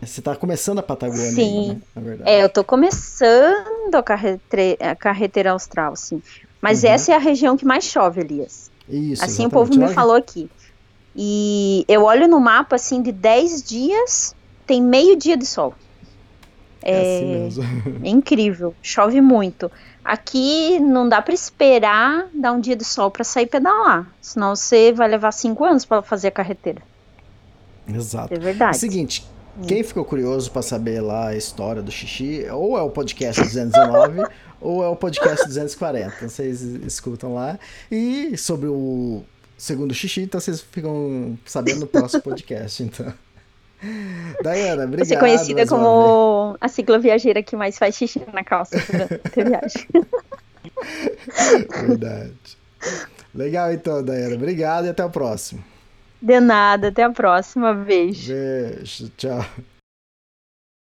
Você 0.00 0.18
está 0.18 0.34
começando 0.34 0.80
a 0.80 0.82
Patagônia, 0.82 1.30
sim. 1.30 1.60
Ainda, 1.60 1.74
né? 1.74 1.80
Na 1.94 2.02
verdade. 2.02 2.30
É, 2.30 2.42
eu 2.42 2.46
estou 2.46 2.64
começando 2.64 3.94
a, 3.94 4.02
carreteira, 4.02 4.90
a 4.90 4.96
carreteira 4.96 5.52
austral, 5.52 5.94
sim. 5.94 6.20
Mas 6.62 6.84
uhum. 6.84 6.90
essa 6.90 7.12
é 7.12 7.16
a 7.16 7.18
região 7.18 7.56
que 7.56 7.64
mais 7.64 7.84
chove, 7.84 8.20
Elias. 8.20 8.70
Isso, 8.88 9.24
Assim 9.24 9.44
o 9.44 9.50
povo 9.50 9.74
me 9.76 9.88
falou 9.88 10.14
aqui. 10.14 10.48
E 11.14 11.84
eu 11.88 12.04
olho 12.04 12.28
no 12.28 12.40
mapa, 12.40 12.76
assim, 12.76 13.02
de 13.02 13.12
10 13.12 13.62
dias, 13.62 14.34
tem 14.66 14.80
meio 14.80 15.16
dia 15.16 15.36
de 15.36 15.44
sol. 15.44 15.74
É, 16.82 16.92
é 16.92 17.46
assim. 17.46 17.62
É 18.02 18.08
incrível, 18.08 18.74
chove 18.80 19.20
muito. 19.20 19.70
Aqui 20.04 20.80
não 20.80 21.08
dá 21.08 21.20
para 21.20 21.34
esperar 21.34 22.28
dar 22.32 22.52
um 22.52 22.60
dia 22.60 22.74
de 22.74 22.84
sol 22.84 23.10
para 23.10 23.24
sair 23.24 23.46
pedalar, 23.46 24.06
senão 24.20 24.56
você 24.56 24.92
vai 24.92 25.08
levar 25.08 25.32
cinco 25.32 25.64
anos 25.64 25.84
para 25.84 26.02
fazer 26.02 26.28
a 26.28 26.32
carreteira. 26.32 26.82
Exato. 27.86 28.34
É 28.34 28.38
verdade. 28.38 28.74
É 28.74 28.78
o 28.78 28.80
seguinte, 28.80 29.24
quem 29.66 29.82
ficou 29.84 30.04
curioso 30.04 30.50
para 30.50 30.62
saber 30.62 31.00
lá 31.00 31.28
a 31.28 31.36
história 31.36 31.82
do 31.82 31.90
xixi, 31.90 32.46
ou 32.50 32.76
é 32.76 32.82
o 32.82 32.90
podcast 32.90 33.42
219 33.42 34.22
ou 34.62 34.82
é 34.82 34.88
o 34.88 34.96
podcast 34.96 35.46
240. 35.46 36.14
Vocês 36.28 36.62
escutam 36.62 37.34
lá. 37.34 37.58
E 37.90 38.36
sobre 38.36 38.68
o 38.68 39.22
segundo 39.58 39.92
xixi, 39.94 40.22
então 40.22 40.40
vocês 40.40 40.60
ficam 40.60 41.38
sabendo 41.44 41.80
no 41.80 41.86
próximo 41.86 42.22
podcast, 42.24 42.82
então. 42.82 43.12
Dayana, 44.42 44.84
obrigado. 44.84 45.06
Você 45.06 45.14
é 45.14 45.18
conhecida 45.18 45.66
como 45.66 46.56
a 46.60 46.68
cicloviajeira 46.68 47.42
que 47.42 47.56
mais 47.56 47.78
faz 47.78 47.96
xixi 47.96 48.22
na 48.32 48.44
calça 48.44 48.76
durante 48.90 49.40
a 49.40 49.44
viagem. 49.44 49.88
Verdade. 51.86 52.58
Legal 53.34 53.72
então, 53.72 54.02
Dayana. 54.02 54.34
Obrigado 54.34 54.86
e 54.86 54.88
até 54.88 55.04
o 55.04 55.10
próximo. 55.10 55.62
De 56.20 56.38
nada, 56.38 56.88
até 56.88 57.02
a 57.02 57.10
próxima. 57.10 57.74
Beijo. 57.74 58.32
Beijo, 58.32 59.10
tchau. 59.16 59.44